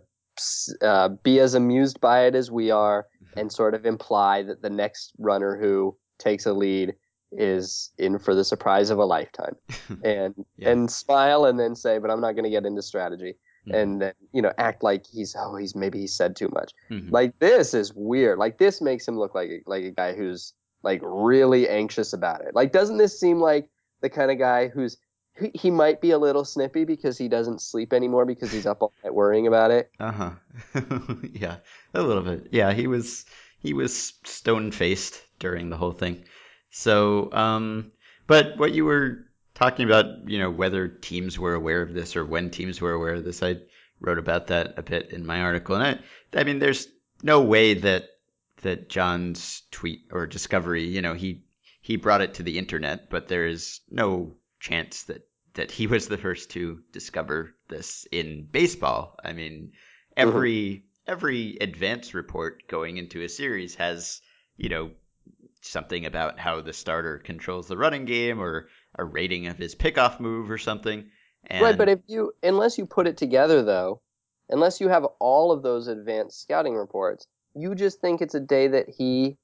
uh, 0.81 1.09
be 1.09 1.39
as 1.39 1.53
amused 1.53 2.01
by 2.01 2.25
it 2.25 2.35
as 2.35 2.49
we 2.51 2.71
are 2.71 3.07
and 3.37 3.51
sort 3.51 3.75
of 3.75 3.85
imply 3.85 4.43
that 4.43 4.61
the 4.61 4.69
next 4.69 5.13
runner 5.19 5.57
who 5.57 5.95
takes 6.17 6.45
a 6.45 6.53
lead 6.53 6.95
is 7.37 7.91
in 7.97 8.17
for 8.19 8.33
the 8.35 8.43
surprise 8.43 8.89
of 8.89 8.97
a 8.97 9.05
lifetime 9.05 9.55
and 10.03 10.33
Yeah. 10.57 10.69
and 10.71 10.89
smile 10.91 11.45
and 11.45 11.59
then 11.59 11.75
say 11.75 11.97
but 11.99 12.09
i'm 12.11 12.21
not 12.21 12.33
going 12.33 12.43
to 12.45 12.49
get 12.49 12.65
into 12.65 12.81
strategy 12.81 13.35
Mhm. 13.67 13.73
and 13.81 14.01
then 14.01 14.13
you 14.31 14.41
know 14.43 14.53
act 14.59 14.83
like 14.83 15.05
he's 15.07 15.35
oh 15.37 15.55
he's 15.55 15.75
maybe 15.75 15.99
he 15.99 16.07
said 16.07 16.35
too 16.35 16.49
much 16.53 16.73
Mhm. 16.91 17.11
like 17.11 17.37
this 17.39 17.73
is 17.73 17.93
weird 17.93 18.37
like 18.37 18.57
this 18.59 18.79
makes 18.81 19.07
him 19.07 19.17
look 19.17 19.33
like 19.35 19.49
a- 19.49 19.63
like 19.69 19.83
a 19.83 19.91
guy 19.91 20.13
who's 20.13 20.53
like 20.83 21.01
really 21.03 21.67
anxious 21.67 22.13
about 22.13 22.41
it 22.41 22.53
like 22.53 22.71
doesn't 22.71 22.97
this 22.97 23.19
seem 23.19 23.39
like 23.41 23.67
the 24.01 24.09
kind 24.09 24.29
of 24.29 24.37
guy 24.37 24.67
who's 24.67 24.97
he, 25.37 25.51
he 25.53 25.71
might 25.71 25.99
be 25.99 26.11
a 26.11 26.17
little 26.19 26.45
snippy 26.45 26.85
because 26.85 27.17
he 27.17 27.27
doesn't 27.27 27.59
sleep 27.59 27.91
anymore 27.91 28.25
because 28.25 28.51
he's 28.51 28.65
up 28.67 28.81
all 28.83 28.93
night 29.03 29.13
worrying 29.13 29.47
about 29.47 29.71
it 29.71 29.89
Uh 29.99 30.11
huh. 30.11 30.31
yeah, 31.33 31.57
a 31.93 32.01
little 32.01 32.23
bit. 32.23 32.47
Yeah, 32.51 32.71
he 32.73 32.87
was 32.87 33.25
he 33.59 33.73
was 33.73 34.13
stone 34.23 34.71
faced 34.71 35.21
during 35.39 35.69
the 35.69 35.77
whole 35.77 35.91
thing. 35.91 36.23
So, 36.77 37.31
um, 37.31 37.93
but 38.27 38.57
what 38.57 38.73
you 38.73 38.83
were 38.83 39.23
talking 39.53 39.85
about, 39.85 40.29
you 40.29 40.37
know, 40.39 40.51
whether 40.51 40.89
teams 40.89 41.39
were 41.39 41.53
aware 41.53 41.81
of 41.81 41.93
this 41.93 42.17
or 42.17 42.25
when 42.25 42.49
teams 42.49 42.81
were 42.81 42.91
aware 42.91 43.13
of 43.13 43.23
this, 43.23 43.41
I 43.41 43.61
wrote 44.01 44.19
about 44.19 44.47
that 44.47 44.73
a 44.75 44.83
bit 44.83 45.11
in 45.11 45.25
my 45.25 45.39
article, 45.39 45.77
and 45.77 46.01
I, 46.33 46.39
I 46.39 46.43
mean, 46.43 46.59
there's 46.59 46.89
no 47.23 47.41
way 47.41 47.75
that 47.75 48.09
that 48.63 48.89
Jon's 48.89 49.61
tweet 49.71 50.01
or 50.11 50.27
discovery, 50.27 50.83
you 50.83 51.01
know, 51.01 51.13
he 51.13 51.45
he 51.79 51.95
brought 51.95 52.21
it 52.21 52.33
to 52.35 52.43
the 52.43 52.57
internet, 52.57 53.09
but 53.09 53.29
there 53.29 53.47
is 53.47 53.79
no 53.89 54.35
chance 54.59 55.03
that 55.03 55.25
that 55.53 55.71
he 55.71 55.87
was 55.93 56.09
the 56.09 56.17
first 56.17 56.51
to 56.51 56.81
discover 56.91 57.55
this 57.69 58.05
in 58.11 58.49
baseball. 58.51 59.15
I 59.23 59.31
mean, 59.31 59.71
every 60.17 60.83
every 61.07 61.57
advance 61.61 62.13
report 62.13 62.67
going 62.67 62.97
into 62.97 63.21
a 63.21 63.29
series 63.29 63.75
has, 63.75 64.19
you 64.57 64.67
know, 64.67 64.91
something 65.67 66.05
about 66.05 66.39
how 66.39 66.61
the 66.61 66.73
starter 66.73 67.17
controls 67.19 67.67
the 67.67 67.77
running 67.77 68.05
game 68.05 68.39
or 68.41 68.67
a 68.97 69.03
rating 69.03 69.47
of 69.47 69.57
his 69.57 69.75
pickoff 69.75 70.19
move 70.19 70.49
or 70.49 70.57
something. 70.57 71.05
And 71.47 71.61
right 71.61 71.77
but 71.77 71.89
if 71.89 71.99
you 72.07 72.33
unless 72.41 72.77
you 72.77 72.85
put 72.85 73.07
it 73.07 73.17
together 73.17 73.63
though 73.63 74.01
unless 74.49 74.79
you 74.81 74.89
have 74.89 75.05
all 75.19 75.51
of 75.51 75.61
those 75.63 75.87
advanced 75.87 76.41
scouting 76.41 76.73
reports 76.75 77.27
you 77.53 77.75
just 77.75 78.01
think 78.01 78.21
it's 78.21 78.33
a 78.35 78.39
day 78.39 78.67
that 78.69 78.87
he 78.89 79.37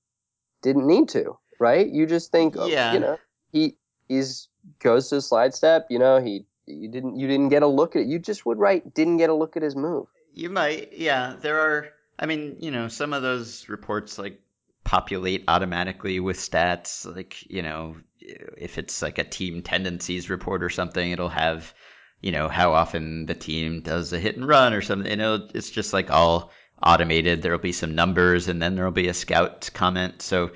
didn't 0.63 0.87
need 0.87 1.09
to 1.09 1.37
right 1.59 1.87
you 1.87 2.07
just 2.07 2.31
think 2.31 2.55
oh, 2.57 2.65
Yeah. 2.65 2.93
you 2.93 2.99
know 2.99 3.17
he 3.51 3.75
he's 4.07 4.47
goes 4.79 5.09
to 5.09 5.21
slide 5.21 5.53
step 5.53 5.87
you 5.91 5.99
know 5.99 6.19
he 6.19 6.45
you 6.65 6.89
didn't 6.89 7.17
you 7.19 7.27
didn't 7.27 7.49
get 7.49 7.61
a 7.61 7.67
look 7.67 7.95
at 7.95 8.03
it 8.03 8.07
you 8.07 8.17
just 8.17 8.45
would 8.47 8.57
write 8.57 8.93
didn't 8.95 9.17
get 9.17 9.29
a 9.29 9.33
look 9.35 9.55
at 9.55 9.61
his 9.63 9.75
move 9.75 10.07
You 10.33 10.49
might, 10.49 10.93
yeah. 10.93 11.35
There 11.41 11.59
are, 11.59 11.89
I 12.17 12.25
mean, 12.25 12.55
you 12.59 12.71
know, 12.71 12.87
some 12.87 13.11
of 13.13 13.21
those 13.21 13.67
reports 13.69 14.17
like 14.17 14.39
populate 14.83 15.45
automatically 15.47 16.19
with 16.19 16.37
stats. 16.37 17.05
Like, 17.05 17.49
you 17.49 17.61
know, 17.61 17.97
if 18.19 18.77
it's 18.77 19.01
like 19.01 19.17
a 19.17 19.23
team 19.23 19.61
tendencies 19.61 20.29
report 20.29 20.63
or 20.63 20.69
something, 20.69 21.11
it'll 21.11 21.29
have, 21.29 21.73
you 22.21 22.31
know, 22.31 22.47
how 22.47 22.73
often 22.73 23.25
the 23.25 23.35
team 23.35 23.81
does 23.81 24.13
a 24.13 24.19
hit 24.19 24.37
and 24.37 24.47
run 24.47 24.73
or 24.73 24.81
something. 24.81 25.11
you 25.11 25.21
it'll, 25.21 25.49
it's 25.53 25.69
just 25.69 25.93
like 25.93 26.09
all 26.11 26.51
automated. 26.81 27.41
There'll 27.41 27.59
be 27.59 27.71
some 27.71 27.95
numbers 27.95 28.47
and 28.47 28.61
then 28.61 28.75
there'll 28.75 28.91
be 28.91 29.07
a 29.07 29.13
scout 29.13 29.69
comment. 29.73 30.21
So 30.21 30.51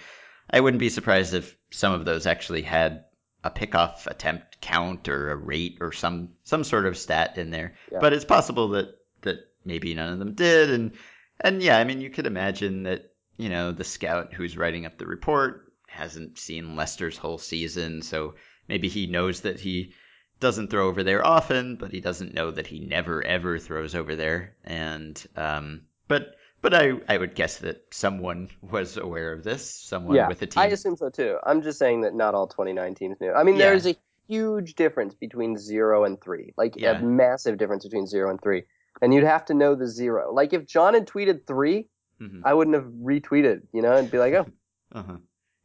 I 0.50 0.60
wouldn't 0.60 0.80
be 0.80 0.90
surprised 0.90 1.34
if 1.34 1.56
some 1.72 1.94
of 1.94 2.06
those 2.06 2.26
actually 2.26 2.62
had 2.62 3.06
a 3.44 3.52
pickoff 3.52 4.08
attempt 4.08 4.60
count 4.60 5.08
or 5.08 5.32
a 5.32 5.36
rate 5.36 5.78
or 5.80 5.92
some 5.92 6.30
some 6.44 6.64
sort 6.64 6.88
of 6.88 6.98
stat 6.98 7.38
in 7.38 7.52
there. 7.52 7.76
Yeah. 7.92 8.00
But 8.02 8.14
it's 8.14 8.26
possible 8.26 8.70
that 8.70 8.98
that 9.22 9.38
maybe 9.64 9.94
none 9.94 10.14
of 10.14 10.20
them 10.20 10.34
did 10.34 10.72
and 10.72 10.94
and 11.40 11.62
yeah, 11.62 11.78
I 11.78 11.84
mean 11.84 12.02
you 12.02 12.10
could 12.10 12.26
imagine 12.26 12.84
that, 12.84 13.12
you 13.38 13.50
know, 13.50 13.72
the 13.72 13.84
scout 13.84 14.34
who's 14.34 14.58
writing 14.58 14.86
up 14.86 14.98
the 14.98 15.06
report 15.08 15.72
hasn't 15.88 16.38
seen 16.38 16.76
Lester's 16.76 17.18
whole 17.18 17.38
season, 17.38 18.02
so 18.02 18.36
maybe 18.68 18.88
he 18.90 19.08
knows 19.08 19.42
that 19.42 19.60
he 19.60 19.94
doesn't 20.40 20.70
throw 20.70 20.88
over 20.88 21.04
there 21.04 21.26
often, 21.26 21.78
but 21.78 21.92
he 21.92 22.02
doesn't 22.02 22.34
know 22.34 22.52
that 22.52 22.68
he 22.68 22.80
never 22.80 23.24
ever 23.24 23.58
throws 23.60 23.96
over 23.96 24.16
there. 24.16 24.56
And 24.66 25.22
um 25.36 25.82
but 26.08 26.36
but 26.62 26.74
I, 26.74 26.94
I 27.08 27.18
would 27.18 27.36
guess 27.36 27.60
that 27.60 27.84
someone 27.92 28.50
was 28.62 28.98
aware 28.98 29.32
of 29.34 29.44
this, 29.44 29.70
someone 29.70 30.16
yeah 30.16 30.28
with 30.28 30.42
a 30.42 30.48
team. 30.48 30.62
i 30.64 30.68
assume 30.68 30.96
so 30.98 31.10
too 31.10 31.38
i'm 31.44 31.62
just 31.62 31.78
saying 31.80 32.02
that 32.02 32.14
not 32.16 32.34
all 32.36 32.48
29 32.48 32.96
teams 32.96 33.18
knew 33.22 33.32
i 33.32 33.44
mean 33.44 33.56
Yeah. 33.56 33.66
there's 33.66 33.86
a 33.88 33.96
huge 34.28 34.74
difference 34.76 35.14
between 35.14 35.58
zero 35.58 36.04
and 36.04 36.20
three 36.20 36.54
like 36.58 36.76
Yeah. 36.76 36.98
a 36.98 37.02
massive 37.04 37.58
difference 37.58 37.84
between 37.84 38.08
zero 38.08 38.30
and 38.32 38.42
three 38.42 38.64
and 39.02 39.14
you'd 39.14 39.24
have 39.24 39.46
to 39.46 39.54
know 39.54 39.76
the 39.76 39.88
zero 39.88 40.34
like 40.34 40.54
if 40.54 40.66
jon 40.66 40.96
had 40.96 41.06
tweeted 41.08 41.46
three 41.46 41.88
Mhm. 42.22 42.42
I 42.44 42.54
wouldn't 42.54 42.76
have 42.76 42.86
retweeted, 42.86 43.64
you 43.74 43.82
know, 43.82 43.96
and 43.96 44.10
be 44.10 44.18
like, 44.18 44.34
oh, 44.34 44.48
Uh-huh. 44.92 45.18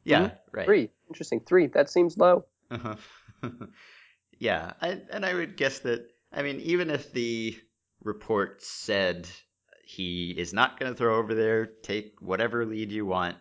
Yeah. 0.04 0.30
Mm-hmm. 0.54 0.64
three. 0.64 0.90
Interesting. 1.08 1.40
Three. 1.40 1.66
That 1.68 1.90
seems 1.90 2.16
low. 2.16 2.46
Uh-huh. 2.70 2.96
yeah, 4.38 4.72
I, 4.80 5.00
and 5.10 5.24
I 5.24 5.34
would 5.34 5.56
guess 5.56 5.80
that. 5.80 6.06
I 6.32 6.42
mean, 6.42 6.60
even 6.60 6.90
if 6.90 7.12
the 7.12 7.58
report 8.02 8.62
said 8.62 9.28
he 9.84 10.30
is 10.30 10.52
not 10.52 10.78
going 10.78 10.92
to 10.92 10.96
throw 10.96 11.18
over 11.18 11.34
there, 11.34 11.66
take 11.66 12.14
whatever 12.20 12.64
lead 12.64 12.92
you 12.92 13.04
want, 13.04 13.36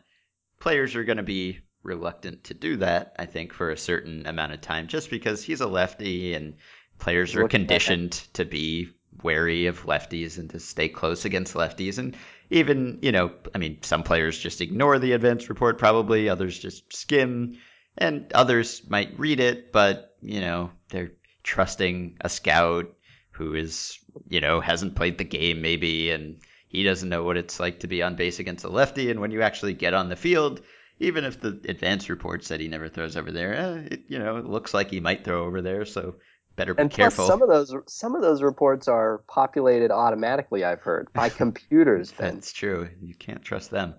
players 0.59 0.95
are 0.95 1.03
going 1.03 1.17
to 1.17 1.23
be 1.23 1.59
reluctant 1.83 2.45
to 2.45 2.53
do 2.53 2.77
that. 2.77 3.15
I 3.17 3.25
think 3.25 3.53
for 3.53 3.71
a 3.71 3.77
certain 3.77 4.25
amount 4.25 4.53
of 4.53 4.61
time, 4.61 4.87
just 4.87 5.09
because 5.09 5.43
he's 5.43 5.61
a 5.61 5.67
lefty 5.67 6.33
and 6.33 6.55
players 6.97 7.35
are 7.35 7.43
looking 7.43 7.61
at 7.61 7.67
that. 7.67 7.79
conditioned 7.79 8.11
to 8.33 8.45
be 8.45 8.89
wary 9.23 9.67
of 9.67 9.83
lefties 9.85 10.37
and 10.37 10.49
to 10.51 10.59
stay 10.59 10.89
close 10.89 11.25
against 11.25 11.53
lefties 11.53 11.97
and 11.97 12.15
even 12.49 12.99
you 13.01 13.11
know 13.11 13.31
i 13.53 13.57
mean 13.57 13.77
some 13.81 14.03
players 14.03 14.37
just 14.37 14.61
ignore 14.61 14.99
the 14.99 15.13
advance 15.13 15.49
report 15.49 15.77
probably 15.77 16.29
others 16.29 16.57
just 16.57 16.91
skim 16.93 17.57
and 17.97 18.31
others 18.33 18.81
might 18.89 19.17
read 19.19 19.39
it 19.39 19.71
but 19.71 20.15
you 20.21 20.41
know 20.41 20.71
they're 20.89 21.11
trusting 21.43 22.17
a 22.21 22.29
scout 22.29 22.87
who 23.31 23.53
is 23.53 23.99
you 24.27 24.41
know 24.41 24.59
hasn't 24.59 24.95
played 24.95 25.17
the 25.17 25.23
game 25.23 25.61
maybe 25.61 26.11
and 26.11 26.39
he 26.67 26.83
doesn't 26.83 27.09
know 27.09 27.23
what 27.23 27.37
it's 27.37 27.59
like 27.59 27.79
to 27.79 27.87
be 27.87 28.03
on 28.03 28.15
base 28.15 28.39
against 28.39 28.65
a 28.65 28.69
lefty 28.69 29.09
and 29.09 29.19
when 29.19 29.31
you 29.31 29.41
actually 29.41 29.73
get 29.73 29.93
on 29.93 30.09
the 30.09 30.15
field 30.15 30.61
even 30.99 31.23
if 31.23 31.39
the 31.39 31.59
advance 31.69 32.09
report 32.09 32.43
said 32.43 32.59
he 32.59 32.67
never 32.67 32.89
throws 32.89 33.15
over 33.15 33.31
there 33.31 33.53
eh, 33.53 33.87
it, 33.91 34.01
you 34.07 34.19
know 34.19 34.37
it 34.37 34.45
looks 34.45 34.73
like 34.73 34.89
he 34.89 34.99
might 34.99 35.23
throw 35.23 35.45
over 35.45 35.61
there 35.61 35.85
so 35.85 36.15
better 36.59 36.73
be 36.73 36.81
And 36.81 36.91
careful 36.91 37.25
plus, 37.25 37.27
some 37.27 37.41
of 37.41 37.47
those 37.49 37.73
some 37.87 38.15
of 38.15 38.21
those 38.21 38.43
reports 38.43 38.87
are 38.87 39.19
populated 39.27 39.91
automatically. 39.91 40.63
I've 40.63 40.81
heard 40.81 41.11
by 41.13 41.29
computers. 41.43 42.11
That's 42.11 42.51
true. 42.51 42.89
You 43.01 43.15
can't 43.15 43.41
trust 43.41 43.71
them. 43.71 43.95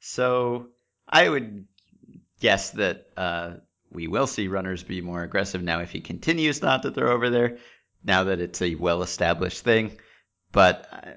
So 0.00 0.66
I 1.08 1.28
would 1.28 1.66
guess 2.40 2.70
that 2.70 3.06
uh, 3.16 3.52
we 3.92 4.08
will 4.08 4.26
see 4.26 4.48
runners 4.48 4.82
be 4.82 5.00
more 5.00 5.22
aggressive 5.22 5.62
now 5.62 5.80
if 5.80 5.90
he 5.90 6.00
continues 6.00 6.60
not 6.60 6.82
to 6.82 6.90
throw 6.90 7.12
over 7.12 7.30
there. 7.30 7.58
Now 8.02 8.24
that 8.24 8.40
it's 8.40 8.62
a 8.62 8.74
well-established 8.76 9.62
thing, 9.62 9.98
but 10.52 10.88
uh, 10.90 11.10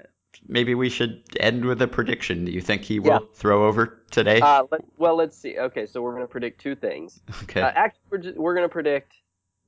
maybe 0.46 0.74
we 0.74 0.90
should 0.90 1.22
end 1.40 1.64
with 1.64 1.80
a 1.80 1.88
prediction. 1.88 2.44
Do 2.44 2.52
you 2.52 2.60
think 2.60 2.82
he 2.82 2.98
will 2.98 3.08
Yeah. 3.08 3.18
throw 3.34 3.66
over 3.66 4.02
today? 4.10 4.40
Uh, 4.40 4.64
let, 4.70 4.82
well, 4.98 5.16
let's 5.16 5.36
see. 5.36 5.58
Okay, 5.58 5.86
so 5.86 6.02
we're 6.02 6.12
going 6.12 6.24
to 6.24 6.30
predict 6.30 6.60
two 6.60 6.74
things. 6.74 7.20
okay. 7.44 7.62
Uh, 7.62 7.72
actually, 7.74 8.02
we're, 8.10 8.32
we're 8.36 8.54
going 8.54 8.68
to 8.68 8.72
predict 8.72 9.14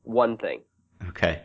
one 0.03 0.37
thing. 0.37 0.61
Okay. 1.17 1.43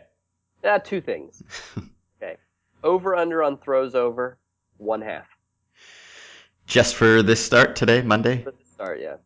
Uh, 0.64 0.78
two 0.78 1.00
things. 1.00 1.42
Okay. 2.22 2.36
Over 2.84 3.16
under 3.16 3.42
on 3.42 3.58
throws 3.58 3.96
over, 3.96 4.38
one 4.76 5.00
half. 5.02 5.26
Just 6.66 6.94
for 6.94 7.20
this 7.20 7.44
start 7.44 7.74
today, 7.74 8.00
Monday? 8.00 8.44
For 8.44 8.52
the 8.52 8.64
start, 8.72 9.00
yeah. 9.00 9.16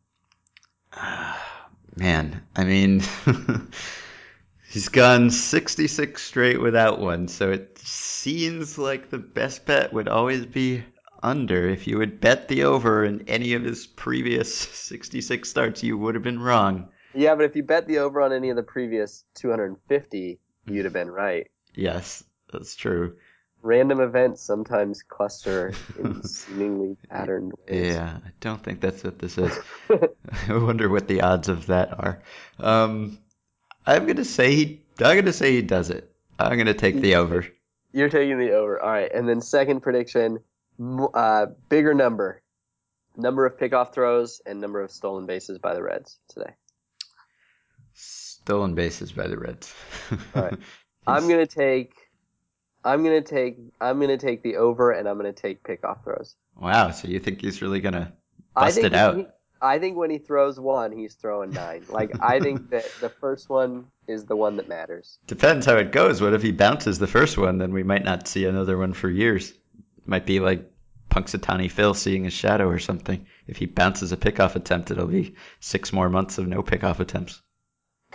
Man, 1.94 2.42
I 2.56 2.64
mean, 2.64 3.02
he's 4.70 4.88
gone 4.88 5.30
66 5.30 6.22
straight 6.22 6.58
without 6.58 6.98
one, 6.98 7.28
so 7.28 7.50
it 7.50 7.78
seems 7.78 8.78
like 8.78 9.10
the 9.10 9.18
best 9.18 9.66
bet 9.66 9.92
would 9.92 10.08
always 10.08 10.46
be 10.46 10.82
under. 11.22 11.68
If 11.68 11.86
you 11.86 11.98
would 11.98 12.20
bet 12.20 12.48
the 12.48 12.64
over 12.64 13.04
in 13.04 13.28
any 13.28 13.52
of 13.52 13.62
his 13.62 13.86
previous 13.86 14.54
66 14.56 15.48
starts, 15.48 15.82
you 15.82 15.98
would 15.98 16.14
have 16.14 16.24
been 16.24 16.40
wrong. 16.40 16.88
Yeah, 17.16 17.34
but 17.34 17.46
if 17.46 17.56
you 17.56 17.62
bet 17.62 17.86
the 17.86 17.98
over 17.98 18.20
on 18.20 18.32
any 18.32 18.50
of 18.50 18.56
the 18.56 18.62
previous 18.62 19.24
250, 19.36 20.38
you'd 20.66 20.84
have 20.84 20.92
been 20.92 21.10
right. 21.10 21.48
Yes, 21.74 22.22
that's 22.52 22.76
true. 22.76 23.16
Random 23.62 24.00
events 24.00 24.42
sometimes 24.42 25.02
cluster 25.02 25.72
in 25.98 26.22
seemingly 26.28 26.96
patterned 27.08 27.52
ways. 27.66 27.94
Yeah, 27.94 28.18
I 28.24 28.30
don't 28.40 28.62
think 28.62 28.80
that's 28.80 29.02
what 29.02 29.18
this 29.18 29.38
is. 29.38 29.58
I 30.48 30.56
wonder 30.56 30.90
what 30.90 31.08
the 31.08 31.22
odds 31.22 31.48
of 31.48 31.66
that 31.66 31.98
are. 31.98 32.22
Um, 32.60 33.18
I'm 33.86 34.06
gonna 34.06 34.24
say 34.24 34.54
he. 34.54 34.82
I'm 35.00 35.16
gonna 35.16 35.32
say 35.32 35.52
he 35.52 35.62
does 35.62 35.88
it. 35.90 36.12
I'm 36.38 36.58
gonna 36.58 36.74
take 36.74 37.00
the 37.00 37.16
over. 37.16 37.46
You're 37.92 38.10
taking 38.10 38.38
the 38.38 38.52
over. 38.52 38.80
All 38.80 38.90
right. 38.90 39.10
And 39.10 39.26
then 39.26 39.40
second 39.40 39.80
prediction, 39.80 40.40
uh, 41.14 41.46
bigger 41.70 41.94
number. 41.94 42.42
Number 43.16 43.46
of 43.46 43.56
pickoff 43.56 43.94
throws 43.94 44.42
and 44.44 44.60
number 44.60 44.82
of 44.82 44.90
stolen 44.90 45.24
bases 45.24 45.58
by 45.58 45.72
the 45.72 45.82
Reds 45.82 46.18
today. 46.28 46.52
Stolen 48.46 48.76
bases 48.76 49.10
by 49.10 49.26
the 49.26 49.36
Reds. 49.36 49.74
All 50.36 50.42
right. 50.44 50.58
I'm 51.08 51.28
gonna 51.28 51.46
take. 51.48 51.94
I'm 52.84 53.02
gonna 53.02 53.20
take. 53.20 53.58
I'm 53.80 53.98
gonna 54.00 54.18
take 54.18 54.44
the 54.44 54.58
over, 54.58 54.92
and 54.92 55.08
I'm 55.08 55.16
gonna 55.16 55.32
take 55.32 55.64
pickoff 55.64 56.04
throws. 56.04 56.36
Wow, 56.56 56.92
so 56.92 57.08
you 57.08 57.18
think 57.18 57.40
he's 57.40 57.60
really 57.60 57.80
gonna 57.80 58.12
bust 58.54 58.78
it 58.78 58.94
out? 58.94 59.16
he- 59.16 59.26
I 59.60 59.80
think 59.80 59.96
when 59.96 60.10
he 60.10 60.18
throws 60.18 60.60
one, 60.60 60.92
he's 60.92 61.14
throwing 61.14 61.50
nine. 61.50 61.86
Like 61.88 62.22
I 62.22 62.38
think 62.38 62.70
that 62.70 62.84
the 63.00 63.08
first 63.08 63.48
one 63.48 63.86
is 64.06 64.26
the 64.26 64.36
one 64.36 64.58
that 64.58 64.68
matters. 64.68 65.18
Depends 65.26 65.66
how 65.66 65.74
it 65.78 65.90
goes. 65.90 66.20
What 66.20 66.32
if 66.32 66.42
he 66.42 66.52
bounces 66.52 67.00
the 67.00 67.08
first 67.08 67.36
one? 67.36 67.58
Then 67.58 67.72
we 67.72 67.82
might 67.82 68.04
not 68.04 68.28
see 68.28 68.44
another 68.44 68.78
one 68.78 68.92
for 68.92 69.10
years. 69.10 69.52
Might 70.04 70.24
be 70.24 70.38
like 70.38 70.70
Punxsutawney 71.10 71.68
Phil 71.68 71.94
seeing 71.94 72.22
his 72.22 72.32
shadow 72.32 72.68
or 72.68 72.78
something. 72.78 73.26
If 73.48 73.56
he 73.56 73.66
bounces 73.66 74.12
a 74.12 74.16
pickoff 74.16 74.54
attempt, 74.54 74.92
it'll 74.92 75.08
be 75.08 75.34
six 75.58 75.92
more 75.92 76.08
months 76.08 76.38
of 76.38 76.46
no 76.46 76.62
pickoff 76.62 77.00
attempts. 77.00 77.42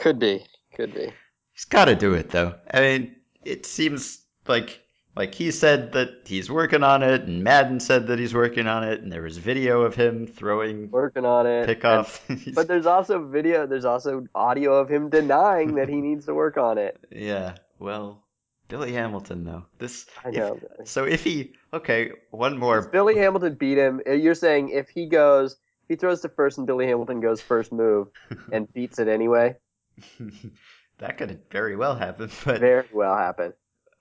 Could 0.02 0.20
be. 0.20 0.44
Could 0.76 0.94
be. 0.94 1.14
He's 1.54 1.66
got 1.66 1.86
to 1.86 1.96
do 1.96 2.14
it 2.14 2.30
though. 2.30 2.56
I 2.74 2.82
mean, 2.82 3.16
it 3.46 3.66
seems 3.66 4.20
like 4.48 4.82
like 5.16 5.36
he 5.36 5.52
said 5.52 5.92
that 5.94 6.10
he's 6.26 6.50
working 6.50 6.84
on 6.84 7.04
it, 7.04 7.22
and 7.24 7.44
Maddon 7.44 7.80
said 7.80 8.08
that 8.08 8.18
he's 8.18 8.34
working 8.34 8.66
on 8.68 8.84
it, 8.84 9.02
and 9.02 9.12
there 9.12 9.22
was 9.22 9.38
video 9.38 9.82
of 9.82 9.94
him 9.96 10.26
throwing 10.26 10.90
Working 10.90 11.26
on 11.26 11.46
it. 11.46 11.68
pickoff. 11.68 12.20
And- 12.30 12.56
but 12.56 12.68
there's 12.68 12.86
also 12.86 13.24
video. 13.28 13.68
There's 13.68 13.86
also 13.86 14.26
audio 14.34 14.76
of 14.76 14.90
him 14.90 15.10
denying 15.10 15.76
that 15.76 15.90
he 15.90 15.96
needs 16.02 16.26
to 16.28 16.34
work 16.34 16.58
on 16.58 16.78
it. 16.78 16.98
yeah, 17.12 17.56
well, 17.78 18.24
Billy 18.70 18.94
Hamilton 18.94 19.44
though. 19.44 19.66
This 19.80 20.06
I 20.26 20.30
if- 20.30 20.36
know. 20.36 20.60
so 20.86 21.04
if 21.04 21.24
he 21.24 21.54
okay, 21.74 22.12
one 22.32 22.58
more 22.58 22.80
If 22.80 22.92
Billy 22.92 23.18
Hamilton 23.18 23.56
beat 23.56 23.78
him. 23.78 24.02
uh, 24.08 24.14
You're 24.14 24.34
saying 24.36 24.70
if 24.70 24.88
he 24.90 25.08
goes, 25.08 25.54
if 25.84 25.90
he 25.90 25.96
throws 25.98 26.22
to 26.22 26.30
first 26.30 26.58
and 26.58 26.66
Billy 26.66 26.88
Hamilton 26.88 27.20
goes 27.20 27.42
first 27.42 27.72
move 27.74 28.08
and 28.54 28.72
beats 28.74 28.98
it 28.98 29.10
anyway, 29.10 29.58
that 31.00 31.18
could 31.18 31.42
very 31.52 31.76
well 31.76 31.96
happen. 31.96 32.30
But 32.46 32.60
very 32.60 32.88
well 32.94 33.16
happen. 33.16 33.54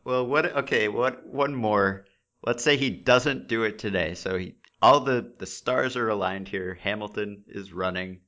well, 0.04 0.26
what? 0.26 0.56
Okay, 0.58 0.88
what? 0.88 1.26
One 1.26 1.54
more. 1.54 2.06
Let's 2.42 2.64
say 2.64 2.76
he 2.76 2.90
doesn't 2.90 3.48
do 3.48 3.64
it 3.64 3.78
today. 3.78 4.14
So 4.14 4.38
he, 4.38 4.54
all 4.80 5.00
the 5.00 5.32
the 5.38 5.46
stars 5.46 5.96
are 5.96 6.08
aligned 6.08 6.48
here. 6.48 6.78
Hamilton 6.80 7.44
is 7.48 7.72
running. 7.72 8.20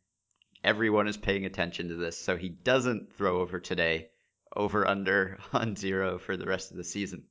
Everyone 0.64 1.08
is 1.08 1.16
paying 1.16 1.44
attention 1.46 1.88
to 1.88 1.96
this. 1.96 2.18
So 2.18 2.36
he 2.36 2.48
doesn't 2.48 3.14
throw 3.14 3.40
over 3.40 3.58
today. 3.58 4.08
Over 4.54 4.86
under 4.86 5.38
on 5.52 5.76
zero 5.76 6.18
for 6.18 6.36
the 6.36 6.46
rest 6.46 6.70
of 6.70 6.76
the 6.76 6.84
season. 6.84 7.24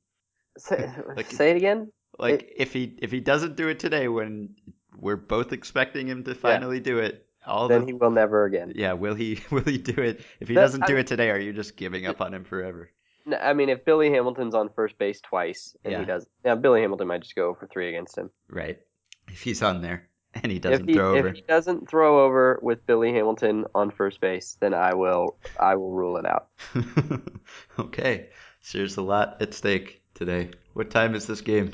Say, 0.58 0.90
Like- 1.16 1.30
say 1.30 1.50
it 1.50 1.56
again. 1.56 1.92
Like 2.18 2.52
if 2.56 2.74
he 2.74 2.94
if 3.00 3.10
he 3.10 3.20
doesn't 3.20 3.56
do 3.56 3.68
it 3.68 3.78
today, 3.78 4.06
when 4.06 4.54
we're 4.98 5.16
both 5.16 5.52
expecting 5.54 6.06
him 6.06 6.24
to 6.24 6.34
finally 6.34 6.78
do 6.78 6.98
it, 6.98 7.26
all 7.46 7.68
Then 7.68 7.80
the 7.82 7.86
he 7.86 7.92
will 7.92 8.10
never 8.10 8.44
again. 8.44 8.72
yeah, 8.74 8.92
will 8.92 9.14
he 9.14 9.40
will 9.50 9.62
he 9.64 9.78
do 9.78 10.00
it? 10.00 10.20
If 10.40 10.48
he 10.48 10.54
That- 10.54 10.60
doesn't 10.62 10.86
do 10.86 10.96
I- 10.96 11.00
it 11.00 11.06
today, 11.06 11.30
are 11.30 11.38
you 11.38 11.52
just 11.52 11.76
giving 11.76 12.06
up 12.06 12.20
on 12.20 12.32
him 12.34 12.44
forever? 12.44 12.90
No, 13.24 13.36
I 13.36 13.52
mean, 13.52 13.68
if 13.68 13.84
Billy 13.84 14.10
Hamilton's 14.10 14.54
on 14.54 14.68
first 14.70 14.98
base 14.98 15.20
twice 15.20 15.76
and 15.84 15.92
Yeah. 15.92 16.00
he 16.00 16.04
does, 16.06 16.26
yeah, 16.44 16.56
Billy 16.56 16.80
Hamilton 16.80 17.06
might 17.06 17.22
just 17.22 17.36
go 17.36 17.54
for 17.54 17.66
three 17.68 17.88
against 17.88 18.18
him. 18.18 18.30
Right. 18.48 18.80
If 19.28 19.42
he's 19.42 19.62
on 19.62 19.80
there 19.80 20.08
and 20.34 20.50
he 20.50 20.58
doesn't 20.58 20.88
he, 20.88 20.94
throw 20.94 21.16
over. 21.16 21.28
if 21.28 21.36
he 21.36 21.42
doesn't 21.42 21.88
throw 21.88 22.24
over 22.24 22.58
with 22.62 22.84
Billy 22.84 23.12
Hamilton 23.12 23.66
on 23.76 23.90
first 23.92 24.20
base, 24.20 24.56
then 24.60 24.74
I 24.74 24.94
will 24.94 25.36
I 25.60 25.76
will 25.76 25.92
rule 25.92 26.16
it 26.16 26.26
out. 26.26 26.48
okay. 27.78 28.28
So 28.60 28.78
there's 28.78 28.96
a 28.96 29.02
lot 29.02 29.40
at 29.40 29.54
stake 29.54 30.02
today. 30.14 30.50
What 30.74 30.90
time 30.90 31.14
is 31.14 31.26
this 31.26 31.40
game? 31.40 31.72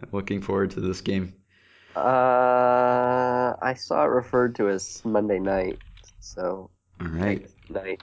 I'm 0.00 0.08
looking 0.12 0.40
forward 0.42 0.70
to 0.72 0.80
this 0.80 1.00
game. 1.02 1.34
Uh, 1.96 3.54
I 3.60 3.74
saw 3.74 4.04
it 4.04 4.08
referred 4.08 4.54
to 4.56 4.68
as 4.68 5.02
Monday 5.04 5.38
night, 5.38 5.78
so 6.20 6.70
All 7.00 7.08
right. 7.08 7.46
night. 7.68 8.00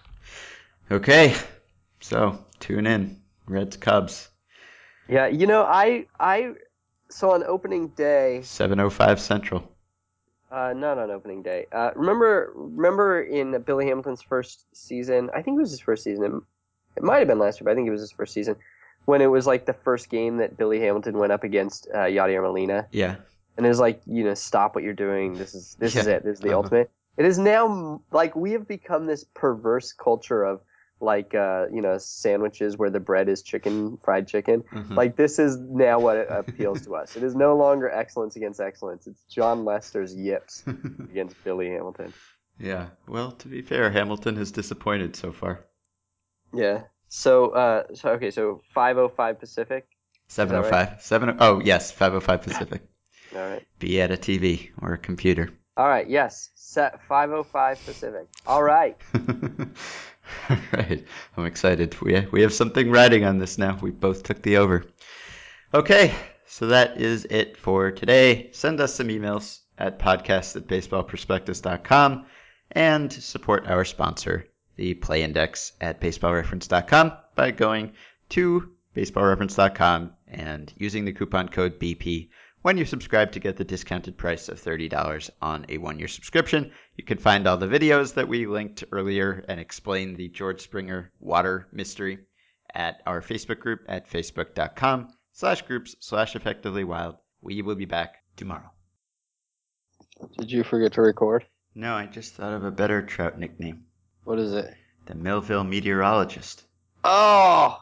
Okay. 0.92 1.36
So 2.00 2.38
tune 2.60 2.86
in. 2.88 3.22
Reds 3.48 3.78
Cubs. 3.78 4.30
Yeah, 5.08 5.28
you 5.28 5.48
know, 5.48 5.64
I 5.64 6.06
I 6.20 6.54
so 7.10 7.32
on 7.32 7.44
opening 7.44 7.88
day, 7.90 8.42
705 8.44 9.20
Central. 9.22 9.72
uh, 10.52 10.74
not 10.76 10.98
on 10.98 11.10
opening 11.12 11.42
day. 11.44 11.66
Uh, 11.72 11.92
remember 11.96 12.52
remember 12.56 13.22
in 13.22 13.62
Billy 13.62 13.86
Hamilton's 13.88 14.22
first 14.22 14.66
season, 14.74 15.30
I 15.34 15.42
think 15.42 15.58
it 15.58 15.62
was 15.62 15.72
his 15.72 15.80
first 15.80 16.04
season. 16.04 16.26
It, 16.26 16.34
it 16.98 17.04
might 17.04 17.20
have 17.20 17.28
been 17.28 17.40
last 17.40 17.60
year, 17.62 17.66
but 17.66 17.72
I 17.72 17.76
think 17.76 17.88
it 17.88 17.92
was 17.92 18.02
his 18.02 18.12
first 18.12 18.34
season 18.34 18.58
when 19.06 19.22
it 19.22 19.28
was 19.28 19.48
like 19.48 19.66
the 19.66 19.74
first 19.74 20.10
game 20.10 20.38
that 20.38 20.58
Billy 20.58 20.82
Hamilton 20.82 21.18
went 21.18 21.32
up 21.32 21.46
against 21.46 21.88
uh, 21.94 22.00
Yadier 22.00 22.42
Molina. 22.42 22.88
Yeah. 22.92 23.16
And 23.58 23.66
it 23.66 23.70
was 23.70 23.80
like 23.80 24.02
you 24.06 24.24
know 24.24 24.34
stop 24.36 24.76
what 24.76 24.84
you're 24.84 24.94
doing. 24.94 25.38
This 25.38 25.54
is 25.56 25.76
this 25.80 25.96
is 25.96 26.08
it. 26.08 26.24
This 26.24 26.38
is 26.38 26.42
the 26.42 26.50
Uh-huh. 26.50 26.58
ultimate. 26.58 26.92
It 27.18 27.26
is 27.26 27.38
now 27.40 28.02
like 28.12 28.36
we 28.36 28.52
have 28.52 28.68
become 28.68 29.06
this 29.08 29.24
perverse 29.34 29.94
culture 29.94 30.44
of 30.44 30.62
like 31.00 31.36
uh 31.36 31.66
you 31.72 31.82
know 31.82 31.98
sandwiches 31.98 32.78
where 32.78 32.90
the 32.90 33.00
bread 33.00 33.30
is 33.30 33.42
chicken 33.44 33.98
fried 34.04 34.28
chicken. 34.28 34.64
Mhm. 34.72 34.96
like 34.96 35.16
this 35.16 35.38
is 35.40 35.58
now 35.58 36.00
what 36.00 36.18
appeals 36.32 36.82
to 36.86 36.96
us. 36.96 37.16
It 37.16 37.24
is 37.24 37.36
no 37.36 37.56
longer 37.58 37.90
excellence 37.90 38.36
against 38.36 38.60
excellence. 38.60 39.08
It's 39.08 39.24
jon 39.30 39.66
lester's 39.66 40.14
yips 40.16 40.64
against 41.12 41.36
billy 41.44 41.70
hamilton. 41.70 42.14
Yeah. 42.60 42.88
Well, 43.08 43.32
to 43.34 43.48
be 43.48 43.62
fair, 43.62 43.92
Hamilton 43.92 44.36
has 44.38 44.52
disappointed 44.52 45.16
so 45.16 45.32
far. 45.32 45.66
yeah. 46.54 46.84
So 47.10 47.50
uh 47.50 47.84
so 47.94 48.10
okay. 48.14 48.32
So 48.32 48.62
505 48.74 49.40
pacific? 49.40 49.88
705. 50.30 51.02
7 51.02 51.38
Oh, 51.40 51.62
yes, 51.64 51.92
505 51.92 52.42
Pacific. 52.42 52.82
All 53.36 53.42
right 53.50 53.66
Be 53.80 54.02
at 54.02 54.12
a 54.12 54.18
TV 54.18 54.70
or 54.82 54.94
a 54.94 54.98
computer. 54.98 55.50
all 55.76 55.88
right 55.88 56.10
yes 56.10 56.50
set 56.56 57.02
505 57.08 57.86
pacific 57.86 58.28
all 58.46 58.64
right 58.64 58.98
All 60.50 60.58
right. 60.74 61.06
I'm 61.38 61.46
excited. 61.46 61.96
We 62.02 62.20
we 62.34 62.42
have 62.42 62.52
something 62.54 62.92
riding 62.92 63.24
on 63.24 63.38
this 63.38 63.58
now. 63.58 63.80
We 63.82 63.92
both 63.92 64.24
took 64.24 64.42
the 64.42 64.58
over. 64.58 64.84
Okay, 65.74 66.14
so 66.46 66.68
that 66.68 67.00
is 67.00 67.24
it 67.30 67.56
for 67.56 67.92
today. 67.92 68.50
Send 68.52 68.82
us 68.82 68.94
some 68.94 69.08
emails 69.08 69.60
at 69.78 70.00
podcast 70.00 70.58
at 70.58 70.68
baseballprospectus.com 70.68 72.26
and 72.72 73.14
support 73.14 73.68
our 73.68 73.86
sponsor, 73.86 74.46
the 74.76 74.96
Play 74.96 75.24
Index 75.24 75.72
at 75.80 76.02
baseballreference.com 76.02 77.14
by 77.36 77.52
going 77.52 77.94
to 78.30 78.70
baseballreference.com 78.98 80.12
and 80.28 80.74
using 80.78 81.06
the 81.06 81.14
coupon 81.14 81.48
code 81.48 81.80
BP 81.80 82.28
when 82.62 82.78
you 82.78 82.86
subscribe 82.86 83.32
to 83.32 83.40
get 83.40 83.56
the 83.58 83.64
discounted 83.64 84.18
price 84.18 84.50
of 84.50 84.62
$30 84.62 85.30
on 85.42 85.66
a 85.70 85.78
one 85.78 86.00
year 86.00 86.08
subscription. 86.08 86.72
You 86.96 87.04
can 87.04 87.18
find 87.18 87.48
all 87.48 87.58
the 87.58 87.68
videos 87.68 88.16
that 88.16 88.28
we 88.28 88.46
linked 88.46 88.84
earlier 88.92 89.44
and 89.48 89.60
explain 89.60 90.16
the 90.16 90.28
George 90.30 90.62
Springer 90.62 91.12
water 91.20 91.68
mystery 91.72 92.20
at 92.74 93.02
our 93.06 93.22
Facebook 93.22 93.60
group 93.60 93.82
at 93.88 94.10
facebook.com 94.10 95.10
slash 95.34 95.62
groups 95.62 95.96
slash 96.00 96.36
effectively 96.36 96.84
wild. 96.84 97.16
We 97.42 97.62
will 97.62 97.76
be 97.76 97.86
back 97.86 98.16
tomorrow. 98.36 98.72
did 100.40 100.52
you 100.52 100.64
forget 100.64 100.94
to 100.94 101.02
record 101.02 101.46
No, 101.76 101.94
I 101.94 102.08
just 102.08 102.34
thought 102.34 102.54
of 102.54 102.64
a 102.64 102.72
better 102.72 103.02
trout 103.04 103.38
nickname. 103.40 103.86
what 104.24 104.40
is 104.40 104.54
it 104.54 104.74
The 105.06 105.16
Millville 105.16 105.64
Meteorologist. 105.64 106.64
oh 107.04 107.78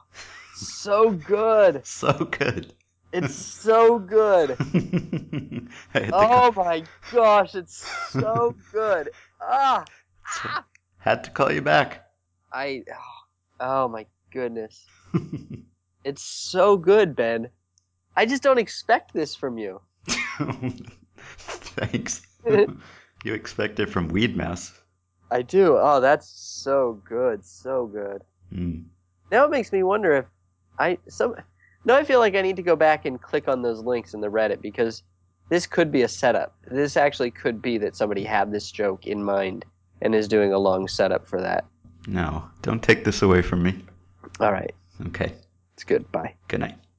so 0.56 1.12
good 1.12 1.86
So 1.88 2.12
good. 2.14 2.74
It's 3.16 3.36
so 3.36 3.98
good. 3.98 4.52
I 4.60 6.00
had, 6.00 6.08
to 6.08 6.16
Oh 6.16 6.52
call, 6.52 6.66
my 6.66 6.84
gosh, 7.14 7.56
it's 7.56 7.88
so 8.10 8.54
good. 8.74 9.12
Ah, 9.42 9.86
had 10.98 11.24
to 11.24 11.32
call 11.32 11.52
you 11.52 11.62
back. 11.62 12.08
I. 12.52 12.84
Oh, 12.92 13.24
oh 13.62 13.88
my 13.88 14.06
goodness, 14.32 14.86
it's 16.04 16.24
so 16.24 16.76
good, 16.76 17.16
Ben. 17.16 17.50
I 18.18 18.26
just 18.26 18.44
don't 18.44 18.58
expect 18.60 19.14
this 19.14 19.34
from 19.34 19.58
you. 19.58 19.80
Thanks. 21.40 22.22
you 23.24 23.34
expect 23.34 23.80
it 23.80 23.90
from 23.90 24.10
Weed 24.10 24.36
Mouse. 24.36 24.74
I 25.32 25.42
do. 25.42 25.78
Oh, 25.80 26.02
that's 26.02 26.28
so 26.28 27.02
good, 27.08 27.46
so 27.46 27.88
good. 27.88 28.24
Hmm. 28.54 28.82
Now 29.32 29.46
it 29.46 29.52
makes 29.52 29.72
me 29.72 29.84
wonder 29.84 30.14
if 30.18 30.26
I 30.78 30.98
some. 31.08 31.36
Now 31.86 31.96
I 31.96 32.04
feel 32.04 32.20
like 32.20 32.36
I 32.36 32.42
need 32.42 32.56
to 32.56 32.64
go 32.64 32.76
back 32.76 33.06
and 33.06 33.22
click 33.22 33.48
on 33.48 33.62
those 33.62 33.82
links 33.84 34.14
in 34.14 34.22
the 34.22 34.28
Reddit 34.30 34.62
because 34.62 35.04
this 35.50 35.68
could 35.68 35.92
be 35.92 36.02
a 36.02 36.08
setup. 36.08 36.56
This 36.70 36.98
actually 36.98 37.32
could 37.32 37.62
be 37.62 37.78
that 37.78 37.96
somebody 37.96 38.24
had 38.24 38.52
this 38.52 38.72
joke 38.72 39.06
in 39.06 39.24
mind 39.24 39.66
and 40.02 40.16
is 40.16 40.28
doing 40.28 40.52
a 40.54 40.58
long 40.58 40.88
setup 40.88 41.28
for 41.28 41.40
that. 41.42 41.66
No, 42.08 42.44
don't 42.64 42.82
take 42.82 43.04
this 43.04 43.22
away 43.22 43.42
from 43.42 43.64
me. 43.64 43.84
All 44.40 44.52
right, 44.52 44.74
Okay. 45.08 45.34
it's 45.74 45.84
good. 45.84 46.12
Bye. 46.12 46.34
Good 46.48 46.60
night. 46.60 46.76